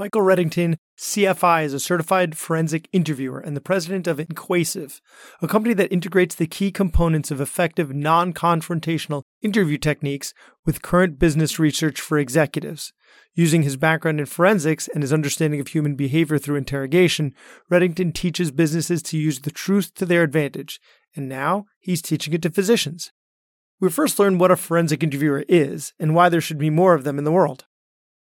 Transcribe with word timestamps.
Michael 0.00 0.22
Reddington, 0.22 0.76
CFI, 0.98 1.62
is 1.62 1.74
a 1.74 1.78
certified 1.78 2.34
forensic 2.34 2.88
interviewer 2.90 3.38
and 3.38 3.54
the 3.54 3.60
president 3.60 4.06
of 4.06 4.18
Inquasive, 4.18 5.02
a 5.42 5.46
company 5.46 5.74
that 5.74 5.92
integrates 5.92 6.34
the 6.34 6.46
key 6.46 6.72
components 6.72 7.30
of 7.30 7.38
effective 7.38 7.92
non 7.92 8.32
confrontational 8.32 9.24
interview 9.42 9.76
techniques 9.76 10.32
with 10.64 10.80
current 10.80 11.18
business 11.18 11.58
research 11.58 12.00
for 12.00 12.18
executives. 12.18 12.94
Using 13.34 13.62
his 13.62 13.76
background 13.76 14.20
in 14.20 14.24
forensics 14.24 14.88
and 14.88 15.02
his 15.02 15.12
understanding 15.12 15.60
of 15.60 15.68
human 15.68 15.96
behavior 15.96 16.38
through 16.38 16.56
interrogation, 16.56 17.34
Reddington 17.70 18.14
teaches 18.14 18.50
businesses 18.50 19.02
to 19.02 19.18
use 19.18 19.40
the 19.40 19.50
truth 19.50 19.92
to 19.96 20.06
their 20.06 20.22
advantage, 20.22 20.80
and 21.14 21.28
now 21.28 21.66
he's 21.78 22.00
teaching 22.00 22.32
it 22.32 22.40
to 22.40 22.48
physicians. 22.48 23.12
We 23.80 23.90
first 23.90 24.18
learned 24.18 24.40
what 24.40 24.50
a 24.50 24.56
forensic 24.56 25.02
interviewer 25.02 25.44
is 25.46 25.92
and 25.98 26.14
why 26.14 26.30
there 26.30 26.40
should 26.40 26.56
be 26.56 26.70
more 26.70 26.94
of 26.94 27.04
them 27.04 27.18
in 27.18 27.24
the 27.24 27.32
world. 27.32 27.66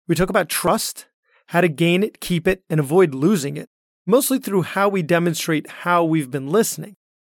We 0.09 0.15
talk 0.15 0.29
about 0.29 0.49
trust 0.49 1.05
how 1.49 1.61
to 1.61 1.67
gain 1.67 2.03
it, 2.03 2.19
keep 2.19 2.47
it, 2.47 2.63
and 2.69 2.79
avoid 2.79 3.15
losing 3.15 3.57
it, 3.57 3.67
mostly 4.05 4.37
through 4.37 4.61
how 4.61 4.87
we 4.87 5.01
demonstrate 5.01 5.67
how 5.67 6.03
we've 6.03 6.29
been 6.29 6.47
listening. 6.47 6.95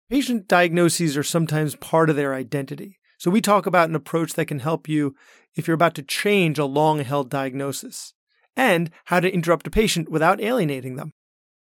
Patient 0.09 0.49
diagnoses 0.49 1.17
are 1.17 1.23
sometimes 1.23 1.77
part 1.77 2.11
of 2.11 2.17
their 2.17 2.35
identity, 2.35 2.99
so 3.19 3.31
we 3.31 3.41
talk 3.41 3.67
about 3.67 3.89
an 3.89 3.95
approach 3.95 4.33
that 4.35 4.47
can 4.47 4.59
help 4.59 4.89
you 4.89 5.15
if 5.55 5.69
you're 5.69 5.77
about 5.77 5.95
to 5.95 6.03
change 6.03 6.59
a 6.59 6.65
long 6.65 6.99
held 7.05 7.31
diagnosis, 7.31 8.13
and 8.57 8.91
how 9.05 9.21
to 9.21 9.33
interrupt 9.33 9.69
a 9.69 9.71
patient 9.71 10.09
without 10.09 10.41
alienating 10.41 10.97
them. 10.97 11.13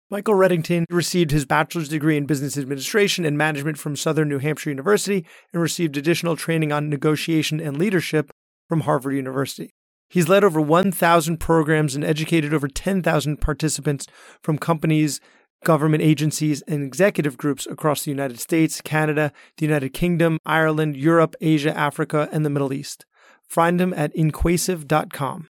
Michael 0.10 0.34
Reddington 0.34 0.86
received 0.90 1.30
his 1.30 1.46
bachelor's 1.46 1.88
degree 1.88 2.18
in 2.18 2.26
business 2.26 2.58
administration 2.58 3.26
and 3.26 3.38
management 3.38 3.78
from 3.78 3.96
Southern 3.96 4.28
New 4.28 4.40
Hampshire 4.40 4.72
University 4.72 5.24
and 5.54 5.62
received 5.62 5.98
additional 5.98 6.36
training 6.36 6.72
on 6.72 6.90
negotiation 6.90 7.60
and 7.60 7.78
leadership 7.78 8.32
from 8.68 8.82
Harvard 8.82 9.14
University. 9.14 9.76
He's 10.10 10.28
led 10.28 10.44
over 10.44 10.60
1,000 10.60 11.38
programs 11.38 11.96
and 11.96 12.04
educated 12.04 12.52
over 12.52 12.68
10,000 12.68 13.38
participants 13.38 14.08
from 14.42 14.58
companies, 14.58 15.22
government 15.64 16.02
agencies, 16.02 16.64
and 16.64 16.84
executive 16.84 17.38
groups 17.38 17.68
across 17.68 18.04
the 18.04 18.10
United 18.10 18.40
States, 18.40 18.82
Canada, 18.82 19.32
the 19.58 19.68
United 19.68 19.94
Kingdom, 19.94 20.40
Ireland, 20.48 20.98
Europe, 20.98 21.36
Asia, 21.42 21.78
Africa, 21.78 22.28
and 22.32 22.44
the 22.44 22.50
Middle 22.50 22.74
East. 22.74 23.06
Find 23.48 23.80
him 23.80 23.94
at 23.94 24.12
inquasive.com. 24.16 25.48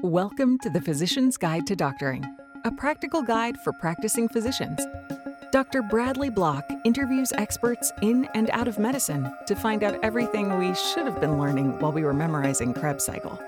Welcome 0.00 0.58
to 0.60 0.70
the 0.70 0.80
Physician's 0.80 1.36
Guide 1.36 1.66
to 1.66 1.76
Doctoring, 1.76 2.24
a 2.64 2.70
practical 2.72 3.22
guide 3.22 3.56
for 3.62 3.72
practicing 3.80 4.30
physicians. 4.30 4.80
Dr. 5.56 5.80
Bradley 5.80 6.28
Block 6.28 6.68
interviews 6.84 7.32
experts 7.32 7.90
in 8.02 8.28
and 8.34 8.50
out 8.50 8.68
of 8.68 8.78
medicine 8.78 9.34
to 9.46 9.56
find 9.56 9.82
out 9.82 9.98
everything 10.04 10.58
we 10.58 10.74
should 10.74 11.06
have 11.06 11.18
been 11.18 11.38
learning 11.38 11.80
while 11.80 11.92
we 11.92 12.04
were 12.04 12.12
memorizing 12.12 12.74
Krebs 12.74 13.06
cycle. 13.06 13.40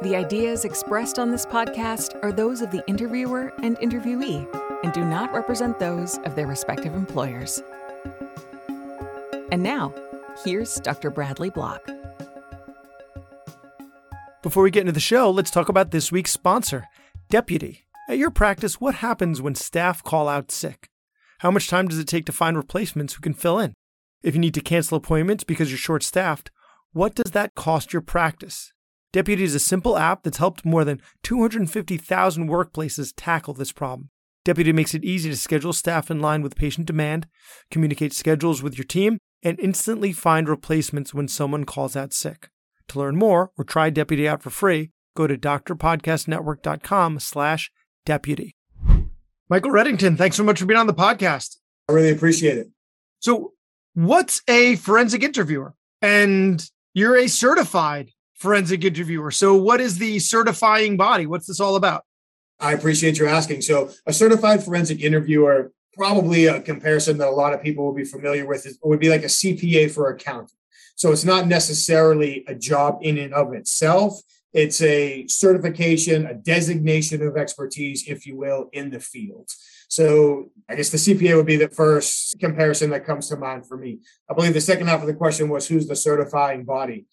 The 0.00 0.16
ideas 0.16 0.64
expressed 0.64 1.18
on 1.18 1.30
this 1.30 1.44
podcast 1.44 2.18
are 2.24 2.32
those 2.32 2.62
of 2.62 2.70
the 2.70 2.82
interviewer 2.88 3.52
and 3.62 3.76
interviewee 3.80 4.48
and 4.84 4.94
do 4.94 5.04
not 5.04 5.34
represent 5.34 5.78
those 5.78 6.16
of 6.24 6.34
their 6.34 6.46
respective 6.46 6.94
employers. 6.94 7.62
And 9.52 9.62
now, 9.62 9.92
here's 10.46 10.76
Dr. 10.76 11.10
Bradley 11.10 11.50
Block. 11.50 11.86
Before 14.42 14.62
we 14.62 14.70
get 14.70 14.80
into 14.80 14.92
the 14.92 14.98
show, 14.98 15.30
let's 15.30 15.50
talk 15.50 15.68
about 15.68 15.90
this 15.90 16.10
week's 16.10 16.30
sponsor, 16.32 16.86
Deputy. 17.28 17.84
At 18.08 18.16
your 18.16 18.30
practice, 18.30 18.80
what 18.80 18.96
happens 18.96 19.42
when 19.42 19.54
staff 19.54 20.02
call 20.02 20.30
out 20.30 20.50
sick? 20.50 20.88
How 21.40 21.50
much 21.50 21.68
time 21.68 21.88
does 21.88 21.98
it 21.98 22.08
take 22.08 22.24
to 22.24 22.32
find 22.32 22.56
replacements 22.56 23.12
who 23.12 23.20
can 23.20 23.34
fill 23.34 23.58
in? 23.58 23.74
If 24.22 24.34
you 24.34 24.40
need 24.40 24.54
to 24.54 24.62
cancel 24.62 24.96
appointments 24.96 25.44
because 25.44 25.70
you're 25.70 25.76
short 25.76 26.02
staffed, 26.02 26.50
what 26.92 27.14
does 27.14 27.32
that 27.32 27.54
cost 27.54 27.92
your 27.92 28.00
practice? 28.00 28.72
Deputy 29.12 29.44
is 29.44 29.54
a 29.54 29.60
simple 29.60 29.98
app 29.98 30.22
that's 30.22 30.38
helped 30.38 30.64
more 30.64 30.86
than 30.86 31.02
250,000 31.22 32.48
workplaces 32.48 33.12
tackle 33.14 33.52
this 33.52 33.72
problem. 33.72 34.08
Deputy 34.42 34.72
makes 34.72 34.94
it 34.94 35.04
easy 35.04 35.28
to 35.28 35.36
schedule 35.36 35.74
staff 35.74 36.10
in 36.10 36.18
line 36.18 36.40
with 36.40 36.56
patient 36.56 36.86
demand, 36.86 37.26
communicate 37.70 38.14
schedules 38.14 38.62
with 38.62 38.78
your 38.78 38.86
team, 38.86 39.18
and 39.42 39.60
instantly 39.60 40.14
find 40.14 40.48
replacements 40.48 41.12
when 41.12 41.28
someone 41.28 41.64
calls 41.64 41.94
out 41.94 42.14
sick. 42.14 42.48
To 42.88 43.00
learn 43.00 43.16
more 43.16 43.50
or 43.58 43.64
try 43.64 43.90
Deputy 43.90 44.26
out 44.26 44.42
for 44.42 44.48
free, 44.48 44.92
go 45.14 45.26
to 45.26 45.36
drpodcastnetwork.com 45.36 47.20
slash 47.20 47.70
deputy. 48.08 48.56
Michael 49.50 49.70
Reddington, 49.70 50.16
thanks 50.16 50.34
so 50.34 50.42
much 50.42 50.58
for 50.58 50.64
being 50.64 50.80
on 50.80 50.86
the 50.86 50.94
podcast. 50.94 51.58
I 51.90 51.92
really 51.92 52.10
appreciate 52.10 52.56
it. 52.56 52.68
So, 53.20 53.52
what's 53.92 54.40
a 54.48 54.76
forensic 54.76 55.22
interviewer? 55.22 55.74
And 56.00 56.66
you're 56.94 57.16
a 57.16 57.28
certified 57.28 58.10
forensic 58.34 58.82
interviewer. 58.82 59.30
So, 59.30 59.54
what 59.54 59.80
is 59.80 59.98
the 59.98 60.20
certifying 60.20 60.96
body? 60.96 61.26
What's 61.26 61.46
this 61.46 61.60
all 61.60 61.76
about? 61.76 62.04
I 62.58 62.72
appreciate 62.72 63.18
your 63.18 63.28
asking. 63.28 63.60
So, 63.60 63.90
a 64.06 64.12
certified 64.14 64.64
forensic 64.64 65.02
interviewer, 65.02 65.70
probably 65.92 66.46
a 66.46 66.62
comparison 66.62 67.18
that 67.18 67.28
a 67.28 67.30
lot 67.30 67.52
of 67.52 67.62
people 67.62 67.84
will 67.84 67.94
be 67.94 68.04
familiar 68.04 68.46
with, 68.46 68.64
is, 68.64 68.78
would 68.82 69.00
be 69.00 69.10
like 69.10 69.22
a 69.22 69.26
CPA 69.26 69.90
for 69.90 70.08
accounting. 70.08 70.56
So, 70.96 71.12
it's 71.12 71.26
not 71.26 71.46
necessarily 71.46 72.44
a 72.48 72.54
job 72.54 73.00
in 73.02 73.18
and 73.18 73.34
of 73.34 73.52
itself. 73.52 74.18
It's 74.52 74.80
a 74.80 75.26
certification, 75.26 76.26
a 76.26 76.34
designation 76.34 77.22
of 77.22 77.36
expertise, 77.36 78.08
if 78.08 78.26
you 78.26 78.36
will, 78.36 78.70
in 78.72 78.90
the 78.90 79.00
field. 79.00 79.50
So 79.88 80.50
I 80.68 80.74
guess 80.74 80.90
the 80.90 80.98
CPA 80.98 81.36
would 81.36 81.46
be 81.46 81.56
the 81.56 81.68
first 81.68 82.38
comparison 82.40 82.90
that 82.90 83.06
comes 83.06 83.28
to 83.28 83.36
mind 83.36 83.66
for 83.66 83.76
me. 83.76 84.00
I 84.28 84.34
believe 84.34 84.54
the 84.54 84.60
second 84.60 84.86
half 84.86 85.00
of 85.00 85.06
the 85.06 85.14
question 85.14 85.48
was 85.48 85.68
who's 85.68 85.88
the 85.88 85.96
certifying 85.96 86.64
body? 86.64 87.06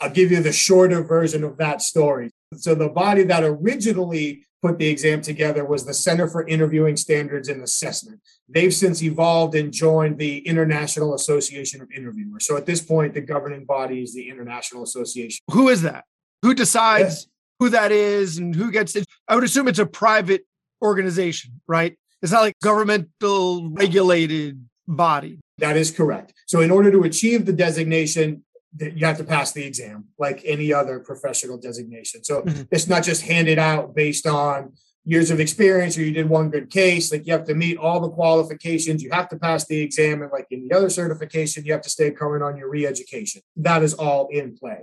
I'll 0.00 0.10
give 0.10 0.30
you 0.30 0.42
the 0.42 0.52
shorter 0.52 1.02
version 1.02 1.44
of 1.44 1.56
that 1.58 1.80
story. 1.80 2.30
So 2.56 2.74
the 2.74 2.88
body 2.88 3.24
that 3.24 3.44
originally 3.44 4.46
put 4.64 4.78
the 4.78 4.88
exam 4.88 5.20
together 5.20 5.64
was 5.64 5.84
the 5.84 5.92
Center 5.92 6.26
for 6.26 6.46
Interviewing 6.48 6.96
Standards 6.96 7.48
and 7.48 7.62
Assessment. 7.62 8.20
They've 8.48 8.72
since 8.72 9.02
evolved 9.02 9.54
and 9.54 9.72
joined 9.72 10.18
the 10.18 10.38
International 10.38 11.14
Association 11.14 11.82
of 11.82 11.90
Interviewers. 11.92 12.46
So 12.46 12.56
at 12.56 12.64
this 12.64 12.80
point, 12.80 13.12
the 13.12 13.20
governing 13.20 13.66
body 13.66 14.02
is 14.02 14.14
the 14.14 14.28
International 14.28 14.82
Association. 14.82 15.40
Who 15.50 15.68
is 15.68 15.82
that? 15.82 16.04
Who 16.44 16.52
decides 16.52 17.26
who 17.58 17.70
that 17.70 17.90
is 17.90 18.36
and 18.36 18.54
who 18.54 18.70
gets 18.70 18.94
it? 18.96 19.06
I 19.26 19.34
would 19.34 19.44
assume 19.44 19.66
it's 19.66 19.78
a 19.78 19.86
private 19.86 20.44
organization, 20.82 21.62
right? 21.66 21.96
It's 22.20 22.32
not 22.32 22.42
like 22.42 22.54
governmental 22.62 23.70
regulated 23.70 24.62
body. 24.86 25.40
That 25.56 25.78
is 25.78 25.90
correct. 25.90 26.34
So 26.46 26.60
in 26.60 26.70
order 26.70 26.90
to 26.90 27.04
achieve 27.04 27.46
the 27.46 27.54
designation, 27.54 28.44
you 28.78 29.06
have 29.06 29.16
to 29.16 29.24
pass 29.24 29.52
the 29.52 29.64
exam 29.64 30.08
like 30.18 30.42
any 30.44 30.70
other 30.70 31.00
professional 31.00 31.56
designation. 31.56 32.24
So 32.24 32.42
mm-hmm. 32.42 32.64
it's 32.70 32.88
not 32.88 33.04
just 33.04 33.22
handed 33.22 33.58
out 33.58 33.94
based 33.94 34.26
on 34.26 34.74
years 35.06 35.30
of 35.30 35.40
experience 35.40 35.96
or 35.96 36.02
you 36.02 36.12
did 36.12 36.28
one 36.28 36.50
good 36.50 36.68
case. 36.68 37.10
Like 37.10 37.26
you 37.26 37.32
have 37.32 37.46
to 37.46 37.54
meet 37.54 37.78
all 37.78 38.00
the 38.00 38.10
qualifications. 38.10 39.02
You 39.02 39.12
have 39.12 39.30
to 39.30 39.38
pass 39.38 39.66
the 39.66 39.80
exam. 39.80 40.20
And 40.20 40.30
like 40.30 40.48
any 40.52 40.70
other 40.72 40.90
certification, 40.90 41.64
you 41.64 41.72
have 41.72 41.82
to 41.82 41.90
stay 41.90 42.10
current 42.10 42.44
on 42.44 42.58
your 42.58 42.68
re 42.68 42.86
education. 42.86 43.40
That 43.56 43.82
is 43.82 43.94
all 43.94 44.28
in 44.30 44.58
play 44.58 44.82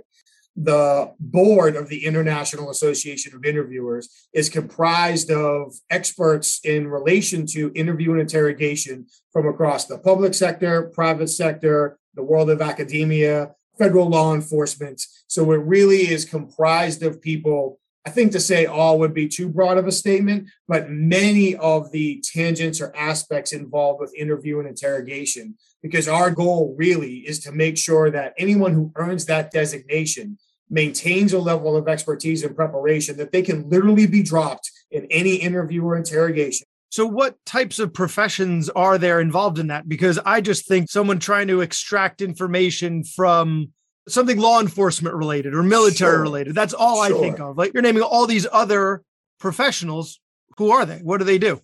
the 0.56 1.12
board 1.18 1.76
of 1.76 1.88
the 1.88 2.04
International 2.04 2.70
Association 2.70 3.34
of 3.34 3.44
Interviewers 3.44 4.28
is 4.34 4.50
comprised 4.50 5.30
of 5.30 5.74
experts 5.90 6.60
in 6.64 6.88
relation 6.88 7.46
to 7.46 7.72
interview 7.74 8.12
and 8.12 8.20
interrogation 8.20 9.06
from 9.32 9.46
across 9.46 9.86
the 9.86 9.98
public 9.98 10.34
sector, 10.34 10.90
private 10.94 11.28
sector, 11.28 11.98
the 12.14 12.22
world 12.22 12.50
of 12.50 12.60
academia, 12.60 13.54
federal 13.78 14.08
law 14.08 14.34
enforcement. 14.34 15.02
So 15.26 15.52
it 15.52 15.56
really 15.56 16.08
is 16.10 16.24
comprised 16.24 17.02
of 17.02 17.22
people. 17.22 17.78
I 18.04 18.10
think 18.10 18.32
to 18.32 18.40
say 18.40 18.66
all 18.66 18.98
would 18.98 19.14
be 19.14 19.28
too 19.28 19.48
broad 19.48 19.78
of 19.78 19.86
a 19.86 19.92
statement, 19.92 20.48
but 20.66 20.90
many 20.90 21.54
of 21.54 21.92
the 21.92 22.22
tangents 22.34 22.80
or 22.80 22.94
aspects 22.96 23.52
involved 23.52 24.00
with 24.00 24.14
interview 24.16 24.58
and 24.58 24.68
interrogation 24.68 25.56
because 25.82 26.08
our 26.08 26.30
goal 26.30 26.74
really 26.76 27.18
is 27.18 27.38
to 27.40 27.52
make 27.52 27.78
sure 27.78 28.10
that 28.10 28.34
anyone 28.36 28.72
who 28.72 28.92
earns 28.96 29.26
that 29.26 29.52
designation 29.52 30.38
maintains 30.68 31.32
a 31.32 31.38
level 31.38 31.76
of 31.76 31.86
expertise 31.86 32.42
and 32.42 32.56
preparation 32.56 33.16
that 33.18 33.30
they 33.30 33.42
can 33.42 33.68
literally 33.68 34.06
be 34.06 34.22
dropped 34.22 34.70
in 34.90 35.06
any 35.10 35.36
interview 35.36 35.84
or 35.84 35.96
interrogation. 35.96 36.66
So, 36.90 37.06
what 37.06 37.36
types 37.46 37.78
of 37.78 37.94
professions 37.94 38.68
are 38.70 38.98
there 38.98 39.20
involved 39.20 39.58
in 39.58 39.68
that? 39.68 39.88
Because 39.88 40.18
I 40.26 40.40
just 40.40 40.66
think 40.66 40.90
someone 40.90 41.18
trying 41.18 41.48
to 41.48 41.60
extract 41.60 42.20
information 42.20 43.04
from 43.04 43.72
something 44.08 44.38
law 44.38 44.60
enforcement 44.60 45.14
related 45.14 45.54
or 45.54 45.62
military 45.62 46.12
sure. 46.12 46.22
related. 46.22 46.54
That's 46.54 46.74
all 46.74 47.06
sure. 47.06 47.16
I 47.16 47.20
think 47.20 47.40
of. 47.40 47.56
Like 47.56 47.72
you're 47.74 47.82
naming 47.82 48.02
all 48.02 48.26
these 48.26 48.46
other 48.50 49.02
professionals. 49.38 50.20
Who 50.58 50.70
are 50.70 50.84
they? 50.84 50.98
What 50.98 51.18
do 51.18 51.24
they 51.24 51.38
do? 51.38 51.60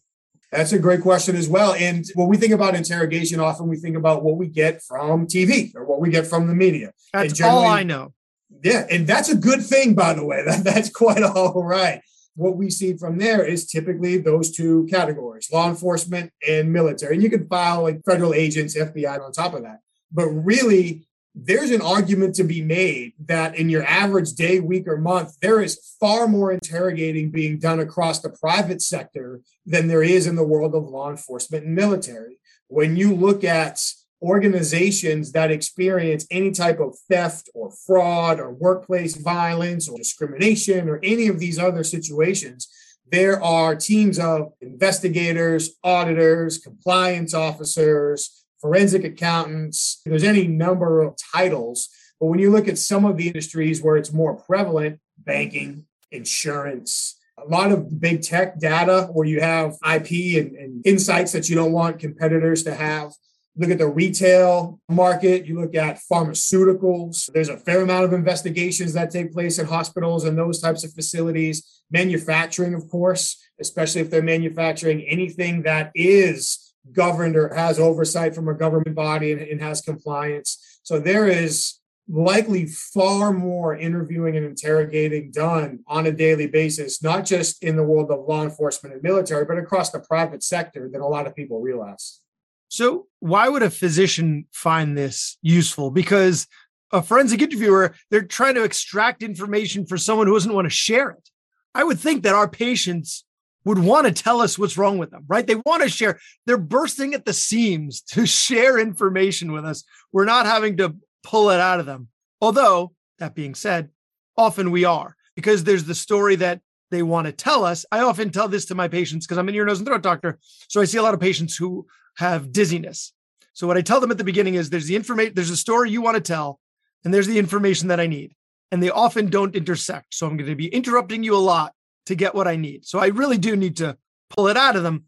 That's 0.51 0.73
a 0.73 0.79
great 0.79 1.03
question 1.03 1.37
as 1.37 1.49
well. 1.49 1.75
And 1.75 2.07
when 2.15 2.29
we 2.29 2.39
think 2.39 2.53
about 2.53 2.75
interrogation, 2.75 3.39
often 3.39 3.69
we 3.69 3.77
think 3.77 3.97
about 3.97 4.25
what 4.25 4.39
we 4.39 4.47
get 4.47 4.83
from 4.83 5.27
TV 5.27 5.75
or 5.75 5.85
what 5.85 6.01
we 6.01 6.11
get 6.11 6.27
from 6.27 6.47
the 6.47 6.55
media. 6.55 6.93
That's 7.13 7.41
all 7.43 7.67
I 7.67 7.83
know. 7.83 8.15
Yeah. 8.63 8.87
And 8.91 9.07
that's 9.07 9.29
a 9.29 9.37
good 9.37 9.63
thing, 9.63 9.95
by 9.95 10.15
the 10.15 10.25
way. 10.25 10.43
That, 10.47 10.65
that's 10.65 10.91
quite 10.91 11.23
all 11.23 11.63
right. 11.63 12.01
What 12.35 12.57
we 12.57 12.71
see 12.71 12.97
from 12.97 13.19
there 13.19 13.45
is 13.45 13.67
typically 13.67 14.17
those 14.17 14.51
two 14.51 14.87
categories 14.89 15.49
law 15.53 15.69
enforcement 15.69 16.33
and 16.49 16.73
military. 16.73 17.15
And 17.15 17.23
you 17.23 17.29
can 17.29 17.47
file 17.47 17.83
like 17.83 18.03
federal 18.05 18.33
agents, 18.33 18.77
FBI 18.77 19.21
on 19.21 19.33
top 19.33 19.55
of 19.55 19.63
that. 19.63 19.81
But 20.11 20.29
really, 20.29 21.08
there's 21.41 21.71
an 21.71 21.81
argument 21.81 22.35
to 22.35 22.45
be 22.45 22.63
made 22.63 23.13
that 23.27 23.55
in 23.55 23.69
your 23.69 23.85
average 23.85 24.33
day, 24.33 24.59
week, 24.59 24.89
or 24.89 24.97
month, 24.97 25.39
there 25.41 25.61
is 25.61 25.95
far 26.01 26.27
more 26.27 26.51
interrogating 26.51 27.31
being 27.31 27.59
done 27.59 27.79
across 27.79 28.21
the 28.21 28.31
private 28.31 28.83
sector 28.83 29.41
than 29.65 29.87
there 29.87 30.03
is 30.03 30.27
in 30.27 30.35
the 30.35 30.47
world 30.47 30.75
of 30.75 30.89
law 30.89 31.11
enforcement 31.11 31.65
and 31.65 31.75
military. 31.75 32.39
When 32.67 32.97
you 32.97 33.15
look 33.15 33.45
at 33.45 33.81
organizations 34.21 35.31
that 35.31 35.53
experience 35.53 36.27
any 36.29 36.51
type 36.51 36.81
of 36.81 36.99
theft 37.09 37.49
or 37.55 37.71
fraud 37.71 38.41
or 38.41 38.51
workplace 38.51 39.17
violence 39.17 39.89
or 39.89 39.97
discrimination 39.97 40.89
or 40.89 40.99
any 41.05 41.29
of 41.29 41.39
these 41.39 41.59
other 41.59 41.85
situations, 41.85 42.69
there 43.11 43.43
are 43.43 43.77
teams 43.77 44.19
of 44.19 44.53
investigators, 44.61 45.77
auditors, 45.85 46.59
compliance 46.59 47.33
officers, 47.33 48.45
forensic 48.61 49.05
accountants. 49.05 50.01
There's 50.05 50.25
any 50.25 50.47
number 50.47 51.01
of 51.01 51.17
titles. 51.33 51.89
But 52.21 52.27
when 52.27 52.39
you 52.39 52.51
look 52.51 52.69
at 52.69 52.79
some 52.79 53.05
of 53.05 53.17
the 53.17 53.29
industries 53.29 53.83
where 53.83 53.97
it's 53.97 54.13
more 54.13 54.35
prevalent, 54.35 55.01
banking, 55.19 55.87
insurance, 56.11 57.17
a 57.39 57.49
lot 57.49 57.71
of 57.71 58.01
big 58.01 58.23
tech 58.23 58.59
data 58.59 59.09
where 59.13 59.27
you 59.27 59.41
have 59.41 59.77
IP 59.89 60.43
and, 60.43 60.57
and 60.57 60.87
insights 60.87 61.33
that 61.33 61.49
you 61.49 61.55
don't 61.55 61.73
want 61.73 62.01
competitors 62.01 62.65
to 62.65 62.75
have 62.75 63.13
look 63.59 63.71
at 63.71 63.79
the 63.79 63.89
retail 63.89 64.81
market, 64.89 65.45
you 65.45 65.61
look 65.61 65.75
at 65.75 65.99
pharmaceuticals. 66.11 67.31
There's 67.33 67.49
a 67.49 67.57
fair 67.57 67.83
amount 67.83 68.05
of 68.05 68.13
investigations 68.13 68.93
that 68.93 69.11
take 69.11 69.33
place 69.33 69.59
in 69.59 69.67
hospitals 69.67 70.25
and 70.25 70.39
those 70.39 70.61
types 70.61 70.85
of 70.85 70.93
facilities. 70.93 71.83
Manufacturing, 71.91 72.75
of 72.75 72.89
course, 72.89 73.37
especially 73.61 74.01
if 74.01 74.11
they're 74.11 74.23
manufacturing 74.23 75.03
anything 75.03 75.63
that 75.63 75.91
is 75.95 76.68
governed 76.93 77.37
or 77.37 77.55
has 77.55 77.79
oversight 77.79 78.35
from 78.35 78.49
a 78.49 78.55
government 78.55 78.95
body 78.95 79.33
and, 79.33 79.41
and 79.41 79.61
has 79.61 79.81
compliance. 79.81 80.81
So 80.83 80.99
there 80.99 81.27
is 81.27 81.79
likely 82.09 82.67
far 82.67 83.33
more 83.33 83.77
interviewing 83.77 84.37
and 84.37 84.47
interrogating 84.47 85.31
done 85.31 85.81
on 85.87 86.07
a 86.07 86.13
daily 86.13 86.47
basis, 86.47 87.03
not 87.03 87.27
just 87.27 87.63
in 87.63 87.77
the 87.77 87.85
world 87.85 88.11
of 88.11 88.27
law 88.27 88.43
enforcement 88.43 88.95
and 88.95 89.03
military, 89.03 89.45
but 89.45 89.59
across 89.59 89.91
the 89.91 90.01
private 90.01 90.43
sector 90.43 90.89
than 90.91 91.03
a 91.03 91.07
lot 91.07 91.27
of 91.27 91.37
people 91.37 91.61
realize. 91.61 92.21
So, 92.69 93.07
why 93.21 93.49
would 93.49 93.63
a 93.63 93.71
physician 93.71 94.47
find 94.53 94.97
this 94.97 95.39
useful? 95.43 95.91
Because 95.91 96.47
a 96.93 97.03
forensic 97.03 97.43
interviewer, 97.43 97.95
they're 98.11 98.23
trying 98.23 98.55
to 98.55 98.65
extract 98.65 99.23
information 99.23 99.87
for 99.87 99.99
someone 99.99 100.27
who 100.27 100.35
doesn't 100.35 100.53
want 100.53 100.67
to 100.67 100.71
share 100.71 101.11
it. 101.11 101.29
I 101.75 101.85
would 101.85 101.99
think 101.99 102.23
that 102.23 102.35
our 102.35 102.49
patients 102.49 103.25
would 103.69 103.79
want 103.79 104.07
to 104.07 104.23
tell 104.23 104.41
us 104.41 104.59
what's 104.59 104.79
wrong 104.79 104.97
with 104.97 105.11
them, 105.11 105.25
right? 105.29 105.47
They 105.47 105.55
want 105.55 105.83
to 105.83 105.89
share. 105.89 106.19
They're 106.47 106.57
bursting 106.57 107.13
at 107.13 107.25
the 107.27 107.35
seams 107.35 108.01
to 108.13 108.27
share 108.27 108.79
information 108.79 109.53
with 109.53 109.65
us. 109.65 109.85
We're 110.13 110.25
not 110.25 110.47
having 110.47 110.79
to 110.79 110.97
pull 111.23 111.51
it 111.51 111.61
out 111.61 111.81
of 111.81 111.87
them. 111.87 112.09
Although, 112.41 112.93
that 113.19 113.35
being 113.35 113.55
said, 113.55 113.91
often 114.37 114.71
we 114.71 114.85
are 114.85 115.17
because 115.37 115.65
there's 115.65 115.85
the 115.85 115.95
story 115.95 116.37
that 116.37 116.61
they 116.91 117.03
want 117.03 117.27
to 117.27 117.33
tell 117.33 117.65
us. 117.65 117.85
I 117.93 118.01
often 118.01 118.31
tell 118.31 118.49
this 118.49 118.65
to 118.67 118.75
my 118.75 118.89
patients 118.89 119.27
because 119.27 119.39
I'm 119.39 119.49
an 119.49 119.55
ear, 119.55 119.67
nose, 119.67 119.79
and 119.79 119.87
throat 119.87 120.03
doctor. 120.03 120.39
So 120.69 120.81
I 120.81 120.85
see 120.85 120.99
a 120.99 121.03
lot 121.03 121.15
of 121.15 121.21
patients 121.21 121.57
who 121.57 121.87
have 122.17 122.53
dizziness. 122.53 123.13
So 123.53 123.67
what 123.67 123.77
I 123.77 123.83
tell 123.83 124.01
them 124.01 124.11
at 124.11 124.19
the 124.19 124.25
beginning 124.25 124.55
is 124.55 124.71
there's 124.71 124.87
the 124.87 124.97
information, 124.97 125.35
there's 125.35 125.51
a 125.51 125.57
story 125.57 125.91
you 125.91 126.01
want 126.01 126.15
to 126.15 126.23
tell, 126.23 126.61
and 127.05 127.13
there's 127.13 127.27
the 127.27 127.39
information 127.39 127.89
that 127.89 128.01
I 128.01 128.07
need. 128.07 128.35
And 128.71 128.83
they 128.83 128.91
often 128.91 129.29
don't 129.29 129.55
intersect. 129.55 130.15
So 130.15 130.27
I'm 130.27 130.37
going 130.37 130.49
to 130.49 130.57
be 130.57 130.69
interrupting 130.69 131.23
you 131.23 131.35
a 131.35 131.39
lot 131.39 131.73
to 132.09 132.15
get 132.15 132.35
what 132.35 132.49
I 132.49 132.57
need. 132.57 132.85
So 132.85 132.99
I 132.99 133.07
really 133.07 133.39
do 133.39 133.55
need 133.55 133.77
to 133.77 133.97
pull 134.31 134.49
it 134.49 134.57
out 134.57 134.77
of 134.77 134.83
them, 134.83 135.05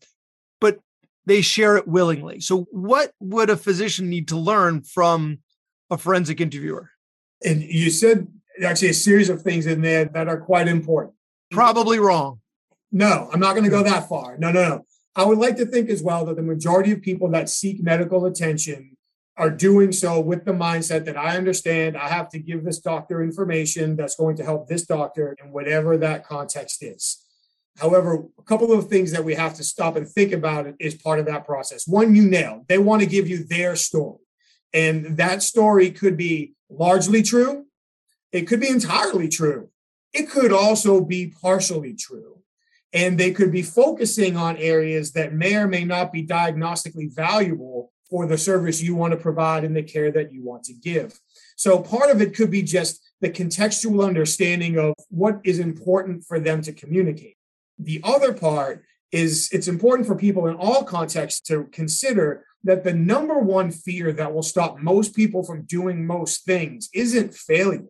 but 0.61 0.79
they 1.27 1.41
share 1.41 1.77
it 1.77 1.89
willingly. 1.89 2.41
So 2.41 2.67
what 2.71 3.13
would 3.21 3.51
a 3.51 3.57
physician 3.57 4.09
need 4.09 4.29
to 4.29 4.37
learn 4.37 4.83
from 4.83 5.39
a 5.91 5.99
forensic 5.99 6.41
interviewer? 6.41 6.91
And 7.45 7.63
you 7.63 7.91
said 7.91 8.29
actually 8.65 8.91
a 8.91 8.95
series 8.95 9.31
of 9.31 9.43
things 9.43 9.67
in 9.67 9.81
there 9.81 10.05
that 10.05 10.29
are 10.29 10.39
quite 10.39 10.69
important. 10.69 11.15
Probably 11.51 11.99
wrong. 11.99 12.41
No, 12.93 13.31
I'm 13.33 13.41
not 13.41 13.53
going 13.53 13.65
to 13.65 13.71
go 13.71 13.83
that 13.83 14.09
far. 14.09 14.37
No, 14.39 14.53
no, 14.53 14.69
no. 14.69 14.87
I 15.17 15.25
would 15.25 15.39
like 15.39 15.57
to 15.57 15.67
think 15.67 15.89
as 15.89 16.03
well 16.03 16.27
that 16.27 16.37
the 16.37 16.43
majority 16.43 16.93
of 16.93 17.03
people 17.03 17.31
that 17.31 17.49
seek 17.49 17.83
medical 17.83 18.27
attention 18.27 18.97
are 19.37 19.51
doing 19.51 19.93
so 19.93 20.21
with 20.21 20.45
the 20.45 20.53
mindset 20.53 21.05
that 21.07 21.17
I 21.17 21.37
understand 21.37 21.97
I 21.97 22.09
have 22.09 22.29
to 22.31 22.39
give 22.39 22.65
this 22.65 22.79
doctor 22.79 23.23
information 23.23 23.97
that's 23.97 24.17
going 24.17 24.37
to 24.37 24.45
help 24.45 24.69
this 24.69 24.85
doctor 24.85 25.37
in 25.43 25.53
whatever 25.53 25.97
that 25.99 26.27
context 26.27 26.83
is. 26.83 27.25
However, 27.79 28.25
a 28.39 28.43
couple 28.43 28.73
of 28.73 28.89
things 28.89 29.13
that 29.13 29.25
we 29.25 29.35
have 29.35 29.55
to 29.55 29.65
stop 29.65 29.97
and 29.97 30.07
think 30.07 30.33
about 30.33 30.67
is 30.79 30.95
part 30.95 31.19
of 31.19 31.27
that 31.27 31.47
process. 31.47 31.87
One, 31.87 32.15
you 32.15 32.29
nailed. 32.29 32.69
They 32.69 32.79
want 32.79 33.01
to 33.01 33.07
give 33.07 33.29
you 33.29 33.45
their 33.45 33.77
story. 33.77 34.19
And 34.75 35.17
that 35.17 35.43
story 35.43 35.91
could 35.91 36.17
be 36.17 36.53
largely 36.69 37.23
true. 37.23 37.67
It 38.33 38.43
could 38.43 38.61
be 38.61 38.69
entirely 38.69 39.29
true. 39.29 39.71
It 40.13 40.29
could 40.29 40.53
also 40.53 41.01
be 41.01 41.33
partially 41.41 41.95
true 41.95 42.41
and 42.93 43.19
they 43.19 43.31
could 43.31 43.53
be 43.53 43.63
focusing 43.63 44.37
on 44.37 44.57
areas 44.57 45.13
that 45.13 45.33
may 45.33 45.55
or 45.55 45.69
may 45.69 45.85
not 45.85 46.13
be 46.13 46.27
diagnostically 46.27 47.15
valuable 47.15 47.90
for 48.11 48.27
the 48.27 48.37
service 48.37 48.83
you 48.83 48.95
want 48.95 49.13
to 49.13 49.17
provide 49.17 49.65
and 49.65 49.77
the 49.77 49.83
care 49.83 50.11
that 50.11 50.33
you 50.33 50.43
want 50.43 50.65
to 50.65 50.75
give. 50.75 51.19
So 51.57 51.79
part 51.79 52.11
of 52.11 52.21
it 52.21 52.35
could 52.35 52.51
be 52.51 52.63
just 52.63 53.01
the 53.21 53.31
contextual 53.31 54.05
understanding 54.05 54.79
of 54.79 54.95
what 55.11 55.41
is 55.45 55.59
important 55.59 56.25
for 56.25 56.41
them 56.41 56.63
to 56.63 56.73
communicate. 56.73 57.37
The 57.79 58.01
other 58.03 58.33
part 58.33 58.85
is 59.13 59.49
it's 59.53 59.69
important 59.69 60.07
for 60.07 60.17
people 60.17 60.47
in 60.47 60.57
all 60.57 60.85
contexts 60.85 61.41
to 61.43 61.65
consider 61.73 62.45
that 62.65 62.85
the 62.85 62.93
number 62.93 63.39
one 63.39 63.71
fear 63.71 64.13
that 64.13 64.33
will 64.35 64.43
stop 64.43 64.79
most 64.79 65.15
people 65.15 65.43
from 65.43 65.63
doing 65.63 66.07
most 66.07 66.45
things 66.45 66.89
isn't 66.93 67.35
failure. 67.35 67.87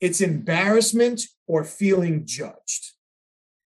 It's 0.00 0.20
embarrassment 0.20 1.22
or 1.46 1.64
feeling 1.64 2.26
judged. 2.26 2.92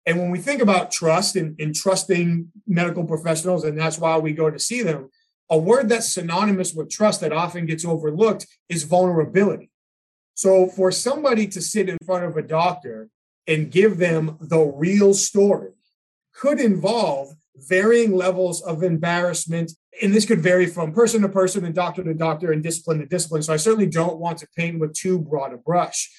And 0.07 0.19
when 0.19 0.31
we 0.31 0.39
think 0.39 0.63
about 0.63 0.91
trust 0.91 1.37
and, 1.37 1.59
and, 1.61 1.75
trusting 1.75 2.51
medical 2.67 3.05
professionals, 3.05 3.65
and 3.65 3.79
that's 3.79 3.99
why 3.99 4.19
we 4.19 4.33
go 4.33 4.51
to 4.51 4.59
see 4.59 4.83
them, 4.83 5.11
a 5.51 5.59
word 5.59 5.89
that's 5.89 6.13
synonymous 6.13 6.73
with 6.73 6.91
trust 6.91 7.21
that 7.21 7.33
often 7.33 7.67
gets 7.67 7.85
overlooked 7.85 8.47
is 8.69 8.85
vulnerability. 8.85 9.71
So 10.35 10.67
for 10.67 10.91
somebody 10.91 11.47
to 11.49 11.61
sit 11.61 11.89
in 11.89 11.99
front 12.07 12.25
of 12.25 12.37
a 12.37 12.43
doctor 12.43 13.09
and 13.47 13.71
give 13.71 13.99
them 13.99 14.39
the 14.41 14.61
real 14.61 15.15
story 15.15 15.73
could 16.35 16.61
involve 16.61 17.35
varying 17.55 18.15
levels 18.15 18.63
of 18.63 18.83
embarrassment. 18.83 19.73
And 20.01 20.15
this 20.15 20.25
could 20.25 20.41
vary 20.41 20.67
from 20.67 20.93
person 20.93 21.23
to 21.23 21.29
person 21.29 21.65
and 21.65 21.75
doctor 21.75 22.03
to 22.03 22.15
doctor 22.15 22.53
and 22.53 22.63
discipline 22.63 23.01
to 23.01 23.07
discipline. 23.07 23.43
So 23.43 23.53
I 23.53 23.59
certainly 23.59 23.87
don't 23.87 24.19
want 24.19 24.39
to 24.39 24.49
paint 24.57 24.79
with 24.79 24.95
too 24.95 25.19
broad 25.19 25.53
a 25.53 25.59
brush. 25.59 26.11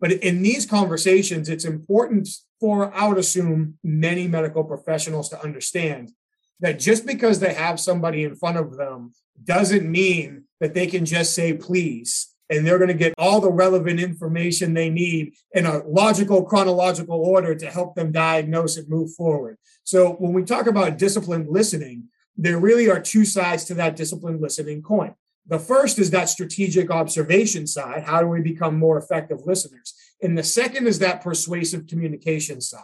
But 0.00 0.12
in 0.12 0.42
these 0.42 0.66
conversations, 0.66 1.48
it's 1.48 1.64
important 1.64 2.28
for, 2.60 2.92
I 2.92 3.06
would 3.06 3.18
assume, 3.18 3.78
many 3.82 4.28
medical 4.28 4.64
professionals 4.64 5.28
to 5.30 5.42
understand 5.42 6.10
that 6.62 6.78
just 6.78 7.04
because 7.04 7.40
they 7.40 7.52
have 7.52 7.78
somebody 7.78 8.24
in 8.24 8.34
front 8.34 8.56
of 8.56 8.76
them 8.76 9.12
doesn't 9.44 9.90
mean 9.90 10.44
that 10.60 10.72
they 10.72 10.86
can 10.86 11.04
just 11.04 11.34
say 11.34 11.52
please 11.52 12.28
and 12.48 12.66
they're 12.66 12.78
going 12.78 12.88
to 12.88 12.94
get 12.94 13.14
all 13.18 13.40
the 13.40 13.50
relevant 13.50 13.98
information 13.98 14.74
they 14.74 14.90
need 14.90 15.34
in 15.52 15.66
a 15.66 15.82
logical 15.86 16.44
chronological 16.44 17.16
order 17.16 17.54
to 17.54 17.70
help 17.70 17.94
them 17.94 18.12
diagnose 18.12 18.76
and 18.76 18.88
move 18.88 19.12
forward. 19.14 19.56
So 19.84 20.12
when 20.12 20.32
we 20.32 20.44
talk 20.44 20.66
about 20.66 20.98
disciplined 20.98 21.48
listening, 21.48 22.04
there 22.36 22.58
really 22.58 22.90
are 22.90 23.00
two 23.00 23.24
sides 23.24 23.64
to 23.64 23.74
that 23.74 23.96
disciplined 23.96 24.40
listening 24.40 24.82
coin. 24.82 25.14
The 25.46 25.58
first 25.58 25.98
is 25.98 26.10
that 26.10 26.28
strategic 26.28 26.90
observation 26.90 27.66
side. 27.66 28.04
How 28.04 28.20
do 28.20 28.28
we 28.28 28.40
become 28.40 28.78
more 28.78 28.98
effective 28.98 29.40
listeners? 29.44 29.94
And 30.22 30.38
the 30.38 30.44
second 30.44 30.86
is 30.86 31.00
that 31.00 31.22
persuasive 31.22 31.88
communication 31.88 32.60
side. 32.60 32.82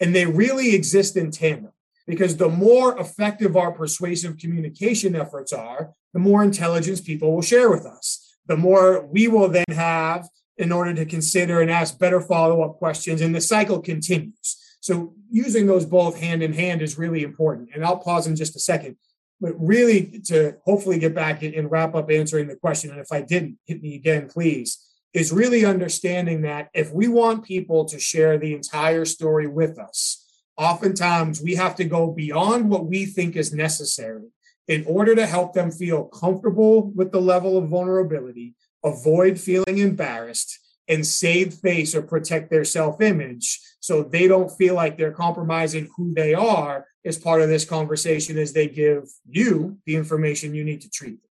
And 0.00 0.14
they 0.14 0.26
really 0.26 0.74
exist 0.74 1.16
in 1.16 1.30
tandem 1.30 1.72
because 2.06 2.36
the 2.36 2.48
more 2.48 2.98
effective 2.98 3.56
our 3.56 3.72
persuasive 3.72 4.38
communication 4.38 5.14
efforts 5.14 5.52
are, 5.52 5.92
the 6.12 6.20
more 6.20 6.42
intelligence 6.42 7.00
people 7.00 7.34
will 7.34 7.42
share 7.42 7.70
with 7.70 7.86
us. 7.86 8.36
The 8.46 8.56
more 8.56 9.06
we 9.06 9.28
will 9.28 9.48
then 9.48 9.64
have 9.68 10.28
in 10.58 10.72
order 10.72 10.92
to 10.94 11.06
consider 11.06 11.60
and 11.60 11.70
ask 11.70 11.98
better 11.98 12.20
follow 12.20 12.62
up 12.62 12.76
questions. 12.76 13.20
And 13.20 13.34
the 13.34 13.40
cycle 13.40 13.80
continues. 13.80 14.58
So 14.80 15.14
using 15.30 15.66
those 15.66 15.86
both 15.86 16.18
hand 16.18 16.42
in 16.42 16.52
hand 16.52 16.82
is 16.82 16.98
really 16.98 17.22
important. 17.22 17.70
And 17.74 17.84
I'll 17.84 17.98
pause 17.98 18.26
in 18.26 18.36
just 18.36 18.56
a 18.56 18.60
second 18.60 18.96
but 19.42 19.54
really 19.58 20.20
to 20.26 20.54
hopefully 20.64 21.00
get 21.00 21.16
back 21.16 21.42
and 21.42 21.68
wrap 21.68 21.96
up 21.96 22.10
answering 22.12 22.46
the 22.46 22.54
question. 22.54 22.92
And 22.92 23.00
if 23.00 23.10
I 23.10 23.22
didn't, 23.22 23.58
hit 23.66 23.82
me 23.82 23.96
again, 23.96 24.28
please. 24.28 24.78
Is 25.12 25.32
really 25.32 25.64
understanding 25.64 26.42
that 26.42 26.70
if 26.72 26.92
we 26.92 27.08
want 27.08 27.44
people 27.44 27.84
to 27.86 27.98
share 27.98 28.38
the 28.38 28.54
entire 28.54 29.04
story 29.04 29.48
with 29.48 29.78
us, 29.78 30.21
oftentimes 30.56 31.42
we 31.42 31.54
have 31.54 31.74
to 31.76 31.84
go 31.84 32.10
beyond 32.10 32.68
what 32.68 32.86
we 32.86 33.06
think 33.06 33.36
is 33.36 33.52
necessary 33.52 34.28
in 34.68 34.84
order 34.86 35.14
to 35.14 35.26
help 35.26 35.52
them 35.52 35.70
feel 35.70 36.04
comfortable 36.04 36.90
with 36.92 37.10
the 37.12 37.20
level 37.20 37.58
of 37.58 37.68
vulnerability, 37.68 38.54
avoid 38.84 39.38
feeling 39.38 39.78
embarrassed, 39.78 40.58
and 40.88 41.06
save 41.06 41.54
face 41.54 41.94
or 41.94 42.02
protect 42.02 42.50
their 42.50 42.64
self 42.64 43.00
image 43.00 43.60
so 43.80 44.02
they 44.02 44.28
don't 44.28 44.50
feel 44.50 44.74
like 44.74 44.96
they're 44.96 45.12
compromising 45.12 45.88
who 45.96 46.12
they 46.14 46.34
are 46.34 46.86
as 47.04 47.18
part 47.18 47.40
of 47.40 47.48
this 47.48 47.64
conversation 47.64 48.38
as 48.38 48.52
they 48.52 48.68
give 48.68 49.08
you 49.28 49.78
the 49.86 49.96
information 49.96 50.54
you 50.54 50.64
need 50.64 50.80
to 50.80 50.90
treat 50.90 51.20
them. 51.20 51.30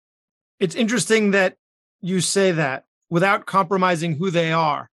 It's 0.61 0.75
interesting 0.75 1.32
that 1.32 1.56
you 2.00 2.20
say 2.20 2.52
that 2.52 2.85
without 3.11 3.46
compromising 3.46 4.16
who 4.16 4.30
they 4.30 4.52
are, 4.52 4.90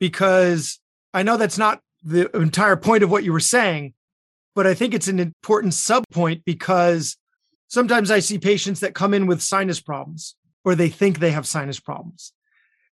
because 0.00 0.80
I 1.14 1.22
know 1.22 1.36
that's 1.36 1.58
not 1.58 1.80
the 2.02 2.34
entire 2.36 2.76
point 2.76 3.02
of 3.02 3.10
what 3.10 3.24
you 3.24 3.32
were 3.32 3.40
saying, 3.40 3.94
but 4.54 4.66
I 4.66 4.74
think 4.74 4.94
it's 4.94 5.08
an 5.08 5.18
important 5.18 5.74
sub 5.74 6.04
point 6.12 6.44
because 6.44 7.16
sometimes 7.68 8.10
I 8.10 8.18
see 8.18 8.38
patients 8.38 8.80
that 8.80 8.94
come 8.94 9.14
in 9.14 9.26
with 9.26 9.42
sinus 9.42 9.80
problems 9.80 10.36
or 10.64 10.74
they 10.74 10.88
think 10.88 11.18
they 11.18 11.32
have 11.32 11.46
sinus 11.46 11.80
problems. 11.80 12.32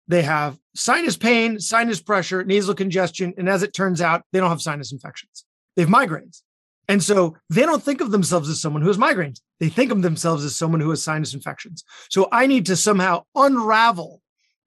They 0.08 0.22
have 0.22 0.58
sinus 0.74 1.18
pain, 1.18 1.60
sinus 1.60 2.02
pressure, 2.02 2.44
nasal 2.44 2.76
congestion, 2.76 3.34
and 3.38 3.50
as 3.50 3.64
it 3.64 3.74
turns 3.74 4.02
out, 4.02 4.24
they 4.32 4.40
don't 4.40 4.50
have 4.50 4.62
sinus 4.62 4.92
infections. 4.92 5.46
They 5.76 5.82
have 5.82 5.92
migraines. 5.92 6.42
And 6.88 7.04
so 7.04 7.36
they 7.50 7.64
don't 7.64 7.84
think 7.84 8.00
of 8.00 8.12
themselves 8.12 8.48
as 8.48 8.62
someone 8.62 8.82
who 8.82 8.88
has 8.88 8.98
migraines. 8.98 9.42
They 9.60 9.68
think 9.68 9.92
of 9.92 10.02
themselves 10.02 10.46
as 10.46 10.56
someone 10.56 10.80
who 10.80 10.90
has 10.92 11.04
sinus 11.04 11.34
infections. 11.34 11.84
So 12.10 12.30
I 12.32 12.48
need 12.48 12.68
to 12.68 12.78
somehow 12.78 13.24
unravel 13.36 14.22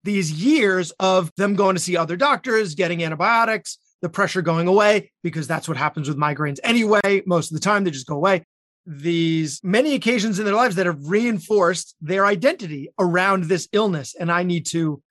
these 0.04 0.30
years 0.32 0.90
of 1.00 1.30
them 1.37 1.54
going 1.54 1.76
to 1.76 1.80
see 1.80 1.97
other 1.97 2.16
doctors, 2.16 2.75
getting 2.75 3.02
antibiotics, 3.02 3.78
the 4.02 4.09
pressure 4.09 4.42
going 4.42 4.69
away, 4.69 5.11
because 5.23 5.47
that's 5.47 5.69
what 5.69 5.76
happens 5.76 6.09
with 6.09 6.16
migraines 6.16 6.59
anyway. 6.64 7.23
Most 7.26 7.50
of 7.50 7.54
the 7.54 7.61
time, 7.61 7.85
they 7.85 7.90
just 7.90 8.07
go 8.07 8.16
away. 8.16 8.45
These 8.87 9.61
many 9.62 9.95
occasions 9.95 10.38
in 10.38 10.45
their 10.45 10.54
lives 10.54 10.76
that 10.76 10.87
have 10.87 11.09
reinforced 11.09 11.95
their 12.00 12.25
identity 12.26 12.90
around 12.99 13.45
this 13.45 13.69
illness. 13.73 14.14
And 14.19 14.33
I 14.33 14.42
need 14.42 14.66
to 14.66 15.02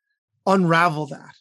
unravel 0.45 1.07
that. 1.07 1.35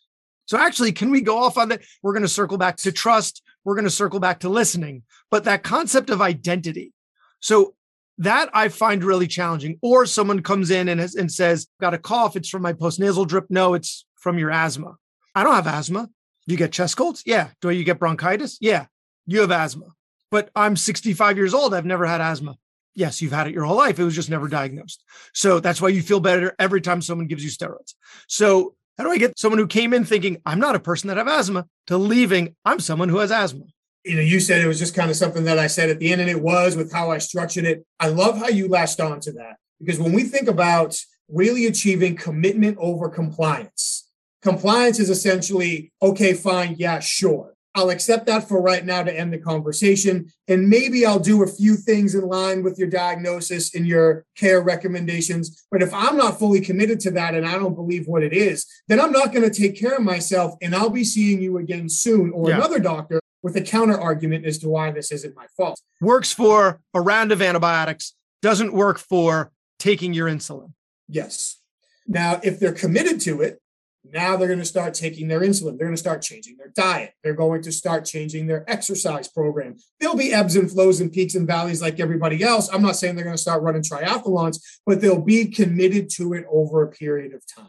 So, 0.47 0.59
actually, 0.59 0.93
can 0.93 1.11
we 1.11 1.21
go 1.21 1.39
off 1.39 1.59
on 1.59 1.69
that? 1.71 1.83
We're 2.03 2.13
going 2.13 2.23
to 2.23 2.29
circle 2.29 2.59
back 2.59 2.77
to 2.79 2.93
trust. 2.93 3.43
We're 3.65 3.75
going 3.75 3.85
to 3.85 3.91
circle 3.91 4.21
back 4.21 4.41
to 4.41 4.49
listening, 4.49 5.03
but 5.31 5.45
that 5.45 5.63
concept 5.63 6.11
of 6.11 6.23
identity. 6.23 6.93
So, 7.41 7.75
that 8.19 8.51
I 8.53 8.69
find 8.69 9.05
really 9.05 9.29
challenging. 9.29 9.79
Or 9.81 10.05
someone 10.05 10.43
comes 10.43 10.71
in 10.71 10.89
and, 10.89 11.01
has, 11.01 11.15
and 11.15 11.31
says, 11.31 11.69
Got 11.81 11.95
a 11.95 11.99
cough. 11.99 12.37
It's 12.37 12.49
from 12.49 12.63
my 12.63 12.73
postnasal 12.73 13.27
drip. 13.27 13.47
No, 13.49 13.75
it's 13.75 14.05
from 14.17 14.39
your 14.39 14.51
asthma. 14.51 14.97
I 15.35 15.45
don't 15.45 15.55
have 15.55 15.67
asthma. 15.67 16.09
You 16.49 16.57
get 16.57 16.73
chest 16.73 16.97
colds? 16.97 17.23
Yeah. 17.27 17.51
Do 17.61 17.69
you 17.69 17.85
get 17.85 17.99
bronchitis? 17.99 18.57
Yeah. 18.59 18.87
You 19.27 19.43
have 19.43 19.51
asthma. 19.51 19.95
But 20.31 20.51
I'm 20.57 20.77
65 20.77 21.37
years 21.37 21.53
old. 21.53 21.75
I've 21.75 21.85
never 21.85 22.07
had 22.07 22.23
asthma. 22.23 22.57
Yes, 22.95 23.21
you've 23.21 23.33
had 23.33 23.49
it 23.49 23.53
your 23.53 23.65
whole 23.65 23.77
life. 23.77 23.99
It 23.99 24.05
was 24.05 24.15
just 24.15 24.31
never 24.31 24.49
diagnosed. 24.49 25.05
So 25.35 25.61
that's 25.61 25.83
why 25.83 25.91
you 25.91 26.01
feel 26.01 26.21
better 26.21 26.57
every 26.59 26.81
time 26.81 27.03
someone 27.03 27.27
gives 27.27 27.45
you 27.45 27.51
steroids. 27.51 27.93
So 28.29 28.75
how 28.97 29.05
do 29.05 29.11
I 29.11 29.19
get 29.19 29.39
someone 29.39 29.59
who 29.59 29.67
came 29.67 29.93
in 29.93 30.07
thinking 30.07 30.41
I'm 30.47 30.59
not 30.59 30.75
a 30.75 30.81
person 30.81 31.09
that 31.09 31.19
have 31.19 31.29
asthma 31.29 31.67
to 31.89 31.99
leaving 31.99 32.57
I'm 32.65 32.81
someone 32.81 33.11
who 33.11 33.19
has 33.19 33.31
asthma? 33.31 33.65
You 34.05 34.15
know, 34.15 34.23
you 34.23 34.41
said 34.41 34.63
it 34.63 34.67
was 34.67 34.79
just 34.79 34.95
kind 34.95 35.11
of 35.11 35.17
something 35.17 35.45
that 35.45 35.59
I 35.59 35.67
said 35.67 35.91
at 35.91 35.99
the 35.99 36.11
end, 36.13 36.23
and 36.23 36.31
it 36.31 36.41
was 36.41 36.77
with 36.77 36.91
how 36.91 37.11
I 37.11 37.19
structured 37.19 37.67
it. 37.67 37.85
I 38.01 38.09
love 38.09 38.39
how 38.39 38.49
you 38.49 38.69
latched 38.69 39.01
on 39.01 39.21
to 39.21 39.33
that 39.33 39.57
because 39.79 40.01
when 40.01 40.15
we 40.15 40.23
think 40.23 40.49
about 40.49 40.97
really 41.29 41.67
achieving 41.67 42.17
commitment 42.17 42.79
over 42.81 43.11
compliance, 43.11 43.98
Compliance 44.43 44.99
is 44.99 45.11
essentially, 45.11 45.93
okay, 46.01 46.33
fine, 46.33 46.77
yeah, 46.79 47.01
sure. 47.01 47.55
I'll 47.75 47.91
accept 47.91 48.27
that 48.27 48.49
for 48.49 48.61
right 48.61 48.85
now 48.85 49.03
to 49.05 49.17
end 49.17 49.33
the 49.33 49.39
conversation. 49.39 50.33
And 50.49 50.69
maybe 50.69 51.07
I'll 51.07 51.21
do 51.21 51.43
a 51.43 51.47
few 51.47 51.77
things 51.77 52.15
in 52.15 52.23
line 52.23 52.65
with 52.65 52.79
your 52.79 52.89
diagnosis 52.89 53.75
and 53.75 53.87
your 53.87 54.25
care 54.37 54.61
recommendations. 54.61 55.65
But 55.71 55.83
if 55.83 55.95
I'm 55.95 56.17
not 56.17 56.39
fully 56.39 56.61
committed 56.61 56.99
to 57.01 57.11
that 57.13 57.35
and 57.35 57.47
I 57.47 57.53
don't 57.53 57.77
believe 57.77 58.09
what 58.09 58.25
it 58.25 58.33
is, 58.33 58.67
then 58.89 59.01
I'm 59.01 59.13
not 59.13 59.33
going 59.33 59.49
to 59.49 59.57
take 59.57 59.79
care 59.79 59.95
of 59.95 60.03
myself 60.03 60.55
and 60.61 60.75
I'll 60.75 60.91
be 60.91 61.05
seeing 61.05 61.41
you 61.41 61.59
again 61.59 61.89
soon 61.89 62.33
or 62.33 62.49
yeah. 62.49 62.57
another 62.57 62.81
doctor 62.81 63.21
with 63.43 63.57
a 63.57 63.63
counter 63.63 63.99
argument 63.99 64.45
as 64.45 64.59
to 64.59 64.69
why 64.69 64.91
this 64.91 65.13
isn't 65.13 65.37
my 65.37 65.47
fault. 65.57 65.81
Works 66.01 66.33
for 66.33 66.81
a 66.95 67.01
round 67.01 67.31
of 67.31 67.41
antibiotics, 67.41 68.15
doesn't 68.43 68.73
work 68.73 68.99
for 68.99 69.53
taking 69.79 70.15
your 70.15 70.29
insulin. 70.29 70.73
Yes. 71.09 71.61
Now, 72.07 72.41
if 72.43 72.59
they're 72.59 72.73
committed 72.73 73.21
to 73.21 73.43
it, 73.43 73.61
now 74.05 74.37
they're 74.37 74.49
going 74.49 74.59
to 74.59 74.65
start 74.65 74.95
taking 74.95 75.29
their 75.29 75.41
insulin. 75.41 75.77
They're 75.77 75.87
going 75.87 75.93
to 75.93 75.97
start 75.97 76.23
changing 76.23 76.57
their 76.57 76.73
diet. 76.75 77.13
They're 77.23 77.35
going 77.35 77.63
to 77.63 77.73
start 77.73 78.05
changing 78.05 78.47
their 78.47 78.69
exercise 78.71 79.29
program. 79.29 79.77
There'll 80.01 80.17
be 80.17 80.33
ebbs 80.33 80.57
and 80.57 80.71
flows 80.71 81.01
and 81.01 81.13
peaks 81.13 81.35
and 81.35 81.47
valleys 81.47 81.83
like 81.83 82.01
everybody 82.01 82.43
else. 82.43 82.69
I'm 82.73 82.83
not 82.83 82.97
saying 82.97 83.17
they're 83.17 83.25
going 83.25 83.37
to 83.37 83.43
start 83.43 83.63
running 83.63 83.83
triathlons, 83.83 84.61
but 84.87 85.01
they'll 85.01 85.21
be 85.21 85.47
committed 85.47 86.11
to 86.17 86.33
it 86.35 86.45
over 86.51 86.83
a 86.83 86.89
period 86.89 87.35
of 87.35 87.43
time. 87.47 87.69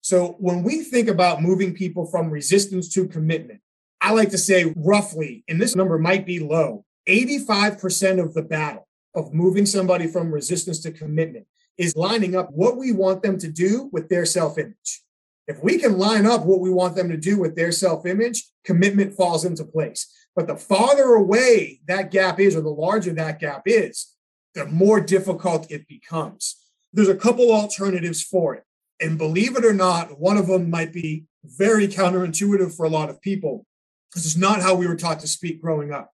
So 0.00 0.36
when 0.38 0.62
we 0.62 0.82
think 0.82 1.08
about 1.08 1.42
moving 1.42 1.74
people 1.74 2.06
from 2.06 2.30
resistance 2.30 2.88
to 2.94 3.06
commitment, 3.06 3.60
I 4.00 4.12
like 4.12 4.30
to 4.30 4.38
say 4.38 4.72
roughly, 4.76 5.44
and 5.48 5.60
this 5.60 5.74
number 5.74 5.98
might 5.98 6.24
be 6.24 6.38
low, 6.38 6.84
85% 7.08 8.22
of 8.22 8.34
the 8.34 8.42
battle 8.42 8.86
of 9.14 9.34
moving 9.34 9.66
somebody 9.66 10.06
from 10.06 10.32
resistance 10.32 10.80
to 10.80 10.92
commitment 10.92 11.46
is 11.76 11.96
lining 11.96 12.36
up 12.36 12.50
what 12.52 12.76
we 12.76 12.92
want 12.92 13.22
them 13.22 13.38
to 13.38 13.48
do 13.48 13.88
with 13.92 14.08
their 14.08 14.24
self 14.24 14.58
image. 14.58 15.02
If 15.48 15.62
we 15.62 15.78
can 15.78 15.98
line 15.98 16.26
up 16.26 16.44
what 16.44 16.60
we 16.60 16.70
want 16.70 16.94
them 16.94 17.08
to 17.08 17.16
do 17.16 17.38
with 17.38 17.56
their 17.56 17.72
self 17.72 18.04
image, 18.06 18.44
commitment 18.64 19.14
falls 19.14 19.46
into 19.46 19.64
place. 19.64 20.06
But 20.36 20.46
the 20.46 20.56
farther 20.56 21.14
away 21.14 21.80
that 21.88 22.10
gap 22.10 22.38
is, 22.38 22.54
or 22.54 22.60
the 22.60 22.68
larger 22.68 23.12
that 23.14 23.40
gap 23.40 23.62
is, 23.64 24.14
the 24.54 24.66
more 24.66 25.00
difficult 25.00 25.70
it 25.70 25.88
becomes. 25.88 26.56
There's 26.92 27.08
a 27.08 27.16
couple 27.16 27.50
alternatives 27.50 28.22
for 28.22 28.54
it. 28.54 28.64
And 29.00 29.16
believe 29.18 29.56
it 29.56 29.64
or 29.64 29.72
not, 29.72 30.20
one 30.20 30.36
of 30.36 30.48
them 30.48 30.70
might 30.70 30.92
be 30.92 31.24
very 31.44 31.88
counterintuitive 31.88 32.76
for 32.76 32.84
a 32.84 32.90
lot 32.90 33.10
of 33.10 33.20
people 33.22 33.64
because 34.10 34.26
it's 34.26 34.36
not 34.36 34.60
how 34.62 34.74
we 34.74 34.86
were 34.86 34.96
taught 34.96 35.20
to 35.20 35.26
speak 35.26 35.62
growing 35.62 35.92
up. 35.92 36.12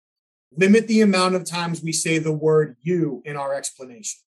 Limit 0.56 0.86
the 0.86 1.00
amount 1.00 1.34
of 1.34 1.44
times 1.44 1.82
we 1.82 1.92
say 1.92 2.18
the 2.18 2.32
word 2.32 2.76
you 2.82 3.22
in 3.24 3.36
our 3.36 3.54
explanation. 3.54 4.20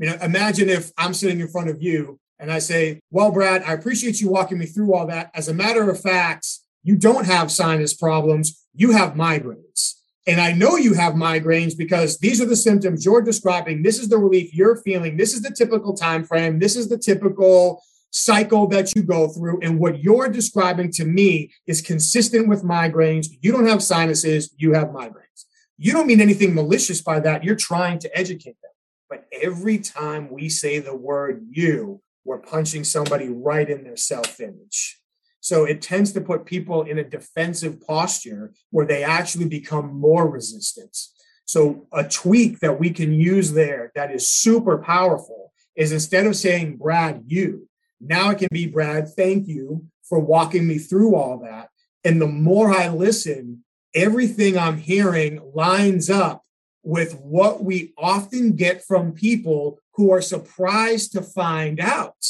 I 0.00 0.04
mean, 0.04 0.18
imagine 0.22 0.68
if 0.68 0.92
I'm 0.96 1.14
sitting 1.14 1.40
in 1.40 1.48
front 1.48 1.68
of 1.68 1.82
you 1.82 2.20
and 2.38 2.52
I 2.52 2.58
say, 2.58 3.00
Well, 3.10 3.30
Brad, 3.30 3.62
I 3.62 3.72
appreciate 3.72 4.20
you 4.20 4.30
walking 4.30 4.58
me 4.58 4.66
through 4.66 4.94
all 4.94 5.06
that. 5.06 5.30
As 5.34 5.48
a 5.48 5.54
matter 5.54 5.88
of 5.90 6.00
fact, 6.00 6.46
you 6.82 6.96
don't 6.96 7.26
have 7.26 7.50
sinus 7.50 7.94
problems, 7.94 8.64
you 8.74 8.92
have 8.92 9.14
migraines. 9.14 9.94
And 10.26 10.40
I 10.40 10.52
know 10.52 10.76
you 10.76 10.94
have 10.94 11.14
migraines 11.14 11.76
because 11.76 12.18
these 12.18 12.40
are 12.40 12.46
the 12.46 12.56
symptoms 12.56 13.04
you're 13.04 13.22
describing. 13.22 13.82
This 13.82 14.00
is 14.00 14.08
the 14.08 14.18
relief 14.18 14.52
you're 14.52 14.76
feeling. 14.76 15.16
This 15.16 15.34
is 15.34 15.42
the 15.42 15.52
typical 15.52 15.94
time 15.94 16.24
frame. 16.24 16.58
This 16.58 16.74
is 16.74 16.88
the 16.88 16.98
typical 16.98 17.80
cycle 18.10 18.66
that 18.68 18.94
you 18.96 19.02
go 19.02 19.28
through. 19.28 19.60
And 19.62 19.78
what 19.78 20.00
you're 20.00 20.28
describing 20.28 20.90
to 20.92 21.04
me 21.04 21.52
is 21.66 21.80
consistent 21.80 22.48
with 22.48 22.64
migraines. 22.64 23.28
You 23.40 23.52
don't 23.52 23.66
have 23.66 23.82
sinuses, 23.82 24.52
you 24.56 24.72
have 24.72 24.88
migraines. 24.88 25.44
You 25.78 25.92
don't 25.92 26.06
mean 26.06 26.20
anything 26.20 26.54
malicious 26.54 27.02
by 27.02 27.20
that. 27.20 27.44
You're 27.44 27.54
trying 27.54 27.98
to 28.00 28.18
educate 28.18 28.56
them. 28.62 28.70
But 29.08 29.26
every 29.30 29.78
time 29.78 30.30
we 30.30 30.48
say 30.48 30.78
the 30.78 30.96
word 30.96 31.46
you, 31.50 32.00
we're 32.26 32.38
punching 32.38 32.84
somebody 32.84 33.28
right 33.28 33.70
in 33.70 33.84
their 33.84 33.96
self 33.96 34.40
image. 34.40 34.98
So 35.40 35.64
it 35.64 35.80
tends 35.80 36.12
to 36.12 36.20
put 36.20 36.44
people 36.44 36.82
in 36.82 36.98
a 36.98 37.04
defensive 37.04 37.80
posture 37.80 38.52
where 38.70 38.84
they 38.84 39.04
actually 39.04 39.48
become 39.48 39.94
more 39.94 40.28
resistant. 40.28 40.96
So 41.44 41.86
a 41.92 42.02
tweak 42.02 42.58
that 42.58 42.80
we 42.80 42.90
can 42.90 43.14
use 43.14 43.52
there 43.52 43.92
that 43.94 44.10
is 44.10 44.28
super 44.28 44.78
powerful 44.78 45.52
is 45.76 45.92
instead 45.92 46.26
of 46.26 46.34
saying, 46.34 46.78
Brad, 46.78 47.22
you, 47.26 47.68
now 48.00 48.30
it 48.30 48.38
can 48.38 48.48
be, 48.50 48.66
Brad, 48.66 49.08
thank 49.08 49.46
you 49.46 49.86
for 50.08 50.18
walking 50.18 50.66
me 50.66 50.78
through 50.78 51.14
all 51.14 51.38
that. 51.44 51.68
And 52.04 52.20
the 52.20 52.26
more 52.26 52.70
I 52.70 52.88
listen, 52.88 53.64
everything 53.94 54.58
I'm 54.58 54.78
hearing 54.78 55.40
lines 55.54 56.10
up 56.10 56.42
with 56.86 57.18
what 57.18 57.64
we 57.64 57.92
often 57.98 58.52
get 58.52 58.80
from 58.80 59.10
people 59.10 59.80
who 59.94 60.12
are 60.12 60.22
surprised 60.22 61.10
to 61.10 61.20
find 61.20 61.80
out 61.80 62.24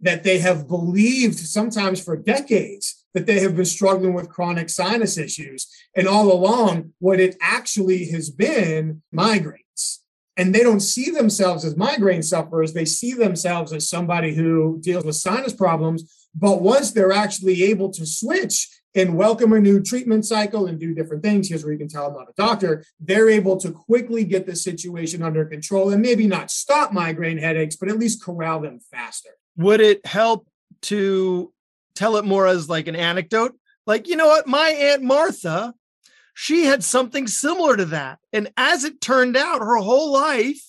that 0.00 0.22
they 0.22 0.38
have 0.38 0.68
believed 0.68 1.36
sometimes 1.36 2.00
for 2.00 2.16
decades 2.16 3.04
that 3.12 3.26
they 3.26 3.40
have 3.40 3.56
been 3.56 3.64
struggling 3.64 4.14
with 4.14 4.28
chronic 4.28 4.68
sinus 4.68 5.18
issues. 5.18 5.66
And 5.96 6.06
all 6.06 6.32
along, 6.32 6.92
what 7.00 7.18
it 7.18 7.36
actually 7.40 8.04
has 8.10 8.30
been 8.30 9.02
migraines. 9.12 9.98
And 10.36 10.54
they 10.54 10.62
don't 10.62 10.78
see 10.78 11.10
themselves 11.10 11.64
as 11.64 11.76
migraine 11.76 12.22
sufferers. 12.22 12.72
They 12.72 12.84
see 12.84 13.14
themselves 13.14 13.72
as 13.72 13.88
somebody 13.88 14.32
who 14.32 14.78
deals 14.80 15.04
with 15.04 15.16
sinus 15.16 15.52
problems. 15.52 16.28
But 16.36 16.62
once 16.62 16.92
they're 16.92 17.10
actually 17.10 17.64
able 17.64 17.90
to 17.94 18.06
switch 18.06 18.68
and 18.94 19.16
welcome 19.16 19.52
a 19.52 19.60
new 19.60 19.82
treatment 19.82 20.24
cycle 20.24 20.66
and 20.66 20.80
do 20.80 20.94
different 20.94 21.22
things. 21.22 21.48
Here's 21.48 21.62
where 21.62 21.72
you 21.72 21.78
can 21.78 21.88
tell 21.88 22.06
I'm 22.06 22.14
not 22.14 22.28
a 22.28 22.32
doctor. 22.36 22.84
They're 23.00 23.28
able 23.28 23.56
to 23.58 23.70
quickly 23.70 24.24
get 24.24 24.46
the 24.46 24.56
situation 24.56 25.22
under 25.22 25.44
control 25.44 25.90
and 25.90 26.00
maybe 26.00 26.26
not 26.26 26.50
stop 26.50 26.92
migraine 26.92 27.38
headaches, 27.38 27.76
but 27.76 27.88
at 27.88 27.98
least 27.98 28.22
corral 28.22 28.60
them 28.60 28.80
faster. 28.90 29.30
Would 29.56 29.80
it 29.80 30.04
help 30.06 30.48
to 30.82 31.52
tell 31.94 32.16
it 32.16 32.24
more 32.24 32.46
as 32.46 32.68
like 32.68 32.88
an 32.88 32.96
anecdote? 32.96 33.54
Like, 33.86 34.08
you 34.08 34.16
know 34.16 34.26
what? 34.26 34.46
My 34.46 34.68
Aunt 34.68 35.02
Martha, 35.02 35.74
she 36.34 36.64
had 36.64 36.82
something 36.82 37.26
similar 37.26 37.76
to 37.76 37.86
that. 37.86 38.18
And 38.32 38.50
as 38.56 38.84
it 38.84 39.00
turned 39.00 39.36
out, 39.36 39.60
her 39.60 39.76
whole 39.76 40.12
life, 40.12 40.62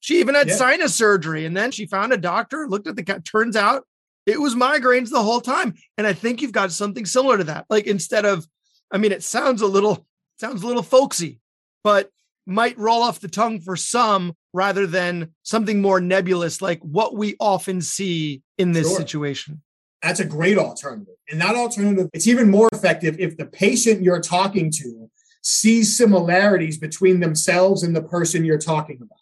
she 0.00 0.20
even 0.20 0.34
had 0.34 0.48
yeah. 0.48 0.56
sinus 0.56 0.94
surgery. 0.94 1.46
And 1.46 1.56
then 1.56 1.70
she 1.70 1.86
found 1.86 2.12
a 2.12 2.16
doctor, 2.16 2.68
looked 2.68 2.86
at 2.86 2.96
the, 2.96 3.02
turns 3.24 3.56
out 3.56 3.84
it 4.26 4.40
was 4.40 4.54
migraines 4.54 5.10
the 5.10 5.22
whole 5.22 5.40
time. 5.40 5.74
And 5.98 6.06
I 6.06 6.12
think 6.12 6.40
you've 6.40 6.52
got 6.52 6.72
something 6.72 7.06
similar 7.06 7.38
to 7.38 7.44
that. 7.44 7.66
Like 7.68 7.86
instead 7.86 8.24
of, 8.24 8.46
I 8.90 8.98
mean, 8.98 9.12
it 9.12 9.22
sounds 9.22 9.62
a 9.62 9.66
little, 9.66 10.06
sounds 10.40 10.62
a 10.62 10.66
little 10.66 10.82
folksy, 10.82 11.40
but 11.82 12.10
might 12.46 12.78
roll 12.78 13.02
off 13.02 13.20
the 13.20 13.28
tongue 13.28 13.60
for 13.60 13.76
some 13.76 14.34
rather 14.52 14.86
than 14.86 15.34
something 15.42 15.80
more 15.80 16.00
nebulous 16.00 16.60
like 16.60 16.80
what 16.80 17.16
we 17.16 17.36
often 17.40 17.80
see 17.80 18.42
in 18.58 18.72
this 18.72 18.88
sure. 18.88 18.98
situation. 18.98 19.62
That's 20.02 20.20
a 20.20 20.24
great 20.24 20.58
alternative. 20.58 21.14
And 21.30 21.40
that 21.40 21.56
alternative, 21.56 22.10
it's 22.12 22.26
even 22.26 22.50
more 22.50 22.68
effective 22.72 23.18
if 23.18 23.36
the 23.36 23.46
patient 23.46 24.02
you're 24.02 24.20
talking 24.20 24.70
to 24.72 25.10
sees 25.42 25.96
similarities 25.96 26.78
between 26.78 27.20
themselves 27.20 27.82
and 27.82 27.96
the 27.96 28.02
person 28.02 28.44
you're 28.44 28.58
talking 28.58 28.98
about. 29.00 29.18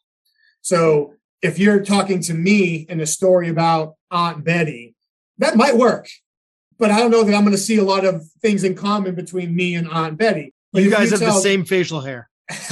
So 0.61 1.15
if 1.41 1.59
you're 1.59 1.85
talking 1.85 2.21
to 2.23 2.35
me 2.35 2.87
in 2.89 3.01
a 3.01 3.07
story 3.07 3.49
about 3.49 3.95
Aunt 4.11 4.45
Betty, 4.45 4.92
that 5.43 5.57
might 5.57 5.77
work. 5.77 6.09
But 6.79 6.91
I 6.91 6.99
don't 6.99 7.11
know 7.11 7.23
that 7.23 7.35
I'm 7.35 7.43
going 7.43 7.53
to 7.53 7.59
see 7.59 7.77
a 7.77 7.85
lot 7.85 8.05
of 8.05 8.25
things 8.41 8.65
in 8.65 8.75
common 8.75 9.15
between 9.15 9.55
me 9.55 9.75
and 9.75 9.89
Aunt 9.89 10.19
Betty. 10.19 10.53
But 10.73 10.83
you 10.83 10.91
guys 10.91 11.11
you 11.11 11.19
have 11.19 11.21
tell, 11.21 11.35
the 11.35 11.41
same 11.41 11.65
facial 11.65 12.01
hair. 12.01 12.31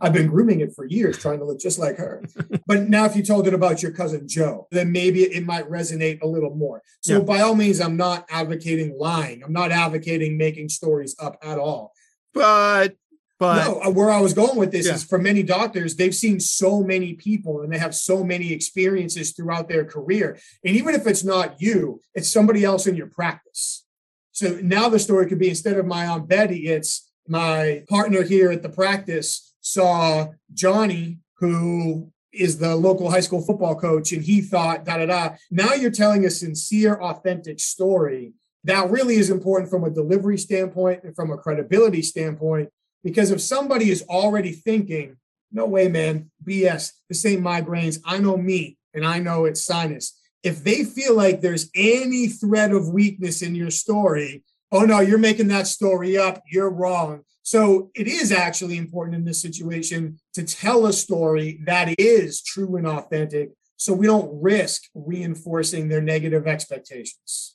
I've 0.00 0.12
been 0.12 0.26
grooming 0.26 0.60
it 0.60 0.74
for 0.74 0.84
years, 0.84 1.18
trying 1.18 1.38
to 1.38 1.44
look 1.44 1.58
just 1.58 1.78
like 1.78 1.96
her. 1.96 2.22
but 2.66 2.88
now, 2.88 3.04
if 3.04 3.16
you 3.16 3.22
told 3.22 3.46
it 3.46 3.54
about 3.54 3.82
your 3.82 3.92
cousin 3.92 4.28
Joe, 4.28 4.66
then 4.70 4.92
maybe 4.92 5.22
it 5.22 5.44
might 5.44 5.68
resonate 5.70 6.22
a 6.22 6.26
little 6.26 6.54
more. 6.54 6.82
So, 7.00 7.18
yeah. 7.18 7.24
by 7.24 7.40
all 7.40 7.54
means, 7.54 7.80
I'm 7.80 7.96
not 7.96 8.26
advocating 8.30 8.96
lying. 8.98 9.42
I'm 9.42 9.52
not 9.52 9.72
advocating 9.72 10.36
making 10.36 10.68
stories 10.68 11.16
up 11.18 11.38
at 11.42 11.58
all. 11.58 11.92
But, 12.32 12.96
but 13.44 13.64
no, 13.64 13.80
uh, 13.80 13.90
where 13.90 14.10
I 14.10 14.20
was 14.20 14.34
going 14.34 14.56
with 14.56 14.72
this 14.72 14.86
yeah. 14.86 14.94
is 14.94 15.04
for 15.04 15.18
many 15.18 15.42
doctors, 15.42 15.96
they've 15.96 16.14
seen 16.14 16.40
so 16.40 16.82
many 16.82 17.14
people 17.14 17.62
and 17.62 17.72
they 17.72 17.78
have 17.78 17.94
so 17.94 18.24
many 18.24 18.52
experiences 18.52 19.32
throughout 19.32 19.68
their 19.68 19.84
career. 19.84 20.38
And 20.64 20.76
even 20.76 20.94
if 20.94 21.06
it's 21.06 21.24
not 21.24 21.60
you, 21.60 22.00
it's 22.14 22.30
somebody 22.30 22.64
else 22.64 22.86
in 22.86 22.96
your 22.96 23.08
practice. 23.08 23.84
So 24.32 24.58
now 24.62 24.88
the 24.88 24.98
story 24.98 25.26
could 25.26 25.38
be 25.38 25.48
instead 25.48 25.78
of 25.78 25.86
my 25.86 26.06
aunt 26.06 26.28
Betty, 26.28 26.66
it's 26.66 27.10
my 27.28 27.84
partner 27.88 28.22
here 28.22 28.50
at 28.50 28.62
the 28.62 28.68
practice 28.68 29.54
saw 29.64 30.28
Johnny, 30.52 31.18
who 31.38 32.12
is 32.32 32.58
the 32.58 32.76
local 32.76 33.10
high 33.10 33.20
school 33.20 33.40
football 33.40 33.74
coach, 33.74 34.12
and 34.12 34.22
he 34.22 34.40
thought 34.40 34.84
da 34.84 34.98
da 34.98 35.06
da. 35.06 35.36
Now 35.50 35.72
you're 35.72 35.90
telling 35.90 36.24
a 36.24 36.30
sincere, 36.30 36.94
authentic 37.00 37.60
story. 37.60 38.34
That 38.64 38.90
really 38.90 39.16
is 39.16 39.30
important 39.30 39.70
from 39.70 39.84
a 39.84 39.90
delivery 39.90 40.38
standpoint 40.38 41.04
and 41.04 41.14
from 41.14 41.30
a 41.30 41.38
credibility 41.38 42.02
standpoint. 42.02 42.70
Because 43.04 43.30
if 43.30 43.40
somebody 43.40 43.90
is 43.90 44.02
already 44.08 44.52
thinking, 44.52 45.18
no 45.52 45.66
way, 45.66 45.88
man, 45.88 46.30
BS, 46.42 46.92
the 47.08 47.14
same 47.14 47.42
migraines, 47.42 47.98
I 48.04 48.18
know 48.18 48.36
me 48.36 48.78
and 48.94 49.06
I 49.06 49.18
know 49.18 49.44
it's 49.44 49.64
sinus. 49.64 50.18
If 50.42 50.64
they 50.64 50.84
feel 50.84 51.14
like 51.14 51.40
there's 51.40 51.70
any 51.74 52.26
thread 52.28 52.72
of 52.72 52.88
weakness 52.88 53.42
in 53.42 53.54
your 53.54 53.70
story, 53.70 54.42
oh 54.72 54.84
no, 54.84 55.00
you're 55.00 55.18
making 55.18 55.48
that 55.48 55.66
story 55.66 56.16
up. 56.18 56.42
You're 56.50 56.70
wrong. 56.70 57.22
So 57.42 57.90
it 57.94 58.08
is 58.08 58.32
actually 58.32 58.78
important 58.78 59.16
in 59.16 59.24
this 59.24 59.40
situation 59.40 60.18
to 60.32 60.42
tell 60.42 60.86
a 60.86 60.92
story 60.92 61.60
that 61.66 61.94
is 61.98 62.42
true 62.42 62.76
and 62.76 62.86
authentic 62.86 63.50
so 63.76 63.92
we 63.92 64.06
don't 64.06 64.40
risk 64.40 64.84
reinforcing 64.94 65.88
their 65.88 66.00
negative 66.00 66.46
expectations. 66.46 67.54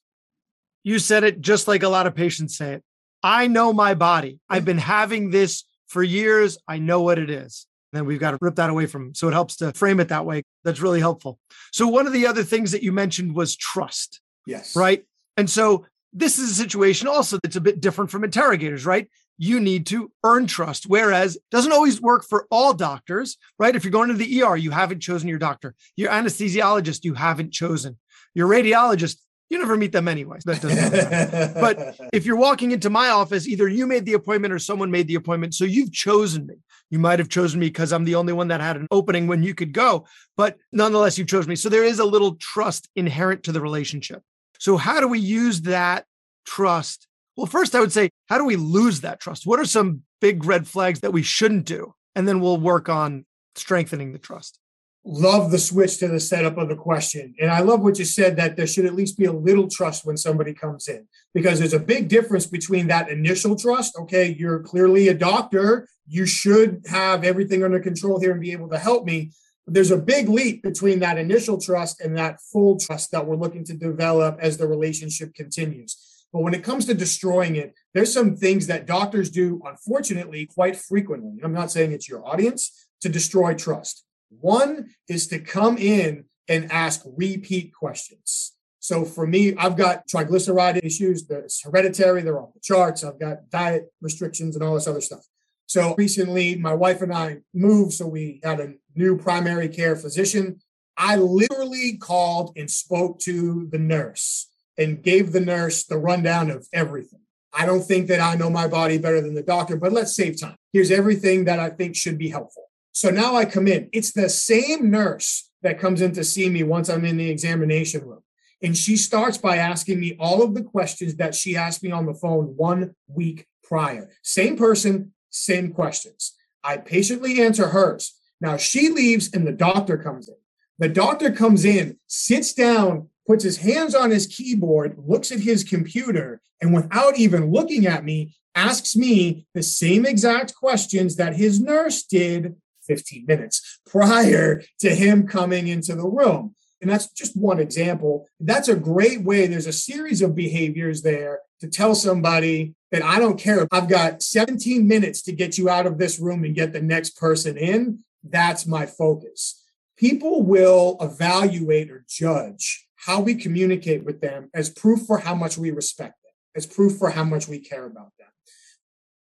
You 0.84 1.00
said 1.00 1.24
it 1.24 1.42
just 1.42 1.68
like 1.68 1.84
a 1.84 1.90
lot 1.90 2.08
of 2.08 2.16
patients 2.16 2.56
say 2.56 2.74
it. 2.74 2.84
I 3.24 3.48
know 3.48 3.74
my 3.74 3.94
body. 3.94 4.40
I've 4.50 4.66
been 4.66 4.78
having 4.78 5.32
this 5.32 5.64
for 5.88 6.04
years. 6.04 6.58
I 6.68 6.78
know 6.78 7.02
what 7.02 7.20
it 7.20 7.30
is. 7.30 7.66
And 7.92 8.00
then 8.00 8.06
we've 8.06 8.20
got 8.20 8.32
to 8.32 8.38
rip 8.42 8.56
that 8.56 8.70
away 8.70 8.86
from 8.86 9.06
them. 9.06 9.16
So 9.16 9.28
it 9.28 9.34
helps 9.34 9.58
to 9.58 9.74
frame 9.74 10.00
it 10.00 10.10
that 10.10 10.26
way. 10.26 10.44
That's 10.64 10.80
really 10.80 11.00
helpful. 11.00 11.40
So 11.72 11.88
one 11.88 12.08
of 12.08 12.14
the 12.14 12.28
other 12.28 12.44
things 12.44 12.72
that 12.72 12.84
you 12.84 12.92
mentioned 12.92 13.36
was 13.36 13.56
trust. 13.56 14.22
Yes. 14.46 14.76
Right. 14.76 15.04
And 15.38 15.50
so 15.50 15.86
this 16.14 16.40
is 16.40 16.52
a 16.52 16.56
situation 16.56 17.08
also 17.08 17.40
that's 17.42 17.56
a 17.56 17.62
bit 17.62 17.82
different 17.82 18.12
from 18.12 18.24
interrogators, 18.24 18.86
right? 18.86 19.08
You 19.38 19.60
need 19.60 19.86
to 19.88 20.12
earn 20.24 20.48
trust, 20.48 20.86
whereas 20.86 21.38
doesn't 21.50 21.72
always 21.72 22.02
work 22.02 22.26
for 22.26 22.46
all 22.52 22.74
doctors, 22.74 23.38
right? 23.58 23.76
If 23.76 23.84
you're 23.84 23.92
going 23.92 24.10
to 24.10 24.16
the 24.16 24.42
ER, 24.42 24.58
you 24.58 24.72
haven't 24.72 25.00
chosen 25.00 25.30
your 25.30 25.40
doctor. 25.40 25.76
Your 25.96 26.12
anesthesiologist, 26.12 27.06
you 27.06 27.14
haven't 27.14 27.52
chosen. 27.52 27.98
Your 28.34 28.50
radiologist, 28.50 29.18
you 29.50 29.58
never 29.58 29.76
meet 29.76 29.92
them 29.92 30.08
anyways. 30.08 30.44
That 30.44 30.62
doesn't 30.62 30.92
matter. 30.92 31.54
but 31.60 31.98
if 32.14 32.26
you're 32.26 32.38
walking 32.38 32.72
into 32.72 32.90
my 32.90 33.10
office, 33.10 33.48
either 33.48 33.68
you 33.68 33.88
made 33.88 34.06
the 34.06 34.14
appointment 34.14 34.54
or 34.54 34.60
someone 34.60 34.92
made 34.92 35.08
the 35.08 35.16
appointment. 35.16 35.56
So 35.56 35.66
you've 35.66 35.92
chosen 35.92 36.46
me. 36.46 36.56
You 36.92 37.00
might 37.00 37.20
have 37.20 37.30
chosen 37.30 37.60
me 37.60 37.68
because 37.68 37.92
I'm 37.92 38.06
the 38.06 38.16
only 38.16 38.34
one 38.34 38.48
that 38.48 38.62
had 38.62 38.78
an 38.78 38.88
opening 38.92 39.28
when 39.28 39.44
you 39.44 39.54
could 39.54 39.74
go, 39.74 40.08
but 40.36 40.58
nonetheless, 40.72 41.18
you 41.18 41.26
chose 41.26 41.48
me. 41.48 41.56
So 41.56 41.70
there 41.70 41.84
is 41.84 42.00
a 42.00 42.06
little 42.06 42.36
trust 42.36 42.90
inherent 42.96 43.44
to 43.44 43.52
the 43.52 43.62
relationship. 43.62 44.24
So, 44.60 44.76
how 44.76 45.00
do 45.00 45.08
we 45.08 45.20
use 45.20 45.62
that 45.62 46.06
trust? 46.46 47.08
Well, 47.36 47.46
first, 47.46 47.76
I 47.76 47.80
would 47.80 47.92
say, 47.92 48.10
how 48.28 48.38
do 48.38 48.46
we 48.46 48.56
lose 48.56 49.02
that 49.02 49.20
trust? 49.20 49.46
What 49.46 49.60
are 49.60 49.66
some 49.66 50.02
big 50.20 50.44
red 50.46 50.68
flags 50.68 51.00
that 51.02 51.14
we 51.14 51.24
shouldn't 51.24 51.66
do? 51.66 51.94
And 52.16 52.28
then 52.28 52.42
we'll 52.42 52.58
work 52.58 52.90
on 52.90 53.26
strengthening 53.56 54.12
the 54.12 54.20
trust. 54.20 54.60
Love 55.06 55.50
the 55.50 55.58
switch 55.58 55.98
to 55.98 56.08
the 56.08 56.20
setup 56.20 56.58
of 56.58 56.68
the 56.70 56.76
question. 56.76 57.34
And 57.40 57.50
I 57.50 57.62
love 57.62 57.82
what 57.82 57.98
you 57.98 58.06
said 58.06 58.36
that 58.36 58.58
there 58.58 58.68
should 58.68 58.86
at 58.86 58.96
least 58.96 59.18
be 59.18 59.26
a 59.26 59.32
little 59.32 59.68
trust 59.68 60.06
when 60.06 60.18
somebody 60.18 60.54
comes 60.54 60.88
in, 60.88 61.08
because 61.34 61.58
there's 61.58 61.74
a 61.74 61.80
big 61.80 62.10
difference 62.10 62.46
between 62.46 62.88
that 62.88 63.10
initial 63.10 63.56
trust. 63.56 63.98
Okay, 63.98 64.36
you're 64.38 64.60
clearly 64.60 65.08
a 65.08 65.14
doctor. 65.14 65.88
You 66.08 66.26
should 66.26 66.84
have 66.90 67.24
everything 67.24 67.64
under 67.64 67.80
control 67.80 68.20
here 68.20 68.32
and 68.32 68.42
be 68.42 68.52
able 68.52 68.70
to 68.70 68.78
help 68.78 69.06
me 69.06 69.32
But 69.70 69.76
there's 69.76 69.92
a 69.92 69.98
big 69.98 70.30
leap 70.30 70.64
between 70.64 70.98
that 71.02 71.20
initial 71.20 71.62
trust 71.62 72.02
and 72.02 72.18
that 72.18 72.42
full 72.42 72.80
trust 72.80 73.12
that 73.12 73.28
we're 73.28 73.36
looking 73.36 73.64
to 73.66 73.76
develop 73.76 74.40
as 74.42 74.58
the 74.58 74.68
relationship 74.68 75.36
continues. 75.36 76.26
But 76.34 76.42
when 76.42 76.56
it 76.56 76.64
comes 76.64 76.88
to 76.88 76.96
destroying 76.96 77.56
it, 77.56 77.76
there's 77.94 78.12
some 78.12 78.36
things 78.36 78.66
that 78.66 78.88
doctors 78.88 79.30
do, 79.30 79.62
unfortunately, 79.64 80.48
quite 80.48 80.76
frequently. 80.76 81.40
I'm 81.44 81.54
not 81.54 81.72
saying 81.72 81.92
it's 81.92 82.10
your 82.10 82.28
audience 82.28 82.88
to 83.02 83.10
destroy 83.10 83.54
trust. 83.54 84.06
One 84.30 84.90
is 85.08 85.28
to 85.28 85.40
come 85.40 85.78
in 85.78 86.26
and 86.48 86.72
ask 86.72 87.02
repeat 87.06 87.74
questions. 87.74 88.54
So 88.80 89.06
for 89.06 89.28
me, 89.28 89.56
I've 89.56 89.76
got 89.76 90.08
triglyceride 90.08 90.84
issues. 90.84 91.30
It's 91.30 91.64
hereditary. 91.64 92.22
They're 92.22 92.40
off 92.40 92.54
the 92.54 92.60
charts. 92.62 93.04
I've 93.04 93.20
got 93.20 93.50
diet 93.50 93.92
restrictions 94.02 94.56
and 94.56 94.64
all 94.64 94.76
this 94.76 94.88
other 94.88 95.02
stuff. 95.02 95.26
So 95.68 95.94
recently, 95.98 96.56
my 96.56 96.74
wife 96.74 97.02
and 97.02 97.14
I 97.14 97.40
moved, 97.54 97.94
so 97.94 98.08
we 98.08 98.40
had 98.44 98.60
a 98.60 98.74
new 98.96 99.18
primary 99.18 99.70
care 99.70 99.96
physician. 99.96 100.62
I 100.98 101.18
literally 101.18 101.98
called 101.98 102.54
and 102.56 102.72
spoke 102.72 103.20
to 103.20 103.68
the 103.72 103.78
nurse 103.78 104.50
and 104.78 105.04
gave 105.04 105.32
the 105.32 105.42
nurse 105.42 105.84
the 105.84 105.98
rundown 105.98 106.50
of 106.50 106.68
everything. 106.74 107.20
I 107.54 107.66
don't 107.66 107.84
think 107.84 108.08
that 108.08 108.22
I 108.22 108.36
know 108.36 108.50
my 108.50 108.68
body 108.68 108.98
better 108.98 109.22
than 109.22 109.36
the 109.36 109.44
doctor, 109.44 109.76
but 109.76 109.92
let's 109.92 110.16
save 110.16 110.40
time. 110.40 110.56
Here's 110.74 110.92
everything 110.92 111.46
that 111.46 111.60
I 111.60 111.70
think 111.70 111.96
should 111.96 112.18
be 112.18 112.30
helpful. 112.30 112.69
So 113.00 113.10
now 113.10 113.38
I 113.38 113.46
come 113.46 113.66
in. 113.70 113.88
It's 113.94 114.12
the 114.12 114.28
same 114.28 114.92
nurse 114.92 115.50
that 115.62 115.80
comes 115.80 116.02
in 116.02 116.12
to 116.12 116.24
see 116.26 116.50
me 116.50 116.64
once 116.64 116.90
I'm 116.90 117.06
in 117.06 117.16
the 117.16 117.30
examination 117.30 118.06
room. 118.06 118.24
And 118.62 118.76
she 118.76 118.98
starts 118.98 119.38
by 119.38 119.56
asking 119.56 120.02
me 120.02 120.18
all 120.20 120.44
of 120.44 120.54
the 120.54 120.64
questions 120.64 121.16
that 121.16 121.34
she 121.34 121.56
asked 121.56 121.82
me 121.82 121.92
on 121.92 122.08
the 122.08 122.14
phone 122.14 122.58
one 122.58 122.96
week 123.08 123.48
prior. 123.64 124.10
Same 124.22 124.58
person, 124.58 125.14
same 125.30 125.72
questions. 125.72 126.34
I 126.62 126.76
patiently 126.76 127.42
answer 127.42 127.70
hers. 127.70 128.20
Now 128.42 128.58
she 128.58 128.90
leaves 128.90 129.34
and 129.34 129.48
the 129.48 129.54
doctor 129.54 129.98
comes 129.98 130.28
in. 130.28 130.36
The 130.78 130.90
doctor 130.90 131.32
comes 131.32 131.64
in, 131.64 132.00
sits 132.08 132.52
down, 132.52 133.08
puts 133.26 133.46
his 133.46 133.60
hands 133.60 133.96
on 133.96 134.12
his 134.12 134.28
keyboard, 134.28 134.98
looks 135.08 135.32
at 135.32 135.40
his 135.40 135.64
computer, 135.64 136.42
and 136.62 136.74
without 136.74 137.18
even 137.18 137.50
looking 137.50 137.88
at 137.88 138.04
me, 138.04 138.36
asks 138.56 138.98
me 138.98 139.48
the 139.54 139.64
same 139.64 140.06
exact 140.06 140.54
questions 140.54 141.16
that 141.16 141.38
his 141.38 141.62
nurse 141.62 142.04
did 142.04 142.58
15 142.90 143.26
minutes 143.26 143.80
prior 143.86 144.62
to 144.80 144.94
him 144.94 145.28
coming 145.28 145.68
into 145.68 145.96
the 145.96 146.08
room. 146.08 146.56
And 146.82 146.90
that's 146.90 147.12
just 147.12 147.38
one 147.38 147.60
example. 147.60 148.26
That's 148.40 148.68
a 148.68 148.76
great 148.76 149.24
way. 149.24 149.48
There's 149.48 149.68
a 149.68 149.74
series 149.74 150.22
of 150.22 150.36
behaviors 150.36 151.02
there 151.02 151.40
to 151.60 151.68
tell 151.68 151.94
somebody 151.94 152.74
that 152.92 153.04
I 153.04 153.20
don't 153.20 153.40
care. 153.40 153.68
I've 153.72 153.90
got 153.90 154.24
17 154.24 154.88
minutes 154.88 155.22
to 155.24 155.32
get 155.32 155.58
you 155.58 155.70
out 155.70 155.86
of 155.86 155.98
this 155.98 156.20
room 156.20 156.44
and 156.44 156.56
get 156.56 156.74
the 156.74 156.82
next 156.82 157.18
person 157.18 157.58
in. 157.58 158.00
That's 158.24 158.66
my 158.66 158.86
focus. 158.86 159.64
People 159.98 160.44
will 160.44 160.98
evaluate 161.02 161.92
or 161.92 162.06
judge 162.08 162.88
how 162.96 163.20
we 163.20 163.36
communicate 163.36 164.06
with 164.06 164.22
them 164.22 164.50
as 164.54 164.70
proof 164.70 165.02
for 165.06 165.20
how 165.20 165.36
much 165.36 165.58
we 165.58 165.72
respect 165.72 166.16
them, 166.24 166.34
as 166.56 166.66
proof 166.66 166.98
for 166.98 167.10
how 167.10 167.24
much 167.24 167.48
we 167.48 167.60
care 167.60 167.86
about 167.86 168.12
them. 168.18 168.28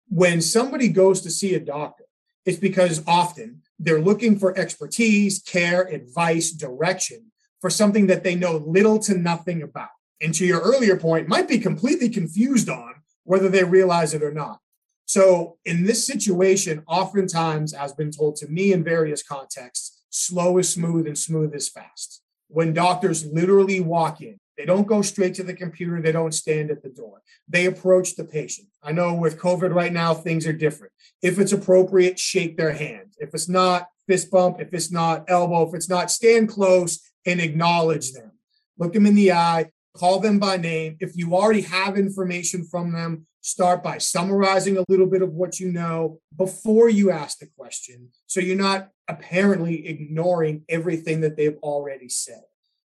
When 0.09 0.41
somebody 0.41 0.88
goes 0.88 1.21
to 1.23 1.31
see 1.31 1.55
a 1.55 1.61
doctor, 1.61 2.05
it's 2.45 2.59
because 2.59 3.03
often 3.07 3.63
they're 3.79 4.01
looking 4.01 4.39
for 4.39 4.57
expertise, 4.59 5.41
care, 5.41 5.83
advice, 5.83 6.51
direction 6.51 7.33
for 7.61 7.71
something 7.71 8.07
that 8.09 8.25
they 8.25 8.35
know 8.35 8.57
little 8.67 8.99
to 9.01 9.17
nothing 9.17 9.63
about. 9.63 9.89
And 10.21 10.35
to 10.35 10.47
your 10.47 10.61
earlier 10.61 10.97
point, 10.97 11.29
might 11.29 11.49
be 11.49 11.59
completely 11.59 12.09
confused 12.09 12.69
on 12.69 12.95
whether 13.25 13.49
they 13.49 13.65
realize 13.65 14.15
it 14.15 14.23
or 14.23 14.33
not. 14.33 14.59
So 15.05 15.59
in 15.65 15.85
this 15.85 16.07
situation, 16.07 16.83
oftentimes, 16.87 17.73
as 17.73 17.93
been 17.93 18.11
told 18.11 18.37
to 18.37 18.49
me 18.49 18.73
in 18.73 18.83
various 18.85 19.23
contexts, 19.23 20.05
slow 20.11 20.59
is 20.59 20.69
smooth 20.69 21.07
and 21.07 21.19
smooth 21.19 21.55
is 21.55 21.69
fast. 21.69 22.23
When 22.49 22.73
doctors 22.73 23.27
literally 23.27 23.81
walk 23.81 24.21
in, 24.21 24.39
They 24.62 24.66
don't 24.66 24.87
go 24.87 25.03
straight 25.03 25.35
to 25.35 25.42
the 25.42 25.55
computer. 25.55 26.01
They 26.01 26.12
don't 26.12 26.33
stand 26.33 26.70
at 26.70 26.85
the 26.85 26.88
door. 26.88 27.20
They 27.48 27.66
approach 27.66 28.14
the 28.14 28.22
patient. 28.22 28.68
I 28.81 28.92
know 28.92 29.12
with 29.12 29.40
COVID 29.40 29.75
right 29.75 29.92
now, 29.92 30.14
things 30.14 30.46
are 30.46 30.53
different. 30.53 30.92
If 31.20 31.40
it's 31.40 31.51
appropriate, 31.51 32.16
shake 32.16 32.57
their 32.57 32.70
hand. 32.70 33.14
If 33.18 33.31
it's 33.35 33.48
not, 33.48 33.88
fist 34.07 34.31
bump. 34.31 34.61
If 34.61 34.72
it's 34.72 34.92
not, 34.92 35.25
elbow. 35.27 35.66
If 35.66 35.75
it's 35.75 35.88
not, 35.88 36.12
stand 36.12 36.48
close 36.48 37.01
and 37.27 37.40
acknowledge 37.40 38.12
them. 38.12 38.31
Look 38.79 38.92
them 38.92 39.05
in 39.05 39.16
the 39.16 39.33
eye, 39.33 39.72
call 39.96 40.20
them 40.20 40.38
by 40.38 40.59
name. 40.59 40.96
If 41.01 41.16
you 41.16 41.35
already 41.35 41.62
have 41.62 41.98
information 41.98 42.64
from 42.64 42.92
them, 42.92 43.27
start 43.40 43.83
by 43.83 43.98
summarizing 43.98 44.77
a 44.79 44.85
little 44.88 45.07
bit 45.07 45.22
of 45.22 45.33
what 45.33 45.59
you 45.59 45.72
know 45.72 46.20
before 46.37 46.88
you 46.88 47.11
ask 47.11 47.40
the 47.40 47.48
question. 47.59 48.11
So 48.29 48.38
you're 48.38 48.55
not 48.55 48.90
apparently 49.09 49.88
ignoring 49.88 50.62
everything 50.68 51.22
that 51.22 51.37
they've 51.37 51.59
already 51.64 52.09
said. 52.09 52.42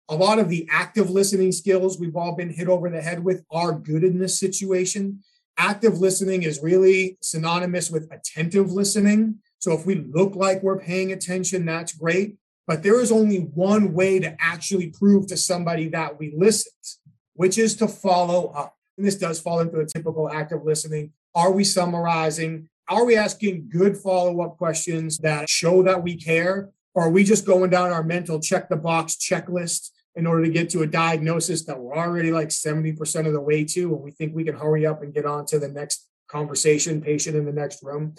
A 0.10 0.16
lot 0.16 0.40
of 0.40 0.48
the 0.48 0.68
active 0.72 1.10
listening 1.10 1.52
skills 1.52 2.00
we've 2.00 2.16
all 2.16 2.34
been 2.34 2.50
hit 2.50 2.70
over 2.70 2.90
the 2.90 3.02
head 3.02 3.24
with 3.24 3.44
are 3.52 3.74
good 3.74 4.06
in 4.06 4.20
this 4.20 4.40
situation. 4.40 5.22
Active 5.58 6.00
listening 6.00 6.44
is 6.44 6.64
really 6.64 7.18
synonymous 7.22 7.92
with 7.92 8.10
attentive 8.12 8.72
listening. 8.72 9.40
So 9.60 9.74
if 9.74 9.86
we 9.86 9.96
look 9.96 10.36
like 10.36 10.64
we're 10.64 10.80
paying 10.80 11.12
attention, 11.12 11.66
that's 11.66 11.92
great. 11.92 12.38
But 12.68 12.84
there 12.84 13.02
is 13.02 13.12
only 13.12 13.40
one 13.40 13.94
way 13.94 14.20
to 14.20 14.36
actually 14.40 14.92
prove 14.92 15.28
to 15.28 15.38
somebody 15.38 15.90
that 15.90 16.18
we 16.18 16.34
listened, 16.38 16.74
which 17.34 17.58
is 17.58 17.76
to 17.78 17.88
follow 17.88 18.48
up. 18.48 18.76
And 18.98 19.06
this 19.06 19.16
does 19.16 19.42
fall 19.42 19.60
into 19.60 19.78
the 19.78 19.86
typical 19.86 20.30
active 20.30 20.64
listening. 20.64 21.12
Are 21.36 21.52
we 21.52 21.66
summarizing? 21.66 22.70
Are 22.88 23.04
we 23.04 23.18
asking 23.18 23.70
good 23.70 23.98
follow 23.98 24.42
up 24.42 24.58
questions 24.58 25.18
that 25.18 25.50
show 25.50 25.84
that 25.84 26.02
we 26.02 26.16
care? 26.16 26.70
Or 26.94 27.04
are 27.04 27.12
we 27.12 27.24
just 27.24 27.46
going 27.46 27.70
down 27.70 27.92
our 27.92 28.04
mental 28.04 28.40
check 28.40 28.70
the 28.70 28.76
box 28.78 29.16
checklist 29.16 29.92
in 30.18 30.28
order 30.28 30.44
to 30.44 30.52
get 30.52 30.70
to 30.72 30.82
a 30.82 30.88
diagnosis 30.88 31.64
that 31.66 31.80
we're 31.80 31.96
already 31.96 32.32
like 32.32 32.50
70% 32.50 33.28
of 33.28 33.34
the 33.34 33.40
way 33.40 33.64
to 33.64 33.94
and 33.94 34.04
we 34.04 34.12
think 34.12 34.36
we 34.36 34.44
can 34.44 34.58
hurry 34.58 34.86
up 34.86 35.02
and 35.02 35.14
get 35.14 35.26
on 35.26 35.46
to 35.46 35.60
the 35.60 35.70
next 35.70 36.08
conversation 36.28 37.02
patient 37.02 37.38
in 37.38 37.46
the 37.46 37.54
next 37.54 37.82
room 37.84 38.16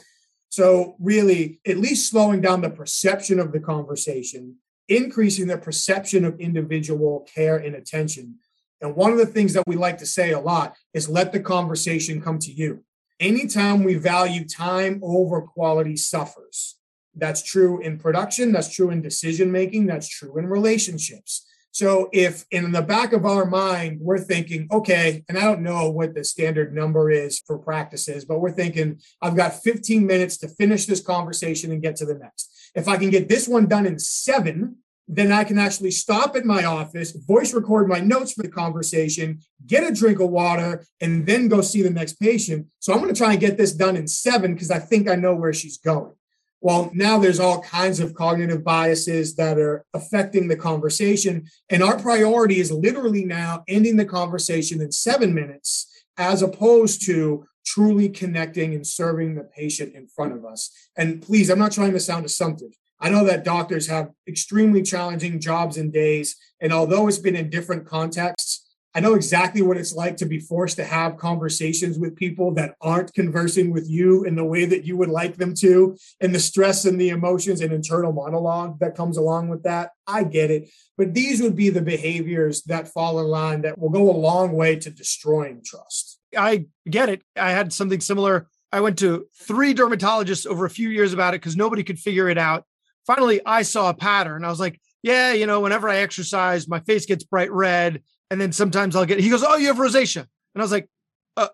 so, 0.51 0.97
really, 0.99 1.61
at 1.67 1.79
least 1.79 2.11
slowing 2.11 2.41
down 2.41 2.63
the 2.63 2.71
perception 2.71 3.39
of 3.39 3.53
the 3.53 3.61
conversation, 3.61 4.57
increasing 4.89 5.47
the 5.47 5.59
perception 5.59 6.25
of 6.25 6.41
individual 6.41 7.27
care 7.33 7.59
and 7.59 7.75
attention. 7.75 8.37
And 8.81 8.97
one 8.97 9.13
of 9.13 9.19
the 9.19 9.27
things 9.27 9.53
that 9.53 9.67
we 9.67 9.77
like 9.77 9.99
to 9.99 10.07
say 10.07 10.33
a 10.33 10.41
lot 10.41 10.77
is 10.95 11.09
let 11.09 11.33
the 11.33 11.41
conversation 11.41 12.23
come 12.23 12.39
to 12.41 12.53
you. 12.53 12.85
Anytime 13.21 13.83
we 13.83 13.95
value 13.95 14.47
time 14.47 15.01
over 15.03 15.43
quality 15.43 15.97
suffers. 15.97 16.77
That's 17.15 17.43
true 17.43 17.81
in 17.81 17.99
production, 17.99 18.53
that's 18.53 18.73
true 18.73 18.91
in 18.91 19.03
decision 19.03 19.51
making, 19.51 19.87
that's 19.87 20.09
true 20.09 20.39
in 20.39 20.47
relationships. 20.47 21.45
So 21.71 22.09
if 22.13 22.45
in 22.51 22.73
the 22.73 22.83
back 22.83 23.13
of 23.13 23.25
our 23.25 23.45
mind, 23.45 23.99
we're 24.01 24.19
thinking, 24.19 24.69
okay, 24.73 25.25
and 25.29 25.39
I 25.39 25.43
don't 25.43 25.63
know 25.63 25.91
what 25.91 26.15
the 26.15 26.25
standard 26.25 26.75
number 26.75 27.11
is 27.11 27.41
for 27.47 27.59
practices, 27.59 28.25
but 28.25 28.41
we're 28.41 28.53
thinking, 28.53 29.01
I've 29.23 29.37
got 29.37 29.63
15 29.63 30.07
minutes 30.07 30.39
to 30.39 30.49
finish 30.49 30.87
this 30.87 31.01
conversation 31.01 31.71
and 31.71 31.83
get 31.83 31.97
to 31.97 32.07
the 32.07 32.15
next. 32.15 32.51
If 32.75 32.89
I 32.89 32.97
can 32.97 33.11
get 33.11 33.29
this 33.29 33.47
one 33.47 33.67
done 33.67 33.87
in 33.87 33.99
seven, 33.99 34.77
then 35.09 35.33
I 35.33 35.43
can 35.45 35.59
actually 35.59 35.91
stop 35.91 36.37
at 36.37 36.45
my 36.45 36.65
office, 36.65 37.13
voice 37.13 37.55
record 37.55 37.89
my 37.89 37.99
notes 37.99 38.33
for 38.33 38.43
the 38.43 38.49
conversation, 38.49 39.41
get 39.67 39.91
a 39.91 39.95
drink 39.95 40.21
of 40.21 40.29
water, 40.29 40.85
and 41.01 41.27
then 41.27 41.49
go 41.49 41.63
see 41.63 41.83
the 41.83 41.91
next 41.91 42.21
patient. 42.21 42.67
So 42.79 42.93
I'm 42.93 43.01
going 43.01 43.13
to 43.13 43.19
try 43.19 43.33
and 43.33 43.41
get 43.41 43.57
this 43.57 43.73
done 43.73 43.97
in 43.97 44.07
seven 44.07 44.53
because 44.53 44.71
I 44.71 44.79
think 44.79 45.09
I 45.09 45.15
know 45.15 45.35
where 45.35 45.55
she's 45.55 45.79
going. 45.79 46.13
Well, 46.61 46.91
now 46.93 47.19
there's 47.19 47.39
all 47.39 47.63
kinds 47.63 48.01
of 48.01 48.15
cognitive 48.15 48.65
biases 48.65 49.37
that 49.37 49.59
are 49.59 49.85
affecting 49.95 50.49
the 50.49 50.57
conversation. 50.57 51.47
And 51.71 51.83
our 51.83 51.99
priority 51.99 52.59
is 52.59 52.73
literally 52.73 53.25
now 53.25 53.63
ending 53.69 53.97
the 53.97 54.05
conversation 54.05 54.81
in 54.81 54.91
seven 54.91 55.35
minutes, 55.35 55.87
as 56.17 56.43
opposed 56.43 57.05
to 57.07 57.47
truly 57.65 58.09
connecting 58.09 58.75
and 58.75 58.87
serving 58.87 59.35
the 59.35 59.45
patient 59.45 59.95
in 59.95 60.09
front 60.09 60.33
of 60.33 60.45
us. 60.45 60.71
And 60.97 61.23
please, 61.23 61.49
I'm 61.49 61.59
not 61.59 61.73
trying 61.73 61.93
to 61.93 62.01
sound 62.01 62.27
assumptive. 62.27 62.73
I 63.01 63.11
know 63.11 63.25
that 63.27 63.45
doctors 63.45 63.87
have 63.87 64.11
extremely 64.27 64.83
challenging 64.83 65.39
jobs 65.39 65.77
and 65.77 65.93
days. 65.93 66.35
And 66.61 66.73
although 66.73 67.07
it's 67.07 67.19
been 67.19 67.37
in 67.37 67.51
different 67.51 67.87
contexts, 67.87 68.68
I 68.99 69.01
know 69.01 69.15
exactly 69.15 69.63
what 69.63 69.77
it's 69.77 69.95
like 69.95 70.17
to 70.17 70.27
be 70.27 70.41
forced 70.41 70.75
to 70.79 70.85
have 70.85 71.19
conversations 71.19 72.01
with 72.01 72.17
people 72.17 72.53
that 72.55 72.75
aren't 72.81 73.15
conversing 73.15 73.71
with 73.71 73.89
you 73.89 74.25
in 74.25 74.35
the 74.35 74.45
way 74.45 74.65
that 74.65 74.85
you 74.85 74.97
would 74.97 75.09
like 75.09 75.37
them 75.37 75.55
to, 75.61 75.97
and 76.21 76.35
the 76.35 76.41
stress 76.41 76.85
and 76.85 77.01
the 77.01 77.11
emotions 77.11 77.61
and 77.61 77.73
internal 77.73 78.13
monologue 78.13 78.81
that 78.81 78.97
comes 78.97 79.17
along 79.17 79.51
with 79.51 79.63
that. 79.63 79.93
I 80.09 80.25
get 80.25 80.51
it. 80.51 80.69
But 80.97 81.15
these 81.15 81.41
would 81.41 81.55
be 81.55 81.71
the 81.71 81.81
behaviors 81.81 82.63
that 82.65 82.89
fall 82.89 83.21
in 83.21 83.27
line 83.27 83.63
that 83.63 83.79
will 83.79 83.91
go 83.91 84.11
a 84.11 84.19
long 84.19 84.51
way 84.55 84.75
to 84.75 84.91
destroying 84.91 85.63
trust. 85.65 86.19
I 86.37 86.67
get 86.91 87.09
it. 87.09 87.23
I 87.37 87.53
had 87.53 87.73
something 87.73 88.01
similar. 88.01 88.49
I 88.73 88.81
went 88.81 88.99
to 88.99 89.29
three 89.43 89.75
dermatologists 89.75 90.45
over 90.45 90.65
a 90.65 90.71
few 90.71 90.89
years 90.89 91.13
about 91.13 91.35
it 91.35 91.41
because 91.41 91.55
nobody 91.55 91.85
could 91.85 92.01
figure 92.01 92.29
it 92.29 92.37
out. 92.37 92.65
Finally, 93.07 93.43
I 93.47 93.63
saw 93.63 93.91
a 93.91 93.95
pattern. 93.95 94.45
I 94.45 94.49
was 94.49 94.59
like, 94.59 94.81
yeah, 95.05 95.33
you 95.35 95.47
know, 95.47 95.61
whenever 95.61 95.89
I 95.89 95.99
exercise, 95.99 96.67
my 96.67 96.81
face 96.81 97.07
gets 97.07 97.23
bright 97.23 97.53
red 97.53 98.03
and 98.31 98.41
then 98.41 98.53
sometimes 98.53 98.95
I'll 98.97 99.07
get, 99.07 99.21
he 99.21 99.31
goes, 99.31 99.45
Oh, 99.45 99.57
you 99.57 99.69
have 99.69 99.77
rosacea. 99.77 100.27
And 100.55 100.63
I 100.63 100.63
was 100.63 100.73
like, 100.73 100.89
uh, 101.37 101.49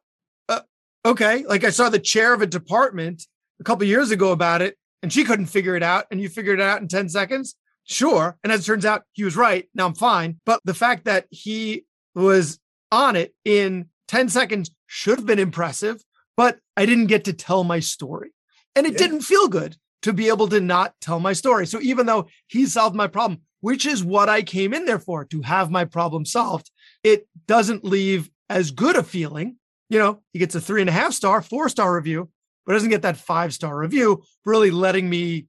uh, 0.48 0.60
okay. 1.04 1.44
Like 1.44 1.64
I 1.64 1.70
saw 1.70 1.88
the 1.88 1.98
chair 1.98 2.34
of 2.34 2.42
a 2.42 2.46
department 2.46 3.26
a 3.60 3.64
couple 3.64 3.86
years 3.86 4.10
ago 4.10 4.32
about 4.32 4.62
it 4.62 4.76
and 5.02 5.12
she 5.12 5.24
couldn't 5.24 5.46
figure 5.46 5.76
it 5.76 5.82
out. 5.82 6.06
And 6.10 6.20
you 6.20 6.28
figured 6.28 6.60
it 6.60 6.64
out 6.64 6.80
in 6.80 6.88
10 6.88 7.08
seconds. 7.08 7.56
Sure. 7.84 8.36
And 8.42 8.52
as 8.52 8.60
it 8.60 8.64
turns 8.64 8.86
out, 8.86 9.02
he 9.12 9.24
was 9.24 9.36
right. 9.36 9.68
Now 9.74 9.86
I'm 9.86 9.94
fine. 9.94 10.40
But 10.46 10.60
the 10.64 10.74
fact 10.74 11.04
that 11.04 11.26
he 11.30 11.84
was 12.14 12.58
on 12.90 13.16
it 13.16 13.34
in 13.44 13.90
10 14.08 14.28
seconds 14.28 14.70
should 14.86 15.18
have 15.18 15.26
been 15.26 15.38
impressive, 15.38 16.02
but 16.36 16.58
I 16.76 16.86
didn't 16.86 17.06
get 17.06 17.24
to 17.24 17.32
tell 17.32 17.64
my 17.64 17.80
story. 17.80 18.30
And 18.74 18.86
it 18.86 18.92
yeah. 18.92 18.98
didn't 18.98 19.20
feel 19.20 19.48
good 19.48 19.76
to 20.02 20.12
be 20.12 20.28
able 20.28 20.48
to 20.48 20.60
not 20.60 20.94
tell 21.00 21.20
my 21.20 21.32
story. 21.32 21.66
So 21.66 21.80
even 21.80 22.06
though 22.06 22.26
he 22.46 22.66
solved 22.66 22.96
my 22.96 23.06
problem, 23.06 23.40
which 23.64 23.86
is 23.86 24.04
what 24.04 24.28
I 24.28 24.42
came 24.42 24.74
in 24.74 24.84
there 24.84 24.98
for 24.98 25.24
to 25.24 25.40
have 25.40 25.70
my 25.70 25.86
problem 25.86 26.26
solved. 26.26 26.70
It 27.02 27.26
doesn't 27.46 27.82
leave 27.82 28.28
as 28.50 28.70
good 28.70 28.94
a 28.94 29.02
feeling. 29.02 29.56
You 29.88 29.98
know, 29.98 30.20
he 30.34 30.38
gets 30.38 30.54
a 30.54 30.60
three 30.60 30.82
and 30.82 30.90
a 30.90 30.92
half 30.92 31.14
star, 31.14 31.40
four 31.40 31.70
star 31.70 31.94
review, 31.94 32.28
but 32.66 32.74
doesn't 32.74 32.90
get 32.90 33.00
that 33.00 33.16
five 33.16 33.54
star 33.54 33.78
review, 33.78 34.22
really 34.44 34.70
letting 34.70 35.08
me 35.08 35.46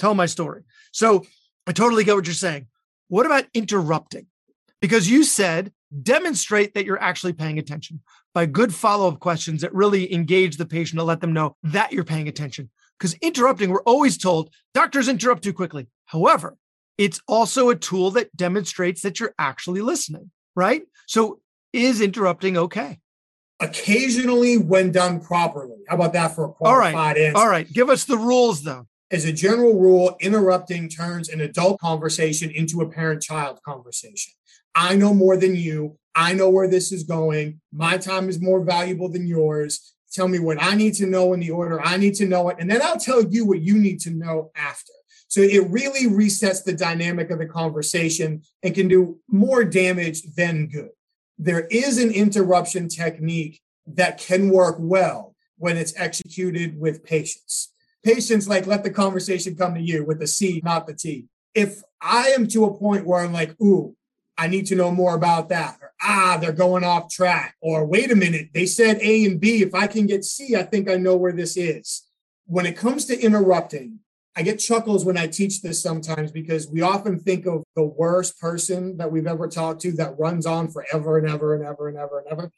tell 0.00 0.12
my 0.12 0.26
story. 0.26 0.62
So 0.90 1.24
I 1.64 1.70
totally 1.70 2.02
get 2.02 2.16
what 2.16 2.26
you're 2.26 2.34
saying. 2.34 2.66
What 3.06 3.26
about 3.26 3.44
interrupting? 3.54 4.26
Because 4.80 5.08
you 5.08 5.22
said 5.22 5.70
demonstrate 6.02 6.74
that 6.74 6.84
you're 6.84 7.00
actually 7.00 7.32
paying 7.32 7.60
attention 7.60 8.00
by 8.34 8.46
good 8.46 8.74
follow 8.74 9.06
up 9.06 9.20
questions 9.20 9.60
that 9.60 9.72
really 9.72 10.12
engage 10.12 10.56
the 10.56 10.66
patient 10.66 10.98
to 10.98 11.04
let 11.04 11.20
them 11.20 11.32
know 11.32 11.54
that 11.62 11.92
you're 11.92 12.02
paying 12.02 12.26
attention. 12.26 12.70
Because 12.98 13.14
interrupting, 13.22 13.70
we're 13.70 13.84
always 13.84 14.18
told 14.18 14.52
doctors 14.74 15.06
interrupt 15.06 15.44
too 15.44 15.52
quickly. 15.52 15.86
However, 16.06 16.56
it's 16.98 17.20
also 17.26 17.70
a 17.70 17.76
tool 17.76 18.10
that 18.12 18.34
demonstrates 18.36 19.02
that 19.02 19.20
you're 19.20 19.34
actually 19.38 19.80
listening, 19.80 20.30
right? 20.54 20.82
So 21.06 21.40
is 21.72 22.00
interrupting 22.00 22.56
okay? 22.56 22.98
Occasionally 23.60 24.58
when 24.58 24.92
done 24.92 25.20
properly. 25.20 25.78
How 25.88 25.96
about 25.96 26.12
that 26.14 26.34
for 26.34 26.44
a 26.46 26.48
qualified 26.48 26.94
All 26.94 27.00
right. 27.04 27.16
answer? 27.16 27.38
All 27.38 27.48
right. 27.48 27.72
Give 27.72 27.88
us 27.88 28.04
the 28.04 28.18
rules 28.18 28.62
though. 28.62 28.86
As 29.10 29.24
a 29.24 29.32
general 29.32 29.78
rule, 29.78 30.16
interrupting 30.20 30.88
turns 30.88 31.28
an 31.28 31.40
adult 31.40 31.78
conversation 31.80 32.50
into 32.50 32.80
a 32.80 32.88
parent 32.88 33.22
child 33.22 33.60
conversation. 33.62 34.32
I 34.74 34.96
know 34.96 35.12
more 35.12 35.36
than 35.36 35.54
you. 35.54 35.98
I 36.14 36.34
know 36.34 36.50
where 36.50 36.68
this 36.68 36.92
is 36.92 37.04
going. 37.04 37.60
My 37.72 37.98
time 37.98 38.28
is 38.28 38.40
more 38.40 38.64
valuable 38.64 39.10
than 39.10 39.26
yours. 39.26 39.94
Tell 40.12 40.28
me 40.28 40.38
what 40.38 40.62
I 40.62 40.74
need 40.74 40.94
to 40.94 41.06
know 41.06 41.32
in 41.32 41.40
the 41.40 41.50
order 41.50 41.80
I 41.80 41.96
need 41.96 42.14
to 42.16 42.26
know 42.26 42.48
it. 42.50 42.56
And 42.58 42.70
then 42.70 42.82
I'll 42.82 42.98
tell 42.98 43.22
you 43.22 43.46
what 43.46 43.62
you 43.62 43.78
need 43.78 44.00
to 44.00 44.10
know 44.10 44.50
after. 44.54 44.92
So 45.32 45.40
it 45.40 45.70
really 45.70 46.10
resets 46.10 46.62
the 46.62 46.74
dynamic 46.74 47.30
of 47.30 47.38
the 47.38 47.46
conversation 47.46 48.42
and 48.62 48.74
can 48.74 48.86
do 48.86 49.18
more 49.28 49.64
damage 49.64 50.24
than 50.36 50.66
good. 50.66 50.90
There 51.38 51.66
is 51.68 51.96
an 51.96 52.10
interruption 52.10 52.86
technique 52.86 53.62
that 53.86 54.18
can 54.18 54.50
work 54.50 54.76
well 54.78 55.34
when 55.56 55.78
it's 55.78 55.94
executed 55.96 56.78
with 56.78 57.02
patience. 57.02 57.72
Patience, 58.04 58.46
like 58.46 58.66
let 58.66 58.84
the 58.84 58.90
conversation 58.90 59.56
come 59.56 59.74
to 59.74 59.80
you 59.80 60.04
with 60.04 60.20
the 60.20 60.26
C, 60.26 60.60
not 60.66 60.86
the 60.86 60.92
T. 60.92 61.24
If 61.54 61.80
I 62.02 62.32
am 62.36 62.46
to 62.48 62.66
a 62.66 62.78
point 62.78 63.06
where 63.06 63.24
I'm 63.24 63.32
like, 63.32 63.58
ooh, 63.58 63.96
I 64.36 64.48
need 64.48 64.66
to 64.66 64.76
know 64.76 64.90
more 64.90 65.14
about 65.14 65.48
that, 65.48 65.78
or 65.80 65.92
ah, 66.02 66.36
they're 66.38 66.52
going 66.52 66.84
off 66.84 67.10
track, 67.10 67.56
or 67.62 67.86
wait 67.86 68.12
a 68.12 68.16
minute, 68.16 68.50
they 68.52 68.66
said 68.66 68.98
A 69.00 69.24
and 69.24 69.40
B. 69.40 69.62
If 69.62 69.74
I 69.74 69.86
can 69.86 70.04
get 70.06 70.26
C, 70.26 70.56
I 70.56 70.64
think 70.64 70.90
I 70.90 70.96
know 70.96 71.16
where 71.16 71.32
this 71.32 71.56
is. 71.56 72.02
When 72.44 72.66
it 72.66 72.76
comes 72.76 73.06
to 73.06 73.18
interrupting, 73.18 74.00
I 74.34 74.42
get 74.42 74.58
chuckles 74.58 75.04
when 75.04 75.18
I 75.18 75.26
teach 75.26 75.60
this 75.60 75.82
sometimes 75.82 76.32
because 76.32 76.68
we 76.70 76.80
often 76.80 77.18
think 77.18 77.46
of 77.46 77.64
the 77.76 77.84
worst 77.84 78.40
person 78.40 78.96
that 78.96 79.12
we've 79.12 79.26
ever 79.26 79.46
talked 79.46 79.82
to 79.82 79.92
that 79.92 80.18
runs 80.18 80.46
on 80.46 80.70
forever 80.70 81.18
and 81.18 81.28
ever 81.28 81.54
and 81.54 81.64
ever 81.64 81.88
and 81.88 81.98
ever 81.98 82.20
and 82.20 82.28
ever. 82.28 82.50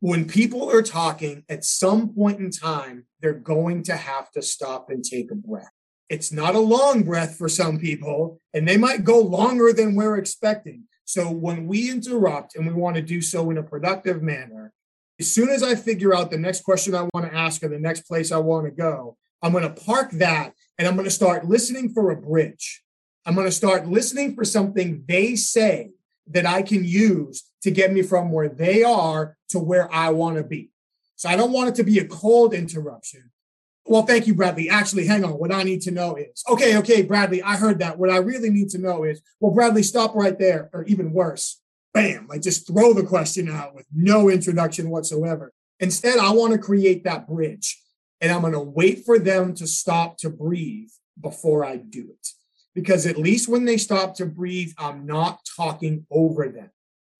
When 0.00 0.26
people 0.26 0.70
are 0.70 0.80
talking, 0.80 1.44
at 1.50 1.62
some 1.62 2.14
point 2.14 2.40
in 2.40 2.50
time, 2.50 3.04
they're 3.20 3.34
going 3.34 3.82
to 3.84 3.96
have 3.96 4.30
to 4.30 4.40
stop 4.40 4.88
and 4.88 5.04
take 5.04 5.30
a 5.30 5.34
breath. 5.34 5.70
It's 6.08 6.32
not 6.32 6.54
a 6.54 6.60
long 6.60 7.02
breath 7.02 7.36
for 7.36 7.50
some 7.50 7.78
people, 7.78 8.40
and 8.54 8.66
they 8.66 8.78
might 8.78 9.04
go 9.04 9.20
longer 9.20 9.74
than 9.74 9.94
we're 9.94 10.16
expecting. 10.16 10.84
So 11.04 11.30
when 11.30 11.66
we 11.66 11.90
interrupt 11.90 12.56
and 12.56 12.66
we 12.66 12.72
want 12.72 12.96
to 12.96 13.02
do 13.02 13.20
so 13.20 13.50
in 13.50 13.58
a 13.58 13.62
productive 13.62 14.22
manner, 14.22 14.72
as 15.20 15.30
soon 15.30 15.50
as 15.50 15.62
I 15.62 15.74
figure 15.74 16.14
out 16.14 16.30
the 16.30 16.38
next 16.38 16.64
question 16.64 16.94
I 16.94 17.06
want 17.12 17.26
to 17.26 17.34
ask 17.34 17.62
or 17.62 17.68
the 17.68 17.78
next 17.78 18.02
place 18.02 18.32
I 18.32 18.38
want 18.38 18.64
to 18.64 18.70
go, 18.70 19.18
I'm 19.42 19.52
going 19.52 19.64
to 19.64 19.82
park 19.82 20.12
that 20.12 20.54
and 20.80 20.88
I'm 20.88 20.94
going 20.94 21.04
to 21.04 21.10
start 21.10 21.46
listening 21.46 21.90
for 21.90 22.10
a 22.10 22.16
bridge. 22.16 22.82
I'm 23.26 23.34
going 23.34 23.46
to 23.46 23.52
start 23.52 23.86
listening 23.86 24.34
for 24.34 24.46
something 24.46 25.04
they 25.06 25.36
say 25.36 25.90
that 26.28 26.46
I 26.46 26.62
can 26.62 26.84
use 26.84 27.50
to 27.64 27.70
get 27.70 27.92
me 27.92 28.00
from 28.00 28.32
where 28.32 28.48
they 28.48 28.82
are 28.82 29.36
to 29.50 29.58
where 29.58 29.92
I 29.92 30.08
want 30.08 30.38
to 30.38 30.42
be. 30.42 30.70
So 31.16 31.28
I 31.28 31.36
don't 31.36 31.52
want 31.52 31.68
it 31.68 31.74
to 31.74 31.84
be 31.84 31.98
a 31.98 32.08
cold 32.08 32.54
interruption. 32.54 33.30
Well, 33.84 34.06
thank 34.06 34.26
you, 34.26 34.34
Bradley. 34.34 34.70
Actually, 34.70 35.04
hang 35.04 35.22
on. 35.22 35.32
What 35.32 35.52
I 35.52 35.64
need 35.64 35.82
to 35.82 35.90
know 35.90 36.16
is 36.16 36.42
okay, 36.48 36.78
okay, 36.78 37.02
Bradley, 37.02 37.42
I 37.42 37.56
heard 37.56 37.80
that. 37.80 37.98
What 37.98 38.08
I 38.08 38.16
really 38.16 38.48
need 38.48 38.70
to 38.70 38.78
know 38.78 39.04
is 39.04 39.20
well, 39.38 39.52
Bradley, 39.52 39.82
stop 39.82 40.14
right 40.14 40.38
there. 40.38 40.70
Or 40.72 40.84
even 40.84 41.12
worse, 41.12 41.60
bam, 41.92 42.26
like 42.26 42.40
just 42.40 42.66
throw 42.66 42.94
the 42.94 43.04
question 43.04 43.50
out 43.50 43.74
with 43.74 43.84
no 43.94 44.30
introduction 44.30 44.88
whatsoever. 44.88 45.52
Instead, 45.78 46.18
I 46.18 46.30
want 46.30 46.54
to 46.54 46.58
create 46.58 47.04
that 47.04 47.28
bridge 47.28 47.78
and 48.20 48.30
I'm 48.32 48.42
going 48.42 48.52
to 48.52 48.60
wait 48.60 49.04
for 49.04 49.18
them 49.18 49.54
to 49.54 49.66
stop 49.66 50.18
to 50.18 50.30
breathe 50.30 50.90
before 51.20 51.64
I 51.64 51.76
do 51.76 52.08
it. 52.10 52.28
Because 52.74 53.06
at 53.06 53.18
least 53.18 53.48
when 53.48 53.64
they 53.64 53.76
stop 53.76 54.14
to 54.16 54.26
breathe, 54.26 54.72
I'm 54.78 55.06
not 55.06 55.40
talking 55.56 56.06
over 56.10 56.48
them. 56.48 56.70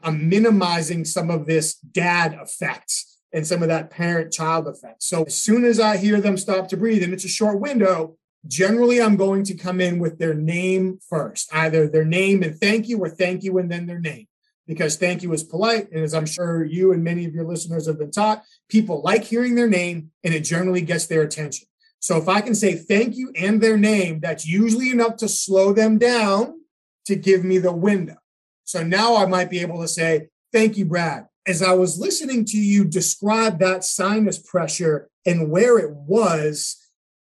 I'm 0.02 0.28
minimizing 0.28 1.04
some 1.04 1.30
of 1.30 1.46
this 1.46 1.74
dad 1.74 2.34
effect 2.34 2.92
and 3.32 3.46
some 3.46 3.62
of 3.62 3.68
that 3.68 3.90
parent 3.90 4.32
child 4.32 4.66
effect. 4.66 5.02
So 5.02 5.24
as 5.24 5.36
soon 5.36 5.64
as 5.64 5.78
I 5.78 5.96
hear 5.96 6.20
them 6.20 6.36
stop 6.36 6.68
to 6.68 6.76
breathe, 6.76 7.02
and 7.02 7.12
it's 7.12 7.24
a 7.24 7.28
short 7.28 7.60
window, 7.60 8.16
generally 8.46 9.00
I'm 9.00 9.16
going 9.16 9.44
to 9.44 9.54
come 9.54 9.80
in 9.80 9.98
with 9.98 10.18
their 10.18 10.34
name 10.34 10.98
first, 11.08 11.54
either 11.54 11.88
their 11.88 12.04
name 12.04 12.42
and 12.42 12.58
thank 12.58 12.88
you 12.88 12.98
or 12.98 13.08
thank 13.08 13.42
you 13.42 13.58
and 13.58 13.70
then 13.70 13.86
their 13.86 14.00
name. 14.00 14.26
Because 14.70 14.96
thank 14.96 15.22
you 15.22 15.32
is 15.32 15.42
polite. 15.42 15.90
And 15.90 16.04
as 16.04 16.14
I'm 16.14 16.26
sure 16.26 16.64
you 16.64 16.92
and 16.92 17.02
many 17.02 17.24
of 17.24 17.34
your 17.34 17.44
listeners 17.44 17.86
have 17.88 17.98
been 17.98 18.12
taught, 18.12 18.44
people 18.68 19.02
like 19.02 19.24
hearing 19.24 19.56
their 19.56 19.68
name 19.68 20.12
and 20.22 20.32
it 20.32 20.40
generally 20.44 20.80
gets 20.80 21.06
their 21.06 21.22
attention. 21.22 21.66
So 21.98 22.16
if 22.16 22.28
I 22.28 22.40
can 22.40 22.54
say 22.54 22.74
thank 22.74 23.16
you 23.16 23.32
and 23.34 23.60
their 23.60 23.76
name, 23.76 24.20
that's 24.20 24.46
usually 24.46 24.90
enough 24.90 25.16
to 25.16 25.28
slow 25.28 25.72
them 25.72 25.98
down 25.98 26.60
to 27.06 27.16
give 27.16 27.44
me 27.44 27.58
the 27.58 27.72
window. 27.72 28.16
So 28.64 28.84
now 28.84 29.16
I 29.16 29.26
might 29.26 29.50
be 29.50 29.58
able 29.58 29.80
to 29.82 29.88
say, 29.88 30.28
thank 30.52 30.76
you, 30.76 30.84
Brad 30.84 31.26
as 31.46 31.62
I 31.62 31.72
was 31.72 31.98
listening 31.98 32.44
to 32.46 32.56
you 32.56 32.84
describe 32.84 33.58
that 33.58 33.84
sinus 33.84 34.38
pressure 34.38 35.08
and 35.26 35.50
where 35.50 35.78
it 35.78 35.90
was, 35.90 36.76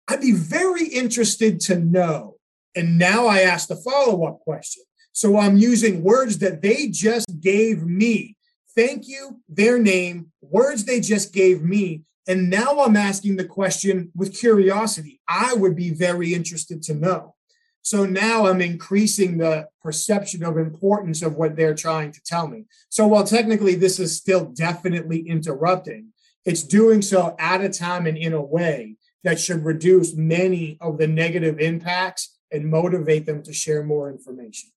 I'd 0.07 0.21
be 0.21 0.31
very 0.31 0.87
interested 0.87 1.59
to 1.61 1.77
know. 1.77 2.37
And 2.75 2.97
now 2.97 3.27
I 3.27 3.41
ask 3.41 3.67
the 3.67 3.75
follow 3.75 4.25
up 4.25 4.39
question. 4.39 4.83
So 5.17 5.39
I'm 5.39 5.57
using 5.57 6.03
words 6.03 6.37
that 6.37 6.61
they 6.61 6.89
just 6.89 7.41
gave 7.41 7.81
me. 7.81 8.35
Thank 8.75 9.07
you, 9.07 9.41
their 9.49 9.79
name, 9.79 10.31
words 10.41 10.83
they 10.83 10.99
just 10.99 11.33
gave 11.33 11.63
me. 11.63 12.03
And 12.27 12.51
now 12.51 12.81
I'm 12.81 12.95
asking 12.95 13.37
the 13.37 13.43
question 13.45 14.11
with 14.15 14.39
curiosity. 14.39 15.19
I 15.27 15.55
would 15.55 15.75
be 15.75 15.89
very 15.89 16.35
interested 16.35 16.83
to 16.83 16.93
know. 16.93 17.33
So 17.81 18.05
now 18.05 18.45
I'm 18.45 18.61
increasing 18.61 19.39
the 19.39 19.69
perception 19.81 20.43
of 20.43 20.55
importance 20.55 21.23
of 21.23 21.33
what 21.33 21.55
they're 21.55 21.73
trying 21.73 22.11
to 22.11 22.21
tell 22.23 22.47
me. 22.47 22.65
So 22.89 23.07
while 23.07 23.23
technically 23.23 23.73
this 23.73 23.99
is 23.99 24.15
still 24.15 24.45
definitely 24.45 25.21
interrupting, 25.27 26.09
it's 26.45 26.61
doing 26.61 27.01
so 27.01 27.35
at 27.39 27.61
a 27.61 27.69
time 27.69 28.05
and 28.05 28.19
in 28.19 28.33
a 28.33 28.41
way 28.41 28.97
that 29.23 29.39
should 29.39 29.65
reduce 29.65 30.13
many 30.13 30.77
of 30.79 30.99
the 30.99 31.07
negative 31.07 31.59
impacts 31.59 32.37
and 32.51 32.69
motivate 32.69 33.25
them 33.25 33.41
to 33.41 33.51
share 33.51 33.81
more 33.81 34.11
information. 34.11 34.69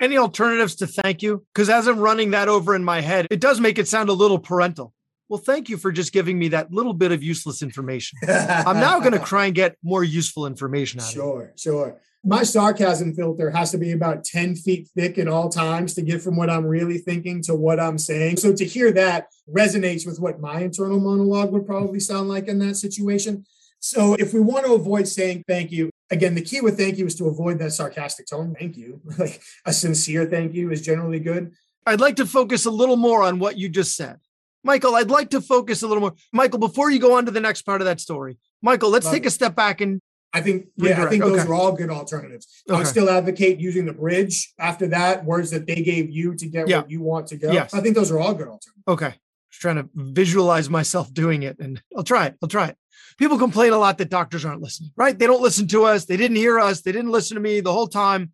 Any 0.00 0.16
alternatives 0.16 0.76
to 0.76 0.86
thank 0.86 1.22
you? 1.22 1.44
Because 1.54 1.68
as 1.68 1.86
I'm 1.86 1.98
running 1.98 2.30
that 2.30 2.48
over 2.48 2.74
in 2.74 2.82
my 2.82 3.02
head, 3.02 3.26
it 3.30 3.38
does 3.38 3.60
make 3.60 3.78
it 3.78 3.86
sound 3.86 4.08
a 4.08 4.14
little 4.14 4.38
parental. 4.38 4.94
Well, 5.28 5.40
thank 5.40 5.68
you 5.68 5.76
for 5.76 5.92
just 5.92 6.12
giving 6.12 6.38
me 6.38 6.48
that 6.48 6.72
little 6.72 6.94
bit 6.94 7.12
of 7.12 7.22
useless 7.22 7.62
information. 7.62 8.18
I'm 8.26 8.80
now 8.80 8.98
going 8.98 9.12
to 9.18 9.18
try 9.18 9.46
and 9.46 9.54
get 9.54 9.76
more 9.82 10.02
useful 10.02 10.46
information 10.46 11.00
out 11.00 11.10
sure, 11.10 11.42
of 11.42 11.48
it. 11.50 11.60
Sure, 11.60 11.88
sure 11.88 12.00
my 12.22 12.42
sarcasm 12.42 13.14
filter 13.14 13.50
has 13.50 13.70
to 13.70 13.78
be 13.78 13.92
about 13.92 14.24
10 14.24 14.54
feet 14.54 14.88
thick 14.94 15.18
at 15.18 15.28
all 15.28 15.48
times 15.48 15.94
to 15.94 16.02
get 16.02 16.20
from 16.20 16.36
what 16.36 16.50
I'm 16.50 16.66
really 16.66 16.98
thinking 16.98 17.42
to 17.42 17.54
what 17.54 17.80
I'm 17.80 17.96
saying. 17.96 18.36
So 18.36 18.52
to 18.52 18.64
hear 18.64 18.92
that 18.92 19.28
resonates 19.48 20.06
with 20.06 20.20
what 20.20 20.40
my 20.40 20.60
internal 20.60 21.00
monologue 21.00 21.50
would 21.52 21.66
probably 21.66 22.00
sound 22.00 22.28
like 22.28 22.46
in 22.46 22.58
that 22.58 22.76
situation. 22.76 23.44
So 23.80 24.14
if 24.14 24.32
we 24.34 24.40
want 24.40 24.66
to 24.66 24.74
avoid 24.74 25.08
saying 25.08 25.44
thank 25.48 25.72
you, 25.72 25.90
again, 26.10 26.34
the 26.34 26.42
key 26.42 26.60
with 26.60 26.78
thank 26.78 26.98
you 26.98 27.06
is 27.06 27.14
to 27.16 27.28
avoid 27.28 27.58
that 27.58 27.72
sarcastic 27.72 28.26
tone. 28.26 28.54
Thank 28.58 28.76
you. 28.76 29.00
Like 29.18 29.42
a 29.64 29.72
sincere 29.72 30.26
thank 30.26 30.54
you 30.54 30.70
is 30.70 30.82
generally 30.82 31.20
good. 31.20 31.52
I'd 31.86 32.00
like 32.00 32.16
to 32.16 32.26
focus 32.26 32.66
a 32.66 32.70
little 32.70 32.96
more 32.96 33.22
on 33.22 33.38
what 33.38 33.58
you 33.58 33.68
just 33.68 33.96
said. 33.96 34.20
Michael, 34.62 34.94
I'd 34.94 35.10
like 35.10 35.30
to 35.30 35.40
focus 35.40 35.82
a 35.82 35.86
little 35.86 36.02
more. 36.02 36.14
Michael, 36.32 36.58
before 36.58 36.90
you 36.90 36.98
go 36.98 37.16
on 37.16 37.24
to 37.24 37.30
the 37.30 37.40
next 37.40 37.62
part 37.62 37.80
of 37.80 37.86
that 37.86 38.00
story, 38.00 38.38
Michael, 38.60 38.90
let's 38.90 39.06
Love 39.06 39.14
take 39.14 39.24
it. 39.24 39.28
a 39.28 39.30
step 39.30 39.54
back 39.54 39.80
and 39.80 40.00
I 40.32 40.40
think, 40.42 40.66
yeah, 40.76 41.04
I 41.04 41.08
think 41.08 41.24
those 41.24 41.40
okay. 41.40 41.48
are 41.48 41.54
all 41.54 41.72
good 41.72 41.90
alternatives. 41.90 42.62
Okay. 42.68 42.76
I 42.76 42.78
would 42.78 42.86
still 42.86 43.10
advocate 43.10 43.58
using 43.58 43.84
the 43.84 43.92
bridge 43.92 44.52
after 44.58 44.86
that, 44.88 45.24
words 45.24 45.50
that 45.50 45.66
they 45.66 45.82
gave 45.82 46.10
you 46.10 46.34
to 46.36 46.46
get 46.46 46.68
yeah. 46.68 46.80
where 46.80 46.90
you 46.90 47.00
want 47.00 47.26
to 47.28 47.36
go. 47.36 47.50
Yes. 47.50 47.74
I 47.74 47.80
think 47.80 47.96
those 47.96 48.12
are 48.12 48.20
all 48.20 48.32
good 48.32 48.46
alternatives. 48.46 48.84
Okay. 48.86 49.14
Trying 49.52 49.76
to 49.76 49.88
visualize 49.94 50.70
myself 50.70 51.12
doing 51.12 51.42
it 51.42 51.58
and 51.58 51.82
I'll 51.96 52.04
try 52.04 52.26
it. 52.26 52.36
I'll 52.42 52.48
try 52.48 52.68
it. 52.68 52.76
People 53.18 53.38
complain 53.38 53.72
a 53.72 53.78
lot 53.78 53.98
that 53.98 54.08
doctors 54.08 54.44
aren't 54.44 54.62
listening, 54.62 54.92
right? 54.96 55.18
They 55.18 55.26
don't 55.26 55.42
listen 55.42 55.66
to 55.68 55.84
us. 55.84 56.06
They 56.06 56.16
didn't 56.16 56.36
hear 56.36 56.58
us. 56.58 56.80
They 56.80 56.92
didn't 56.92 57.10
listen 57.10 57.34
to 57.34 57.40
me 57.40 57.60
the 57.60 57.72
whole 57.72 57.88
time. 57.88 58.32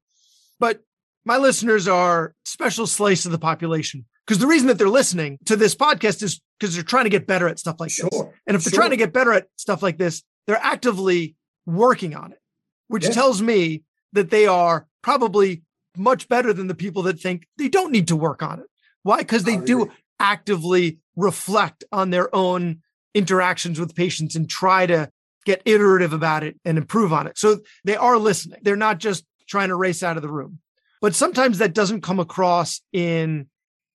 But 0.60 0.80
my 1.24 1.38
listeners 1.38 1.88
are 1.88 2.34
special 2.44 2.86
slice 2.86 3.26
of 3.26 3.32
the 3.32 3.38
population 3.38 4.04
because 4.26 4.38
the 4.38 4.46
reason 4.46 4.68
that 4.68 4.78
they're 4.78 4.88
listening 4.88 5.38
to 5.46 5.56
this 5.56 5.74
podcast 5.74 6.22
is 6.22 6.40
because 6.58 6.74
they're 6.74 6.84
trying 6.84 7.04
to 7.04 7.10
get 7.10 7.26
better 7.26 7.48
at 7.48 7.58
stuff 7.58 7.76
like 7.80 7.90
sure. 7.90 8.08
this. 8.10 8.22
And 8.46 8.56
if 8.56 8.64
they're 8.64 8.76
trying 8.76 8.90
to 8.90 8.96
get 8.96 9.12
better 9.12 9.32
at 9.32 9.48
stuff 9.56 9.82
like 9.82 9.98
this, 9.98 10.22
they're 10.46 10.60
actively 10.62 11.36
working 11.64 12.14
on 12.14 12.32
it, 12.32 12.40
which 12.88 13.04
yeah. 13.04 13.10
tells 13.10 13.42
me 13.42 13.82
that 14.12 14.30
they 14.30 14.46
are 14.46 14.86
probably 15.02 15.62
much 15.96 16.28
better 16.28 16.52
than 16.52 16.66
the 16.66 16.74
people 16.74 17.02
that 17.02 17.20
think 17.20 17.46
they 17.58 17.68
don't 17.68 17.92
need 17.92 18.08
to 18.08 18.16
work 18.16 18.42
on 18.42 18.60
it. 18.60 18.66
Why? 19.02 19.18
Because 19.18 19.44
they 19.44 19.56
do 19.56 19.90
actively 20.18 20.98
reflect 21.16 21.84
on 21.90 22.10
their 22.10 22.34
own 22.34 22.82
interactions 23.14 23.80
with 23.80 23.96
patients 23.96 24.36
and 24.36 24.48
try 24.48 24.86
to 24.86 25.10
get 25.44 25.62
iterative 25.64 26.12
about 26.12 26.44
it 26.44 26.58
and 26.64 26.76
improve 26.76 27.12
on 27.12 27.26
it. 27.26 27.38
So 27.38 27.60
they 27.84 27.96
are 27.96 28.18
listening. 28.18 28.60
They're 28.62 28.76
not 28.76 28.98
just 28.98 29.24
trying 29.48 29.68
to 29.68 29.76
race 29.76 30.02
out 30.02 30.16
of 30.16 30.22
the 30.22 30.28
room. 30.28 30.58
But 31.00 31.14
sometimes 31.14 31.58
that 31.58 31.74
doesn't 31.74 32.02
come 32.02 32.20
across 32.20 32.80
in 32.92 33.48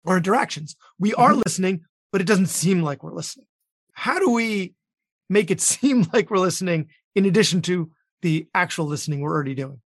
our 0.05 0.17
interactions. 0.17 0.75
We 0.99 1.13
are 1.13 1.31
mm-hmm. 1.31 1.41
listening, 1.45 1.81
but 2.11 2.21
it 2.21 2.27
doesn't 2.27 2.47
seem 2.47 2.81
like 2.81 3.03
we're 3.03 3.13
listening. 3.13 3.47
How 3.93 4.19
do 4.19 4.29
we 4.29 4.73
make 5.29 5.51
it 5.51 5.61
seem 5.73 6.05
like 6.13 6.29
we're 6.29 6.37
listening 6.37 6.89
in 7.15 7.25
addition 7.25 7.61
to 7.63 7.91
the 8.21 8.47
actual 8.53 8.85
listening 8.85 9.21
we're 9.21 9.33
already 9.33 9.55
doing? 9.55 9.81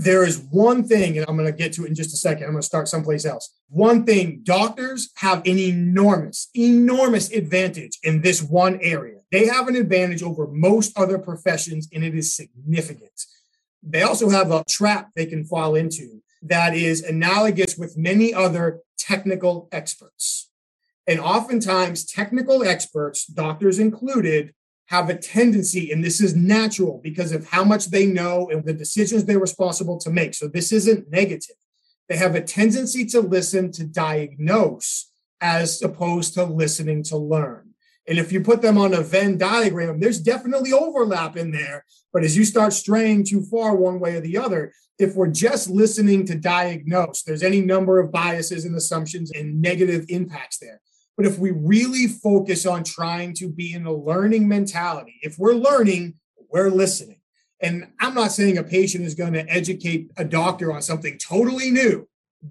There 0.00 0.24
is 0.24 0.38
one 0.38 0.82
thing, 0.84 1.18
and 1.18 1.26
I'm 1.28 1.36
going 1.36 1.44
to 1.44 1.56
get 1.56 1.74
to 1.74 1.84
it 1.84 1.88
in 1.88 1.94
just 1.94 2.14
a 2.14 2.16
second. 2.16 2.44
I'm 2.44 2.52
going 2.52 2.62
to 2.62 2.66
start 2.66 2.88
someplace 2.88 3.26
else. 3.26 3.52
One 3.68 4.06
thing 4.06 4.40
doctors 4.44 5.10
have 5.16 5.40
an 5.40 5.58
enormous, 5.58 6.48
enormous 6.54 7.30
advantage 7.30 7.98
in 8.02 8.22
this 8.22 8.42
one 8.42 8.78
area. 8.80 9.18
They 9.30 9.44
have 9.44 9.68
an 9.68 9.76
advantage 9.76 10.22
over 10.22 10.46
most 10.46 10.98
other 10.98 11.18
professions, 11.18 11.86
and 11.92 12.02
it 12.02 12.14
is 12.14 12.34
significant. 12.34 13.12
They 13.82 14.00
also 14.00 14.30
have 14.30 14.50
a 14.50 14.64
trap 14.70 15.10
they 15.14 15.26
can 15.26 15.44
fall 15.44 15.74
into 15.74 16.22
that 16.40 16.74
is 16.74 17.02
analogous 17.02 17.76
with 17.76 17.98
many 17.98 18.32
other 18.32 18.80
technical 18.96 19.68
experts. 19.70 20.48
And 21.06 21.20
oftentimes, 21.20 22.06
technical 22.06 22.64
experts, 22.64 23.26
doctors 23.26 23.78
included, 23.78 24.54
have 24.90 25.08
a 25.08 25.14
tendency, 25.14 25.92
and 25.92 26.04
this 26.04 26.20
is 26.20 26.34
natural 26.34 27.00
because 27.02 27.30
of 27.30 27.46
how 27.46 27.62
much 27.62 27.86
they 27.86 28.06
know 28.06 28.48
and 28.50 28.64
the 28.64 28.72
decisions 28.72 29.24
they're 29.24 29.38
responsible 29.38 29.98
to 29.98 30.10
make. 30.10 30.34
So 30.34 30.48
this 30.48 30.72
isn't 30.72 31.08
negative. 31.08 31.54
They 32.08 32.16
have 32.16 32.34
a 32.34 32.42
tendency 32.42 33.06
to 33.06 33.20
listen 33.20 33.70
to 33.72 33.84
diagnose 33.84 35.12
as 35.40 35.80
opposed 35.80 36.34
to 36.34 36.44
listening 36.44 37.04
to 37.04 37.16
learn. 37.16 37.70
And 38.08 38.18
if 38.18 38.32
you 38.32 38.40
put 38.40 38.62
them 38.62 38.76
on 38.76 38.92
a 38.92 39.00
Venn 39.00 39.38
diagram, 39.38 40.00
there's 40.00 40.18
definitely 40.18 40.72
overlap 40.72 41.36
in 41.36 41.52
there. 41.52 41.84
But 42.12 42.24
as 42.24 42.36
you 42.36 42.44
start 42.44 42.72
straying 42.72 43.26
too 43.26 43.42
far 43.42 43.76
one 43.76 44.00
way 44.00 44.16
or 44.16 44.20
the 44.20 44.38
other, 44.38 44.72
if 44.98 45.14
we're 45.14 45.28
just 45.28 45.70
listening 45.70 46.26
to 46.26 46.34
diagnose, 46.34 47.22
there's 47.22 47.44
any 47.44 47.60
number 47.60 48.00
of 48.00 48.10
biases 48.10 48.64
and 48.64 48.74
assumptions 48.74 49.30
and 49.30 49.62
negative 49.62 50.06
impacts 50.08 50.58
there. 50.58 50.80
But 51.20 51.28
if 51.28 51.38
we 51.38 51.50
really 51.50 52.06
focus 52.06 52.64
on 52.64 52.82
trying 52.82 53.34
to 53.34 53.48
be 53.50 53.74
in 53.74 53.84
a 53.84 53.92
learning 53.92 54.48
mentality, 54.48 55.18
if 55.20 55.38
we're 55.38 55.52
learning, 55.52 56.14
we're 56.48 56.70
listening. 56.70 57.20
And 57.60 57.88
I'm 58.00 58.14
not 58.14 58.32
saying 58.32 58.56
a 58.56 58.64
patient 58.64 59.04
is 59.04 59.14
going 59.14 59.34
to 59.34 59.46
educate 59.46 60.10
a 60.16 60.24
doctor 60.24 60.72
on 60.72 60.80
something 60.80 61.18
totally 61.18 61.70
new, 61.70 62.08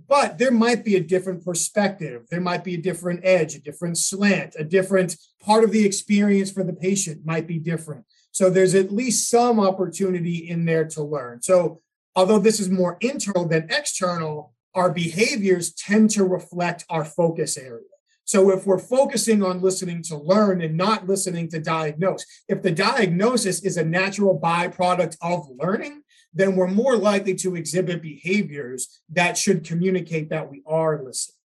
but 0.07 0.37
there 0.37 0.51
might 0.51 0.85
be 0.85 0.95
a 0.95 1.01
different 1.01 1.43
perspective. 1.43 2.27
There 2.29 2.41
might 2.41 2.63
be 2.63 2.75
a 2.75 2.79
different 2.79 3.21
edge, 3.23 3.55
a 3.55 3.59
different 3.59 3.97
slant, 3.97 4.53
a 4.55 4.63
different 4.63 5.17
part 5.43 5.63
of 5.63 5.71
the 5.71 5.83
experience 5.83 6.51
for 6.51 6.63
the 6.63 6.73
patient 6.73 7.25
might 7.25 7.47
be 7.47 7.57
different. 7.57 8.05
So 8.33 8.51
there's 8.51 8.75
at 8.75 8.93
least 8.93 9.31
some 9.31 9.59
opportunity 9.59 10.47
in 10.47 10.65
there 10.65 10.85
to 10.89 11.01
learn. 11.01 11.41
So 11.41 11.81
although 12.15 12.37
this 12.37 12.59
is 12.59 12.69
more 12.69 12.99
internal 13.01 13.47
than 13.47 13.71
external, 13.71 14.53
our 14.75 14.91
behaviors 14.91 15.73
tend 15.73 16.11
to 16.11 16.23
reflect 16.23 16.85
our 16.87 17.03
focus 17.03 17.57
area. 17.57 17.81
So 18.29 18.51
if 18.51 18.67
we're 18.67 18.77
focusing 18.77 19.41
on 19.41 19.59
listening 19.59 20.03
to 20.03 20.15
learn 20.15 20.61
and 20.61 20.77
not 20.77 21.07
listening 21.07 21.49
to 21.49 21.59
diagnose, 21.59 22.23
if 22.47 22.61
the 22.61 22.69
diagnosis 22.69 23.63
is 23.63 23.75
a 23.75 23.83
natural 23.83 24.39
byproduct 24.39 25.17
of 25.19 25.47
learning, 25.57 26.03
then 26.31 26.55
we're 26.55 26.67
more 26.67 26.95
likely 26.95 27.33
to 27.33 27.55
exhibit 27.55 28.03
behaviors 28.03 29.01
that 29.09 29.35
should 29.35 29.63
communicate 29.65 30.29
that 30.29 30.47
we 30.47 30.61
are 30.67 31.03
listening. 31.03 31.37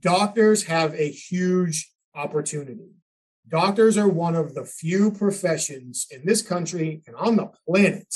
Doctors 0.00 0.64
have 0.64 0.92
a 0.96 1.10
huge 1.10 1.90
opportunity. 2.14 2.90
Doctors 3.48 3.96
are 3.96 4.06
one 4.06 4.36
of 4.36 4.54
the 4.54 4.66
few 4.66 5.10
professions 5.10 6.06
in 6.10 6.26
this 6.26 6.42
country 6.42 7.00
and 7.06 7.16
on 7.16 7.36
the 7.36 7.50
planet. 7.66 8.14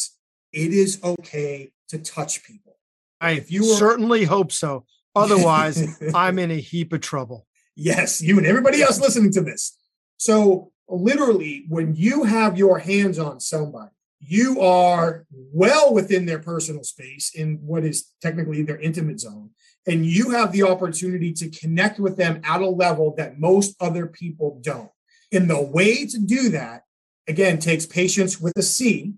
It 0.53 0.75
is 0.75 1.03
okay 1.03 1.73
to 1.89 1.99
touch 1.99 2.45
people. 2.45 2.77
I 3.23 3.31
if 3.31 3.51
you 3.51 3.65
certainly 3.65 4.25
hope 4.25 4.53
so. 4.53 4.85
Otherwise, 5.17 5.99
I'm 6.15 6.39
in 6.39 6.51
a 6.51 6.61
heap 6.61 6.93
of 6.93 7.01
trouble. 7.01 7.47
Yes, 7.75 8.21
you 8.21 8.39
and 8.39 8.47
everybody 8.47 8.83
else 8.83 9.01
listening 9.01 9.33
to 9.33 9.41
this. 9.41 9.77
So, 10.17 10.73
literally, 10.89 11.65
when 11.69 11.95
you 11.95 12.25
have 12.25 12.59
your 12.59 12.79
hands 12.79 13.19
on 13.19 13.41
somebody, 13.41 13.91
you 14.21 14.61
are 14.61 15.27
well 15.31 15.93
within 15.93 16.27
their 16.27 16.39
personal 16.39 16.85
space 16.85 17.33
in 17.35 17.59
what 17.63 17.85
is 17.85 18.11
technically 18.21 18.63
their 18.63 18.79
intimate 18.79 19.21
zone. 19.21 19.51
And 19.87 20.07
you 20.07 20.31
have 20.31 20.53
the 20.53 20.63
opportunity 20.63 21.33
to 21.33 21.51
connect 21.51 21.99
with 21.99 22.17
them 22.17 22.41
at 22.45 22.61
a 22.61 22.69
level 22.69 23.15
that 23.17 23.41
most 23.41 23.75
other 23.81 24.07
people 24.07 24.61
don't. 24.63 24.91
And 25.33 25.51
the 25.51 25.61
way 25.61 26.07
to 26.07 26.19
do 26.19 26.51
that, 26.51 26.85
again, 27.27 27.59
takes 27.59 27.87
patience 27.87 28.41
with 28.41 28.53
a 28.57 28.63
C, 28.63 29.15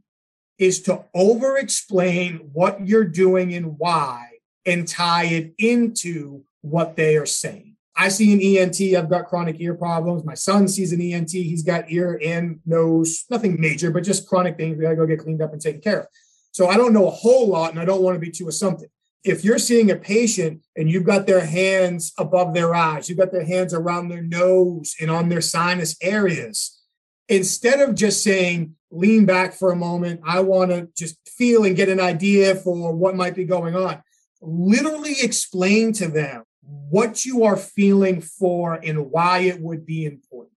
is 0.59 0.81
to 0.83 1.05
over 1.13 1.59
explain 1.59 2.51
what 2.53 2.87
you're 2.87 3.05
doing 3.05 3.53
and 3.53 3.79
why 3.79 4.31
and 4.65 4.89
tie 4.89 5.25
it 5.25 5.55
into 5.59 6.45
what 6.63 6.97
they 6.97 7.17
are 7.17 7.27
saying. 7.27 7.74
I 7.97 8.09
see 8.09 8.33
an 8.33 8.41
ENT. 8.41 8.81
I've 8.97 9.09
got 9.09 9.27
chronic 9.27 9.61
ear 9.61 9.75
problems. 9.75 10.25
My 10.25 10.35
son 10.35 10.67
sees 10.67 10.93
an 10.93 11.01
ENT. 11.01 11.31
He's 11.31 11.63
got 11.63 11.91
ear 11.91 12.21
and 12.25 12.59
nose, 12.67 13.25
nothing 13.31 13.61
major, 13.61 13.91
but 13.91 14.03
just 14.03 14.29
chronic 14.29 14.57
things. 14.57 14.77
We 14.77 14.83
got 14.83 14.91
to 14.91 14.97
go 14.97 15.07
get 15.07 15.21
cleaned 15.21 15.43
up 15.43 15.53
and 15.53 15.61
taken 15.61 15.81
care 15.81 16.01
of. 16.01 16.07
So 16.51 16.69
I 16.69 16.77
don't 16.77 16.93
know 16.93 17.07
a 17.07 17.11
whole 17.11 17.49
lot 17.49 17.71
and 17.71 17.81
I 17.81 17.85
don't 17.85 18.03
want 18.03 18.17
to 18.17 18.21
be 18.21 18.31
too 18.31 18.49
assumptive. 18.49 18.89
If 19.23 19.45
you're 19.45 19.59
seeing 19.59 19.91
a 19.91 19.97
patient 19.97 20.63
and 20.77 20.91
you've 20.91 21.05
got 21.05 21.27
their 21.27 21.45
hands 21.45 22.13
above 22.19 22.53
their 22.53 22.75
eyes, 22.75 23.09
you've 23.09 23.19
got 23.19 23.33
their 23.33 23.45
hands 23.45 23.73
around 23.73 24.09
their 24.09 24.23
nose 24.23 24.95
and 25.01 25.11
on 25.11 25.29
their 25.29 25.41
sinus 25.41 25.97
areas, 26.03 26.81
instead 27.29 27.81
of 27.81 27.95
just 27.95 28.23
saying, 28.23 28.75
lean 28.91 29.25
back 29.25 29.55
for 29.55 29.73
a 29.73 29.77
moment, 29.77 30.21
I 30.25 30.41
want 30.41 30.71
to 30.71 30.89
just 30.97 31.17
feel 31.29 31.65
and 31.65 31.77
get 31.77 31.89
an 31.89 32.01
idea 32.01 32.55
for 32.55 32.95
what 32.95 33.17
might 33.17 33.35
be 33.35 33.45
going 33.45 33.75
on, 33.75 34.03
literally 34.41 35.15
explain 35.23 35.93
to 35.95 36.09
them 36.09 36.45
what 36.67 37.25
you 37.25 37.45
are 37.45 37.57
feeling 37.57 38.21
for 38.21 38.75
and 38.75 39.11
why 39.11 39.41
it 39.41 39.61
would 39.61 39.85
be 39.85 40.05
important. 40.05 40.53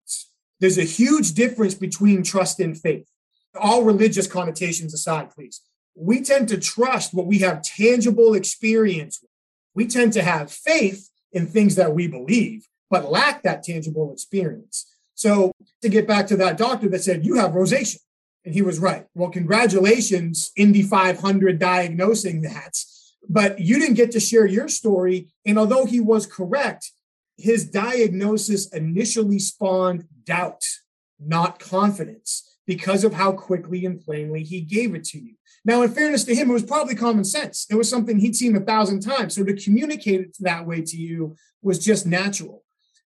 There's 0.59 0.77
a 0.77 0.83
huge 0.83 1.33
difference 1.33 1.75
between 1.75 2.23
trust 2.23 2.59
and 2.59 2.77
faith. 2.77 3.07
All 3.59 3.83
religious 3.83 4.27
connotations 4.27 4.93
aside, 4.93 5.31
please. 5.31 5.61
We 5.95 6.21
tend 6.21 6.47
to 6.49 6.57
trust 6.59 7.13
what 7.13 7.25
we 7.25 7.39
have 7.39 7.61
tangible 7.61 8.33
experience 8.33 9.19
with. 9.21 9.31
We 9.73 9.87
tend 9.87 10.13
to 10.13 10.23
have 10.23 10.51
faith 10.51 11.09
in 11.31 11.47
things 11.47 11.75
that 11.75 11.93
we 11.93 12.07
believe, 12.07 12.67
but 12.89 13.11
lack 13.11 13.43
that 13.43 13.63
tangible 13.63 14.11
experience. 14.11 14.85
So, 15.15 15.51
to 15.81 15.89
get 15.89 16.07
back 16.07 16.27
to 16.27 16.37
that 16.37 16.57
doctor 16.57 16.87
that 16.89 17.03
said, 17.03 17.25
You 17.25 17.35
have 17.35 17.51
rosacea. 17.51 17.99
And 18.45 18.53
he 18.53 18.61
was 18.61 18.79
right. 18.79 19.05
Well, 19.13 19.29
congratulations, 19.29 20.51
Indy 20.55 20.81
500 20.81 21.59
diagnosing 21.59 22.43
that 22.43 22.77
but 23.29 23.59
you 23.59 23.79
didn't 23.79 23.95
get 23.95 24.11
to 24.11 24.19
share 24.19 24.45
your 24.45 24.67
story. 24.67 25.29
And 25.45 25.57
although 25.57 25.85
he 25.85 25.99
was 25.99 26.25
correct, 26.25 26.91
his 27.37 27.69
diagnosis 27.69 28.67
initially 28.69 29.39
spawned 29.39 30.05
doubt, 30.23 30.63
not 31.19 31.59
confidence, 31.59 32.57
because 32.65 33.03
of 33.03 33.13
how 33.13 33.31
quickly 33.31 33.85
and 33.85 33.99
plainly 33.99 34.43
he 34.43 34.61
gave 34.61 34.93
it 34.93 35.03
to 35.05 35.19
you. 35.19 35.35
Now, 35.63 35.81
in 35.81 35.91
fairness 35.91 36.23
to 36.25 36.35
him, 36.35 36.49
it 36.49 36.53
was 36.53 36.63
probably 36.63 36.95
common 36.95 37.25
sense. 37.25 37.65
It 37.69 37.75
was 37.75 37.89
something 37.89 38.19
he'd 38.19 38.35
seen 38.35 38.55
a 38.55 38.61
thousand 38.61 39.01
times. 39.01 39.35
So 39.35 39.43
to 39.43 39.53
communicate 39.53 40.21
it 40.21 40.37
that 40.39 40.65
way 40.65 40.81
to 40.81 40.97
you 40.97 41.35
was 41.61 41.83
just 41.83 42.05
natural. 42.05 42.63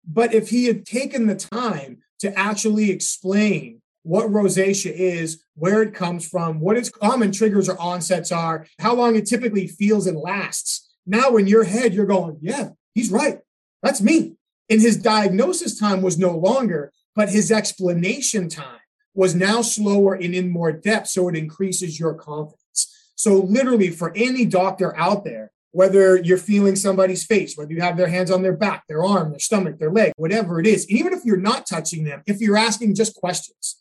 But 0.07 0.33
if 0.33 0.49
he 0.49 0.65
had 0.65 0.85
taken 0.85 1.27
the 1.27 1.35
time 1.35 1.99
to 2.19 2.37
actually 2.37 2.89
explain 2.89 3.76
what 4.07 4.27
rosacea 4.27 4.91
is, 4.91 5.43
where 5.55 5.81
it 5.81 5.93
comes 5.93 6.27
from, 6.27 6.59
what 6.61 6.77
its 6.77 6.89
common 6.89 7.31
triggers 7.31 7.67
or 7.67 7.79
onsets 7.79 8.31
are, 8.31 8.65
how 8.79 8.95
long 8.95 9.15
it 9.15 9.25
typically 9.25 9.67
feels 9.67 10.07
and 10.07 10.17
lasts. 10.17 10.89
Now, 11.05 11.35
in 11.35 11.45
your 11.45 11.65
head, 11.65 11.93
you're 11.93 12.05
going, 12.05 12.37
yeah, 12.41 12.69
he's 12.93 13.11
right. 13.11 13.39
That's 13.83 14.01
me. 14.01 14.35
And 14.69 14.81
his 14.81 14.97
diagnosis 14.97 15.77
time 15.77 16.01
was 16.01 16.17
no 16.17 16.35
longer, 16.35 16.91
but 17.15 17.29
his 17.29 17.51
explanation 17.51 18.49
time 18.49 18.79
was 19.13 19.35
now 19.35 19.61
slower 19.61 20.13
and 20.13 20.33
in 20.33 20.49
more 20.49 20.71
depth. 20.71 21.07
So 21.07 21.27
it 21.27 21.35
increases 21.35 21.99
your 21.99 22.13
confidence. 22.13 23.11
So, 23.15 23.35
literally, 23.35 23.89
for 23.89 24.13
any 24.15 24.45
doctor 24.45 24.95
out 24.95 25.25
there, 25.25 25.51
whether 25.71 26.17
you're 26.17 26.37
feeling 26.37 26.75
somebody's 26.75 27.25
face, 27.25 27.57
whether 27.57 27.73
you 27.73 27.81
have 27.81 27.97
their 27.97 28.07
hands 28.07 28.31
on 28.31 28.41
their 28.41 28.55
back, 28.55 28.83
their 28.87 29.03
arm, 29.03 29.31
their 29.31 29.39
stomach, 29.39 29.79
their 29.79 29.91
leg, 29.91 30.13
whatever 30.17 30.59
it 30.59 30.67
is, 30.67 30.89
even 30.89 31.13
if 31.13 31.25
you're 31.25 31.37
not 31.37 31.67
touching 31.67 32.03
them, 32.03 32.21
if 32.25 32.39
you're 32.39 32.57
asking 32.57 32.95
just 32.95 33.15
questions, 33.15 33.77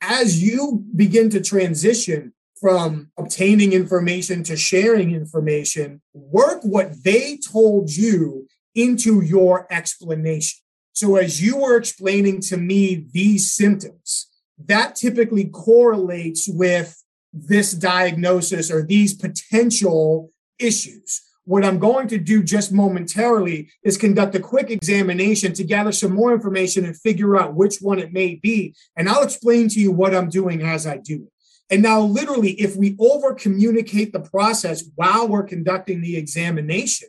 as 0.00 0.42
you 0.42 0.84
begin 0.94 1.30
to 1.30 1.40
transition 1.40 2.32
from 2.60 3.10
obtaining 3.16 3.72
information 3.72 4.42
to 4.44 4.56
sharing 4.56 5.12
information, 5.14 6.02
work 6.12 6.60
what 6.62 7.02
they 7.04 7.38
told 7.38 7.90
you 7.90 8.46
into 8.74 9.22
your 9.22 9.66
explanation. 9.70 10.60
So, 10.92 11.16
as 11.16 11.42
you 11.42 11.56
were 11.56 11.76
explaining 11.76 12.40
to 12.42 12.56
me 12.56 13.06
these 13.12 13.52
symptoms, 13.52 14.28
that 14.66 14.96
typically 14.96 15.46
correlates 15.46 16.48
with 16.48 17.02
this 17.32 17.72
diagnosis 17.72 18.70
or 18.70 18.82
these 18.82 19.14
potential 19.14 20.30
issues. 20.58 21.22
What 21.50 21.64
I'm 21.64 21.80
going 21.80 22.06
to 22.06 22.16
do 22.16 22.44
just 22.44 22.70
momentarily 22.70 23.72
is 23.82 23.96
conduct 23.96 24.36
a 24.36 24.38
quick 24.38 24.70
examination 24.70 25.52
to 25.54 25.64
gather 25.64 25.90
some 25.90 26.14
more 26.14 26.32
information 26.32 26.84
and 26.84 26.96
figure 26.96 27.36
out 27.36 27.56
which 27.56 27.78
one 27.78 27.98
it 27.98 28.12
may 28.12 28.36
be. 28.36 28.76
And 28.94 29.08
I'll 29.08 29.24
explain 29.24 29.68
to 29.70 29.80
you 29.80 29.90
what 29.90 30.14
I'm 30.14 30.28
doing 30.28 30.62
as 30.62 30.86
I 30.86 30.98
do 30.98 31.24
it. 31.24 31.32
And 31.68 31.82
now, 31.82 32.02
literally, 32.02 32.52
if 32.52 32.76
we 32.76 32.94
over 33.00 33.34
communicate 33.34 34.12
the 34.12 34.20
process 34.20 34.84
while 34.94 35.26
we're 35.26 35.42
conducting 35.42 36.02
the 36.02 36.16
examination, 36.16 37.08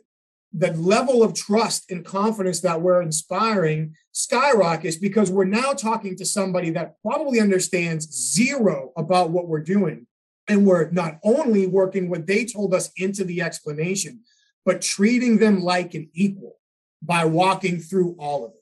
the 0.52 0.72
level 0.72 1.22
of 1.22 1.34
trust 1.34 1.88
and 1.92 2.04
confidence 2.04 2.58
that 2.62 2.82
we're 2.82 3.00
inspiring 3.00 3.94
skyrockets 4.10 4.96
because 4.96 5.30
we're 5.30 5.44
now 5.44 5.72
talking 5.72 6.16
to 6.16 6.26
somebody 6.26 6.70
that 6.70 6.96
probably 7.02 7.38
understands 7.38 8.10
zero 8.34 8.90
about 8.96 9.30
what 9.30 9.46
we're 9.46 9.60
doing. 9.60 10.08
And 10.48 10.66
we're 10.66 10.90
not 10.90 11.20
only 11.22 11.68
working 11.68 12.10
what 12.10 12.26
they 12.26 12.44
told 12.44 12.74
us 12.74 12.90
into 12.96 13.22
the 13.22 13.40
explanation, 13.42 14.22
but 14.64 14.82
treating 14.82 15.38
them 15.38 15.62
like 15.62 15.94
an 15.94 16.08
equal 16.12 16.58
by 17.02 17.24
walking 17.24 17.78
through 17.78 18.16
all 18.18 18.44
of 18.44 18.52
it. 18.52 18.58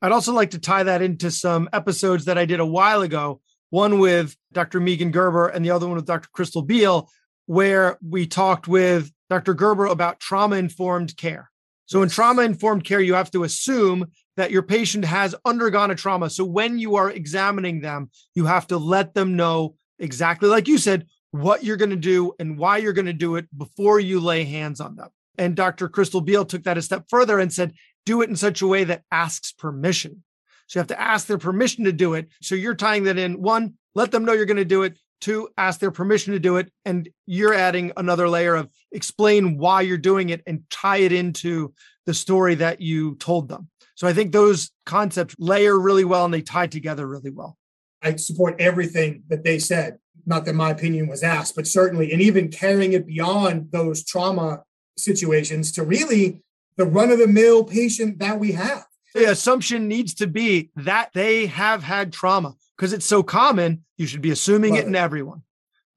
I'd 0.00 0.12
also 0.12 0.32
like 0.32 0.50
to 0.50 0.58
tie 0.58 0.84
that 0.84 1.02
into 1.02 1.30
some 1.30 1.68
episodes 1.72 2.26
that 2.26 2.38
I 2.38 2.44
did 2.44 2.60
a 2.60 2.66
while 2.66 3.02
ago, 3.02 3.40
one 3.70 3.98
with 3.98 4.36
Dr. 4.52 4.78
Megan 4.80 5.10
Gerber 5.10 5.48
and 5.48 5.64
the 5.64 5.70
other 5.70 5.86
one 5.86 5.96
with 5.96 6.06
Dr. 6.06 6.28
Crystal 6.32 6.62
Beal, 6.62 7.10
where 7.46 7.98
we 8.06 8.26
talked 8.26 8.68
with 8.68 9.10
Dr. 9.28 9.54
Gerber 9.54 9.86
about 9.86 10.20
trauma 10.20 10.56
informed 10.56 11.16
care. 11.16 11.50
So, 11.86 12.02
in 12.02 12.10
trauma 12.10 12.42
informed 12.42 12.84
care, 12.84 13.00
you 13.00 13.14
have 13.14 13.30
to 13.32 13.44
assume 13.44 14.06
that 14.36 14.50
your 14.50 14.62
patient 14.62 15.04
has 15.06 15.34
undergone 15.44 15.90
a 15.90 15.94
trauma. 15.94 16.30
So, 16.30 16.44
when 16.44 16.78
you 16.78 16.96
are 16.96 17.10
examining 17.10 17.80
them, 17.80 18.10
you 18.34 18.46
have 18.46 18.66
to 18.68 18.76
let 18.76 19.14
them 19.14 19.36
know 19.36 19.74
exactly 19.98 20.48
like 20.48 20.68
you 20.68 20.78
said 20.78 21.06
what 21.30 21.64
you're 21.64 21.76
going 21.76 21.90
to 21.90 21.96
do 21.96 22.32
and 22.38 22.58
why 22.58 22.78
you're 22.78 22.92
going 22.92 23.06
to 23.06 23.12
do 23.12 23.36
it 23.36 23.46
before 23.56 24.00
you 24.00 24.20
lay 24.20 24.44
hands 24.44 24.80
on 24.80 24.96
them. 24.96 25.08
And 25.36 25.54
Dr. 25.54 25.88
Crystal 25.88 26.20
Beal 26.20 26.44
took 26.44 26.64
that 26.64 26.78
a 26.78 26.82
step 26.82 27.04
further 27.08 27.38
and 27.38 27.52
said, 27.52 27.74
do 28.06 28.22
it 28.22 28.30
in 28.30 28.36
such 28.36 28.62
a 28.62 28.66
way 28.66 28.84
that 28.84 29.02
asks 29.12 29.52
permission. 29.52 30.24
So 30.66 30.78
you 30.78 30.80
have 30.80 30.88
to 30.88 31.00
ask 31.00 31.26
their 31.26 31.38
permission 31.38 31.84
to 31.84 31.92
do 31.92 32.14
it. 32.14 32.28
So 32.42 32.54
you're 32.54 32.74
tying 32.74 33.04
that 33.04 33.18
in 33.18 33.40
one, 33.40 33.74
let 33.94 34.10
them 34.10 34.24
know 34.24 34.32
you're 34.32 34.46
going 34.46 34.56
to 34.56 34.64
do 34.64 34.82
it. 34.82 34.98
Two, 35.20 35.48
ask 35.56 35.80
their 35.80 35.90
permission 35.90 36.32
to 36.32 36.38
do 36.38 36.56
it. 36.56 36.70
And 36.84 37.08
you're 37.26 37.54
adding 37.54 37.92
another 37.96 38.28
layer 38.28 38.54
of 38.54 38.68
explain 38.92 39.58
why 39.58 39.80
you're 39.82 39.96
doing 39.96 40.28
it 40.30 40.42
and 40.46 40.62
tie 40.70 40.98
it 40.98 41.12
into 41.12 41.74
the 42.06 42.14
story 42.14 42.54
that 42.56 42.80
you 42.80 43.16
told 43.16 43.48
them. 43.48 43.68
So 43.94 44.06
I 44.06 44.12
think 44.12 44.32
those 44.32 44.70
concepts 44.86 45.34
layer 45.38 45.78
really 45.78 46.04
well 46.04 46.24
and 46.24 46.32
they 46.32 46.42
tie 46.42 46.68
together 46.68 47.06
really 47.06 47.30
well. 47.30 47.56
I 48.00 48.14
support 48.16 48.60
everything 48.60 49.24
that 49.28 49.42
they 49.42 49.58
said. 49.58 49.98
Not 50.26 50.44
that 50.44 50.54
my 50.54 50.70
opinion 50.70 51.08
was 51.08 51.22
asked, 51.22 51.56
but 51.56 51.66
certainly, 51.66 52.12
and 52.12 52.20
even 52.20 52.48
carrying 52.48 52.92
it 52.92 53.06
beyond 53.06 53.70
those 53.72 54.04
trauma 54.04 54.62
situations 54.96 55.72
to 55.72 55.82
really 55.82 56.42
the 56.76 56.84
run 56.84 57.10
of 57.10 57.18
the 57.18 57.26
mill 57.26 57.64
patient 57.64 58.18
that 58.18 58.38
we 58.38 58.52
have. 58.52 58.86
The 59.14 59.30
assumption 59.30 59.88
needs 59.88 60.14
to 60.14 60.26
be 60.26 60.70
that 60.76 61.10
they 61.14 61.46
have 61.46 61.82
had 61.82 62.12
trauma 62.12 62.54
because 62.76 62.92
it's 62.92 63.06
so 63.06 63.22
common. 63.22 63.84
You 63.96 64.06
should 64.06 64.20
be 64.20 64.30
assuming 64.30 64.74
Love 64.74 64.84
it 64.84 64.86
in 64.86 64.94
everyone. 64.94 65.42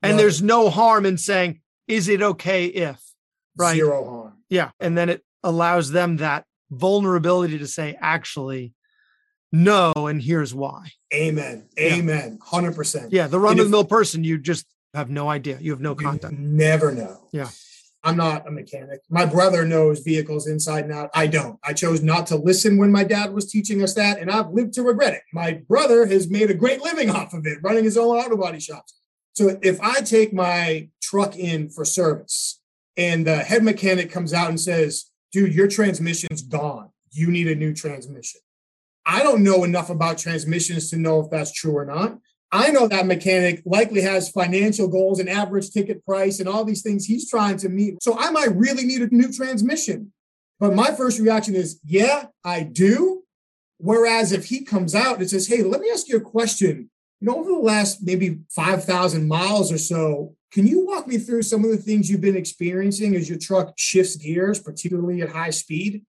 And 0.01 0.13
Love 0.13 0.19
there's 0.19 0.41
it. 0.41 0.45
no 0.45 0.69
harm 0.69 1.05
in 1.05 1.17
saying, 1.17 1.61
is 1.88 2.07
it 2.07 2.22
okay 2.22 2.65
if? 2.65 2.99
Right. 3.55 3.76
Zero 3.76 4.09
harm. 4.09 4.34
Yeah. 4.49 4.72
And 4.80 4.97
then 4.97 5.09
it 5.09 5.24
allows 5.43 5.91
them 5.91 6.17
that 6.17 6.45
vulnerability 6.72 7.59
to 7.59 7.67
say, 7.67 7.97
actually, 7.99 8.74
no, 9.52 9.93
and 9.95 10.22
here's 10.22 10.54
why. 10.54 10.91
Amen. 11.14 11.68
Amen. 11.80 12.39
Hundred 12.41 12.76
percent. 12.76 13.12
Yeah. 13.12 13.28
The 13.28 13.39
run 13.39 13.60
of 13.60 13.66
the 13.66 13.72
mill 13.72 13.86
person, 13.86 14.24
you 14.24 14.38
just 14.38 14.66
have 14.93 15.10
no 15.10 15.30
idea. 15.30 15.58
You 15.60 15.72
have 15.72 15.82
no 15.82 15.95
contact. 15.95 16.34
Never 16.34 16.91
know. 16.91 17.28
Yeah. 17.32 17.49
I'm 18.04 18.18
not 18.18 18.47
a 18.47 18.52
mechanic. 18.52 19.02
My 19.10 19.26
brother 19.26 19.64
knows 19.64 19.99
vehicles 19.99 20.47
inside 20.47 20.86
and 20.86 20.93
out. 20.93 21.12
I 21.14 21.28
don't. 21.28 21.60
I 21.64 21.74
chose 21.74 22.02
not 22.02 22.26
to 22.28 22.36
listen 22.36 22.78
when 22.78 22.91
my 22.91 23.04
dad 23.04 23.32
was 23.32 23.52
teaching 23.52 23.84
us 23.84 23.93
that, 23.93 24.18
and 24.20 24.32
I've 24.32 24.49
lived 24.49 24.74
to 24.74 24.84
regret 24.84 25.14
it. 25.14 25.22
My 25.34 25.62
brother 25.68 26.08
has 26.08 26.30
made 26.30 26.49
a 26.49 26.56
great 26.56 26.82
living 26.82 27.10
off 27.16 27.34
of 27.34 27.45
it, 27.45 27.60
running 27.62 27.84
his 27.84 27.97
own 27.97 28.08
auto 28.08 28.38
body 28.38 28.60
shops. 28.60 28.99
So 29.34 29.60
if 29.62 29.80
I 29.82 30.02
take 30.02 30.34
my 30.34 30.89
truck 31.02 31.38
in 31.38 31.70
for 31.70 31.86
service 31.86 32.60
and 32.97 33.26
the 33.26 33.38
head 33.38 33.64
mechanic 33.64 34.12
comes 34.12 34.34
out 34.34 34.49
and 34.49 34.60
says, 34.60 35.12
dude, 35.32 35.54
your 35.54 35.68
transmission's 35.68 36.41
gone. 36.41 36.89
You 37.12 37.30
need 37.32 37.47
a 37.47 37.56
new 37.56 37.74
transmission. 37.74 38.41
I 39.06 39.24
don't 39.24 39.43
know 39.43 39.64
enough 39.64 39.89
about 39.89 40.18
transmissions 40.18 40.89
to 40.89 40.97
know 40.97 41.20
if 41.22 41.30
that's 41.30 41.52
true 41.52 41.76
or 41.76 41.86
not. 41.86 42.18
I 42.52 42.70
know 42.72 42.88
that 42.88 43.08
mechanic 43.08 43.62
likely 43.66 44.02
has 44.02 44.30
financial 44.30 44.88
goals 44.88 45.20
and 45.20 45.30
average 45.30 45.72
ticket 45.72 46.06
price 46.06 46.39
and 46.39 46.49
all 46.49 46.66
these 46.66 46.82
things 46.82 47.06
he's 47.06 47.30
trying 47.30 47.58
to 47.58 47.70
meet. 47.70 48.04
So 48.04 48.18
I 48.18 48.30
might 48.30 48.56
really 48.56 48.84
need 48.84 49.02
a 49.02 49.08
new 49.08 49.32
transmission. 49.32 50.12
But 50.60 50.76
my 50.76 50.91
first 50.91 51.20
reaction 51.20 51.56
is, 51.56 51.80
yeah, 51.86 52.26
I 52.43 52.64
do. 52.64 53.24
Whereas 53.78 54.32
if 54.32 54.45
he 54.45 54.64
comes 54.64 54.93
out 54.93 55.18
and 55.20 55.30
says, 55.30 55.47
hey, 55.47 55.64
let 55.64 55.82
me 55.82 55.89
ask 55.91 56.08
you 56.08 56.18
a 56.18 56.22
question. 56.22 56.91
You 57.20 57.28
know, 57.28 57.38
over 57.38 57.52
the 57.52 57.58
last 57.58 58.04
maybe 58.04 58.41
5,000 58.49 59.28
miles 59.28 59.72
or 59.72 59.78
so, 59.78 60.36
can 60.52 60.68
you 60.68 60.86
walk 60.86 61.08
me 61.08 61.18
through 61.18 61.43
some 61.43 61.64
of 61.64 61.72
the 61.72 61.78
things 61.78 62.10
you've 62.10 62.22
been 62.22 62.36
experiencing 62.36 63.16
as 63.16 63.30
your 63.30 63.39
truck 63.39 63.74
shifts 63.78 64.18
gears, 64.18 64.60
particularly 64.60 65.22
at 65.22 65.30
high 65.30 65.49
speed? 65.49 66.06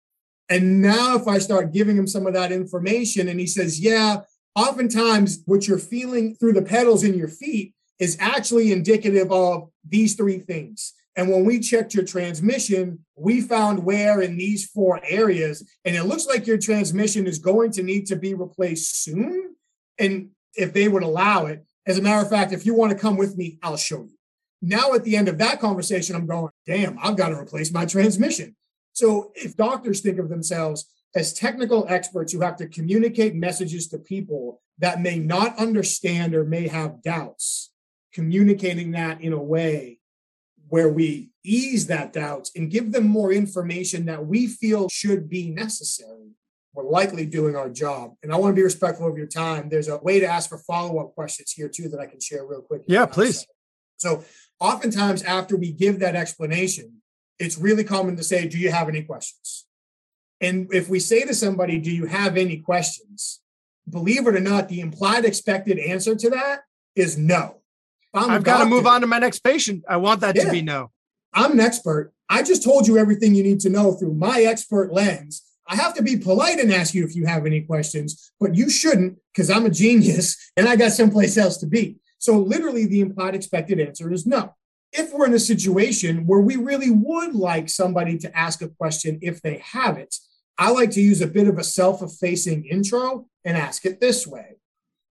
And 0.52 0.82
now, 0.82 1.16
if 1.16 1.30
I 1.30 1.38
start 1.38 1.72
giving 1.72 1.96
him 1.96 2.06
some 2.06 2.28
of 2.28 2.34
that 2.34 2.52
information 2.52 3.30
and 3.30 3.40
he 3.40 3.48
says, 3.48 3.80
yeah, 3.80 4.18
oftentimes 4.54 5.44
what 5.46 5.66
you're 5.66 5.80
feeling 5.80 6.36
through 6.36 6.52
the 6.52 6.62
pedals 6.62 7.06
in 7.06 7.14
your 7.14 7.30
feet 7.30 7.74
is 8.00 8.18
actually 8.20 8.74
indicative 8.74 9.32
of 9.32 9.70
these 9.88 10.16
three 10.16 10.40
things. 10.40 10.94
And 11.16 11.32
when 11.32 11.46
we 11.46 11.62
checked 11.62 11.94
your 11.94 12.04
transmission, 12.04 13.06
we 13.16 13.40
found 13.40 13.86
wear 13.86 14.22
in 14.22 14.38
these 14.38 14.70
four 14.70 15.00
areas. 15.08 15.66
And 15.86 15.96
it 15.96 16.04
looks 16.04 16.26
like 16.26 16.46
your 16.46 16.58
transmission 16.58 17.28
is 17.28 17.40
going 17.40 17.72
to 17.72 17.84
need 17.84 18.08
to 18.08 18.18
be 18.18 18.34
replaced 18.34 19.06
soon. 19.06 19.56
And 20.00 20.32
if 20.56 20.74
they 20.74 20.90
would 20.90 21.04
allow 21.04 21.46
it, 21.46 21.66
as 21.86 21.98
a 21.98 22.02
matter 22.02 22.22
of 22.22 22.30
fact, 22.30 22.52
if 22.52 22.66
you 22.66 22.74
want 22.76 22.92
to 22.92 22.98
come 22.98 23.16
with 23.16 23.38
me, 23.38 23.58
I'll 23.64 23.78
show 23.78 24.04
you. 24.04 24.18
Now, 24.62 24.94
at 24.96 25.06
the 25.06 25.16
end 25.16 25.30
of 25.30 25.38
that 25.38 25.62
conversation, 25.62 26.14
I'm 26.14 26.28
going, 26.28 26.52
damn, 26.66 27.00
I've 27.02 27.16
got 27.16 27.30
to 27.30 27.40
replace 27.40 27.72
my 27.72 27.86
transmission. 27.86 28.58
So 28.94 29.32
if 29.36 29.56
doctors 29.56 30.02
think 30.02 30.20
of 30.20 30.30
themselves 30.30 30.90
as 31.16 31.34
technical 31.34 31.86
experts 31.90 32.32
who 32.32 32.42
have 32.42 32.58
to 32.58 32.68
communicate 32.68 33.36
messages 33.36 33.88
to 33.90 33.98
people 33.98 34.62
that 34.80 35.02
may 35.02 35.20
not 35.20 35.58
understand 35.58 36.34
or 36.34 36.46
may 36.46 36.68
have 36.68 37.02
doubts, 37.02 37.72
communicating 38.14 38.92
that 38.92 39.22
in 39.22 39.34
a 39.34 39.42
way 39.42 40.00
where 40.70 40.90
we 40.90 41.32
ease 41.44 41.88
that 41.88 42.14
doubt 42.14 42.50
and 42.56 42.72
give 42.72 42.92
them 42.92 43.08
more 43.08 43.32
information 43.32 44.06
that 44.06 44.26
we 44.26 44.48
feel 44.48 44.88
should 44.90 45.30
be 45.30 45.50
necessary, 45.50 46.32
we're 46.74 46.90
likely 46.90 47.26
doing 47.26 47.56
our 47.56 47.70
job. 47.70 48.14
And 48.24 48.32
I 48.32 48.38
want 48.38 48.54
to 48.54 48.56
be 48.56 48.64
respectful 48.64 49.08
of 49.08 49.18
your 49.18 49.28
time. 49.28 49.68
There's 49.68 49.90
a 49.90 49.98
way 49.98 50.22
to 50.22 50.26
ask 50.26 50.50
for 50.50 50.58
follow 50.58 51.00
up 51.00 51.14
questions 51.14 51.52
here, 51.52 51.68
too, 51.68 51.90
that 51.90 52.00
I 52.00 52.06
can 52.06 52.22
share 52.22 52.46
real 52.46 52.62
quick. 52.62 52.84
Yeah, 52.88 53.06
please. 53.06 53.46
So, 53.98 54.24
oftentimes, 54.60 55.24
after 55.24 55.58
we 55.58 55.74
give 55.74 56.00
that 56.00 56.16
explanation, 56.16 57.01
it's 57.42 57.58
really 57.58 57.84
common 57.84 58.16
to 58.18 58.24
say, 58.24 58.48
Do 58.48 58.58
you 58.58 58.72
have 58.72 58.88
any 58.88 59.04
questions? 59.04 59.66
And 60.40 60.74
if 60.74 60.90
we 60.90 61.00
say 61.00 61.24
to 61.26 61.34
somebody, 61.34 61.80
Do 61.80 61.92
you 61.92 62.06
have 62.06 62.38
any 62.38 62.58
questions? 62.58 63.42
Believe 63.90 64.28
it 64.28 64.36
or 64.36 64.40
not, 64.40 64.70
the 64.70 64.80
implied 64.80 65.26
expected 65.26 65.80
answer 65.80 66.16
to 66.16 66.30
that 66.30 66.62
is 66.96 67.18
no. 67.18 67.58
I've 68.14 68.44
got 68.44 68.60
to 68.60 68.66
move 68.66 68.86
on 68.86 69.02
to 69.02 69.08
my 69.08 69.20
next 69.20 69.40
patient. 69.40 69.84
I 69.88 69.98
want 69.98 70.22
that 70.22 70.36
yeah, 70.36 70.46
to 70.46 70.52
be 70.52 70.62
no. 70.62 70.92
I'm 71.34 71.54
an 71.54 71.60
expert. 71.60 72.14
I 72.30 72.44
just 72.44 72.64
told 72.64 72.88
you 72.88 72.98
everything 72.98 73.36
you 73.36 73.44
need 73.44 73.62
to 73.62 73.70
know 73.70 73.94
through 73.94 74.14
my 74.14 74.42
expert 74.42 74.94
lens. 74.94 75.44
I 75.68 75.76
have 75.76 75.94
to 75.96 76.04
be 76.04 76.18
polite 76.18 76.60
and 76.60 76.72
ask 76.74 76.94
you 76.94 77.06
if 77.06 77.16
you 77.16 77.26
have 77.26 77.46
any 77.46 77.62
questions, 77.62 78.32
but 78.40 78.56
you 78.56 78.70
shouldn't 78.70 79.18
because 79.34 79.50
I'm 79.50 79.66
a 79.66 79.70
genius 79.70 80.38
and 80.58 80.68
I 80.68 80.76
got 80.76 80.92
someplace 80.92 81.38
else 81.38 81.58
to 81.58 81.66
be. 81.66 81.98
So, 82.20 82.38
literally, 82.38 82.86
the 82.86 83.02
implied 83.02 83.34
expected 83.34 83.80
answer 83.80 84.12
is 84.12 84.28
no. 84.28 84.54
If 84.94 85.14
we're 85.14 85.28
in 85.28 85.34
a 85.34 85.40
situation 85.40 86.26
where 86.26 86.42
we 86.42 86.56
really 86.56 86.92
would 86.92 87.34
like 87.34 87.70
somebody 87.70 88.18
to 88.20 88.38
ask 88.38 88.62
a 88.62 88.70
question 88.70 89.20
if 89.22 89.42
they 89.42 89.58
have 89.60 89.98
it, 89.98 90.16
I 90.58 90.72
like 90.72 90.92
to 90.92 91.02
use 91.02 91.22
a 91.22 91.28
bit 91.28 91.48
of 91.48 91.58
a 91.58 91.64
self 91.64 92.02
effacing 92.02 92.66
intro 92.66 93.28
and 93.46 93.58
ask 93.58 93.86
it 93.86 94.00
this 94.00 94.28
way 94.28 94.58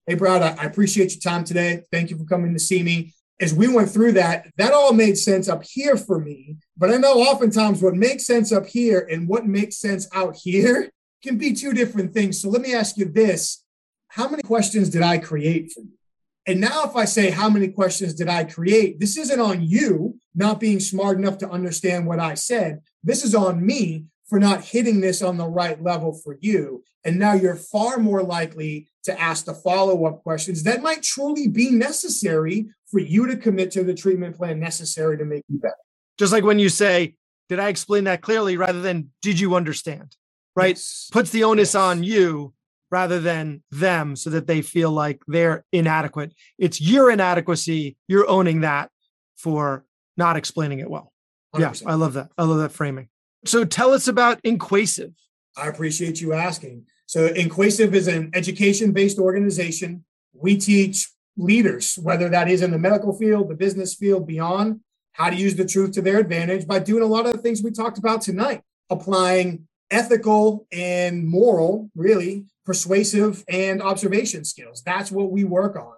Hey, 0.06 0.14
Brad, 0.14 0.42
I 0.42 0.64
appreciate 0.64 1.12
your 1.12 1.20
time 1.20 1.44
today. 1.44 1.84
Thank 1.92 2.10
you 2.10 2.18
for 2.18 2.24
coming 2.24 2.52
to 2.52 2.58
see 2.58 2.82
me. 2.82 3.14
As 3.40 3.54
we 3.54 3.72
went 3.72 3.90
through 3.90 4.12
that, 4.12 4.48
that 4.56 4.72
all 4.72 4.92
made 4.92 5.16
sense 5.16 5.48
up 5.48 5.62
here 5.62 5.96
for 5.96 6.18
me. 6.18 6.56
But 6.76 6.90
I 6.90 6.96
know 6.96 7.20
oftentimes 7.20 7.80
what 7.80 7.94
makes 7.94 8.26
sense 8.26 8.50
up 8.50 8.66
here 8.66 9.06
and 9.10 9.28
what 9.28 9.46
makes 9.46 9.76
sense 9.76 10.08
out 10.12 10.36
here 10.36 10.90
can 11.22 11.38
be 11.38 11.52
two 11.52 11.72
different 11.72 12.12
things. 12.12 12.40
So 12.40 12.50
let 12.50 12.60
me 12.60 12.74
ask 12.74 12.96
you 12.96 13.04
this 13.04 13.64
How 14.08 14.28
many 14.28 14.42
questions 14.42 14.90
did 14.90 15.02
I 15.02 15.18
create 15.18 15.70
for 15.72 15.80
you? 15.80 15.99
And 16.46 16.60
now, 16.60 16.84
if 16.84 16.96
I 16.96 17.04
say, 17.04 17.30
How 17.30 17.48
many 17.50 17.68
questions 17.68 18.14
did 18.14 18.28
I 18.28 18.44
create? 18.44 18.98
This 18.98 19.16
isn't 19.16 19.40
on 19.40 19.62
you 19.62 20.18
not 20.34 20.60
being 20.60 20.80
smart 20.80 21.18
enough 21.18 21.38
to 21.38 21.50
understand 21.50 22.06
what 22.06 22.18
I 22.18 22.34
said. 22.34 22.80
This 23.02 23.24
is 23.24 23.34
on 23.34 23.64
me 23.64 24.06
for 24.28 24.38
not 24.38 24.64
hitting 24.64 25.00
this 25.00 25.22
on 25.22 25.36
the 25.36 25.48
right 25.48 25.82
level 25.82 26.12
for 26.12 26.38
you. 26.40 26.84
And 27.04 27.18
now 27.18 27.34
you're 27.34 27.56
far 27.56 27.98
more 27.98 28.22
likely 28.22 28.86
to 29.04 29.20
ask 29.20 29.44
the 29.44 29.54
follow 29.54 30.04
up 30.06 30.22
questions 30.22 30.62
that 30.62 30.82
might 30.82 31.02
truly 31.02 31.48
be 31.48 31.70
necessary 31.70 32.66
for 32.90 33.00
you 33.00 33.26
to 33.26 33.36
commit 33.36 33.70
to 33.72 33.82
the 33.82 33.94
treatment 33.94 34.36
plan 34.36 34.60
necessary 34.60 35.18
to 35.18 35.24
make 35.24 35.42
you 35.48 35.58
better. 35.58 35.74
Just 36.18 36.32
like 36.32 36.44
when 36.44 36.58
you 36.58 36.68
say, 36.68 37.14
Did 37.48 37.58
I 37.58 37.68
explain 37.68 38.04
that 38.04 38.22
clearly 38.22 38.56
rather 38.56 38.80
than 38.80 39.10
did 39.20 39.40
you 39.40 39.56
understand? 39.56 40.16
Right? 40.54 40.76
Yes. 40.76 41.08
Puts 41.12 41.30
the 41.30 41.44
onus 41.44 41.70
yes. 41.70 41.74
on 41.74 42.04
you 42.04 42.54
rather 42.90 43.20
than 43.20 43.62
them 43.70 44.16
so 44.16 44.30
that 44.30 44.46
they 44.46 44.62
feel 44.62 44.90
like 44.90 45.22
they're 45.26 45.64
inadequate. 45.72 46.34
It's 46.58 46.80
your 46.80 47.10
inadequacy. 47.10 47.96
You're 48.08 48.28
owning 48.28 48.60
that 48.62 48.90
for 49.36 49.84
not 50.16 50.36
explaining 50.36 50.80
it 50.80 50.90
well. 50.90 51.12
100%. 51.54 51.82
Yeah, 51.82 51.90
I 51.90 51.94
love 51.94 52.14
that. 52.14 52.30
I 52.36 52.44
love 52.44 52.58
that 52.58 52.72
framing. 52.72 53.08
So 53.44 53.64
tell 53.64 53.92
us 53.92 54.08
about 54.08 54.40
Inquasive. 54.42 55.12
I 55.56 55.68
appreciate 55.68 56.20
you 56.20 56.32
asking. 56.32 56.84
So 57.06 57.26
Inquasive 57.26 57.94
is 57.94 58.06
an 58.06 58.30
education-based 58.34 59.18
organization. 59.18 60.04
We 60.32 60.56
teach 60.56 61.08
leaders, 61.36 61.98
whether 62.02 62.28
that 62.28 62.48
is 62.48 62.62
in 62.62 62.70
the 62.70 62.78
medical 62.78 63.16
field, 63.16 63.48
the 63.48 63.54
business 63.54 63.94
field, 63.94 64.26
beyond, 64.26 64.80
how 65.12 65.30
to 65.30 65.36
use 65.36 65.56
the 65.56 65.64
truth 65.64 65.92
to 65.92 66.02
their 66.02 66.18
advantage 66.18 66.66
by 66.66 66.78
doing 66.78 67.02
a 67.02 67.06
lot 67.06 67.26
of 67.26 67.32
the 67.32 67.38
things 67.38 67.62
we 67.62 67.70
talked 67.70 67.98
about 67.98 68.20
tonight, 68.20 68.62
applying 68.90 69.66
ethical 69.90 70.66
and 70.70 71.26
moral, 71.26 71.90
really 71.96 72.44
persuasive 72.70 73.42
and 73.48 73.82
observation 73.82 74.44
skills. 74.44 74.80
That's 74.86 75.10
what 75.10 75.32
we 75.32 75.42
work 75.42 75.74
on. 75.74 75.94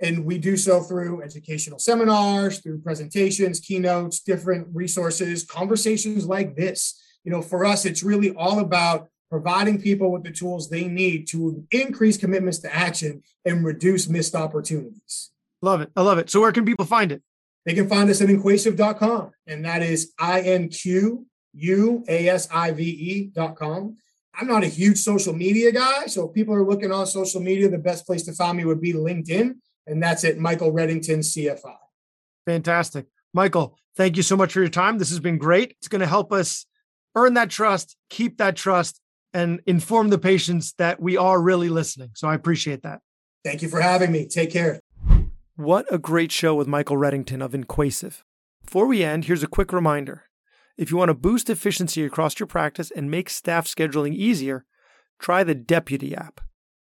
And 0.00 0.24
we 0.24 0.38
do 0.38 0.56
so 0.56 0.80
through 0.80 1.20
educational 1.20 1.78
seminars, 1.78 2.60
through 2.60 2.80
presentations, 2.80 3.60
keynotes, 3.60 4.20
different 4.20 4.68
resources, 4.72 5.44
conversations 5.44 6.24
like 6.24 6.56
this. 6.56 6.98
You 7.24 7.30
know, 7.30 7.42
for 7.42 7.66
us, 7.66 7.84
it's 7.84 8.02
really 8.02 8.30
all 8.30 8.60
about 8.60 9.08
providing 9.28 9.78
people 9.78 10.10
with 10.10 10.24
the 10.24 10.30
tools 10.30 10.70
they 10.70 10.88
need 10.88 11.28
to 11.28 11.62
increase 11.70 12.16
commitments 12.16 12.60
to 12.60 12.74
action 12.74 13.22
and 13.44 13.62
reduce 13.62 14.08
missed 14.08 14.34
opportunities. 14.34 15.30
Love 15.60 15.82
it. 15.82 15.90
I 15.94 16.00
love 16.00 16.16
it. 16.16 16.30
So, 16.30 16.40
where 16.40 16.52
can 16.52 16.64
people 16.64 16.86
find 16.86 17.12
it? 17.12 17.22
They 17.66 17.74
can 17.74 17.86
find 17.86 18.08
us 18.08 18.22
at 18.22 18.28
inquasive.com, 18.28 19.30
and 19.46 19.62
that 19.66 19.82
is 19.82 20.14
I 20.18 20.40
N 20.40 20.70
Q 20.70 21.26
U 21.52 22.02
A 22.08 22.28
S 22.28 22.48
I 22.50 22.70
V 22.70 22.82
E.com. 22.82 23.98
I'm 24.38 24.46
not 24.46 24.64
a 24.64 24.68
huge 24.68 24.98
social 24.98 25.32
media 25.32 25.72
guy. 25.72 26.06
So, 26.06 26.28
if 26.28 26.34
people 26.34 26.54
are 26.54 26.66
looking 26.66 26.92
on 26.92 27.06
social 27.06 27.40
media, 27.40 27.68
the 27.68 27.78
best 27.78 28.06
place 28.06 28.24
to 28.24 28.32
find 28.32 28.56
me 28.56 28.64
would 28.64 28.80
be 28.80 28.92
LinkedIn 28.92 29.54
and 29.86 30.02
that's 30.02 30.24
at 30.24 30.38
Michael 30.38 30.72
Reddington 30.72 31.20
CFI. 31.20 31.76
Fantastic. 32.46 33.06
Michael, 33.32 33.76
thank 33.96 34.16
you 34.16 34.22
so 34.22 34.36
much 34.36 34.52
for 34.52 34.60
your 34.60 34.68
time. 34.68 34.98
This 34.98 35.10
has 35.10 35.20
been 35.20 35.38
great. 35.38 35.74
It's 35.78 35.88
going 35.88 36.00
to 36.00 36.06
help 36.06 36.32
us 36.32 36.66
earn 37.14 37.34
that 37.34 37.50
trust, 37.50 37.96
keep 38.10 38.38
that 38.38 38.56
trust, 38.56 39.00
and 39.32 39.60
inform 39.66 40.08
the 40.08 40.18
patients 40.18 40.74
that 40.78 41.00
we 41.00 41.16
are 41.16 41.40
really 41.40 41.68
listening. 41.68 42.10
So 42.14 42.28
I 42.28 42.34
appreciate 42.34 42.82
that. 42.82 43.00
Thank 43.44 43.62
you 43.62 43.68
for 43.68 43.80
having 43.80 44.12
me. 44.12 44.26
Take 44.26 44.52
care. 44.52 44.80
What 45.56 45.86
a 45.92 45.98
great 45.98 46.32
show 46.32 46.54
with 46.54 46.66
Michael 46.66 46.96
Reddington 46.96 47.44
of 47.44 47.54
Inquasive. 47.54 48.24
Before 48.64 48.86
we 48.86 49.04
end, 49.04 49.26
here's 49.26 49.42
a 49.42 49.48
quick 49.48 49.72
reminder. 49.72 50.24
If 50.76 50.90
you 50.90 50.96
want 50.96 51.10
to 51.10 51.14
boost 51.14 51.48
efficiency 51.48 52.04
across 52.04 52.38
your 52.40 52.46
practice 52.48 52.90
and 52.90 53.10
make 53.10 53.30
staff 53.30 53.66
scheduling 53.66 54.14
easier, 54.14 54.64
try 55.20 55.44
the 55.44 55.54
Deputy 55.54 56.14
app. 56.14 56.40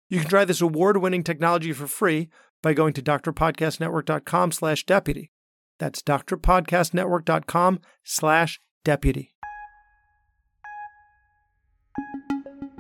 You 0.09 0.21
can 0.21 0.29
try 0.29 0.45
this 0.45 0.61
award-winning 0.61 1.25
technology 1.25 1.73
for 1.73 1.87
free 1.87 2.29
by 2.63 2.73
going 2.75 2.95
to 2.95 3.03
drpodcastnetwork.com 3.03 4.53
slash 4.53 4.87
deputy. 4.87 5.31
That's 5.79 6.03
drpodcastnetwork.com 6.03 7.81
slash 8.05 8.61
deputy. 8.85 9.35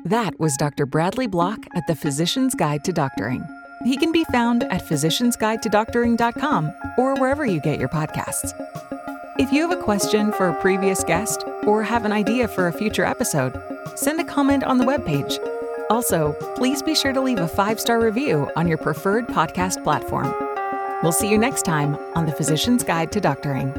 That 0.04 0.38
was 0.40 0.56
Dr. 0.56 0.84
Bradley 0.86 1.26
Block 1.26 1.58
at 1.76 1.86
the 1.86 1.94
Physician's 1.94 2.54
Guide 2.54 2.84
to 2.84 2.92
Doctoring. 2.92 3.46
He 3.84 3.96
can 3.96 4.12
be 4.12 4.24
found 4.24 4.64
at 4.64 4.82
physiciansguidetodoctoring.com 4.82 6.72
or 6.98 7.14
wherever 7.16 7.46
you 7.46 7.60
get 7.60 7.78
your 7.78 7.88
podcasts. 7.88 8.52
If 9.42 9.52
you 9.52 9.68
have 9.68 9.76
a 9.76 9.82
question 9.82 10.30
for 10.30 10.50
a 10.50 10.60
previous 10.60 11.02
guest 11.02 11.42
or 11.64 11.82
have 11.82 12.04
an 12.04 12.12
idea 12.12 12.46
for 12.46 12.68
a 12.68 12.72
future 12.72 13.04
episode, 13.04 13.60
send 13.96 14.20
a 14.20 14.24
comment 14.24 14.62
on 14.62 14.78
the 14.78 14.84
webpage. 14.84 15.36
Also, 15.90 16.34
please 16.54 16.80
be 16.80 16.94
sure 16.94 17.12
to 17.12 17.20
leave 17.20 17.40
a 17.40 17.48
five 17.48 17.80
star 17.80 17.98
review 17.98 18.48
on 18.54 18.68
your 18.68 18.78
preferred 18.78 19.26
podcast 19.26 19.82
platform. 19.82 20.32
We'll 21.02 21.10
see 21.10 21.28
you 21.28 21.38
next 21.38 21.62
time 21.62 21.96
on 22.14 22.24
The 22.24 22.32
Physician's 22.32 22.84
Guide 22.84 23.10
to 23.10 23.20
Doctoring. 23.20 23.74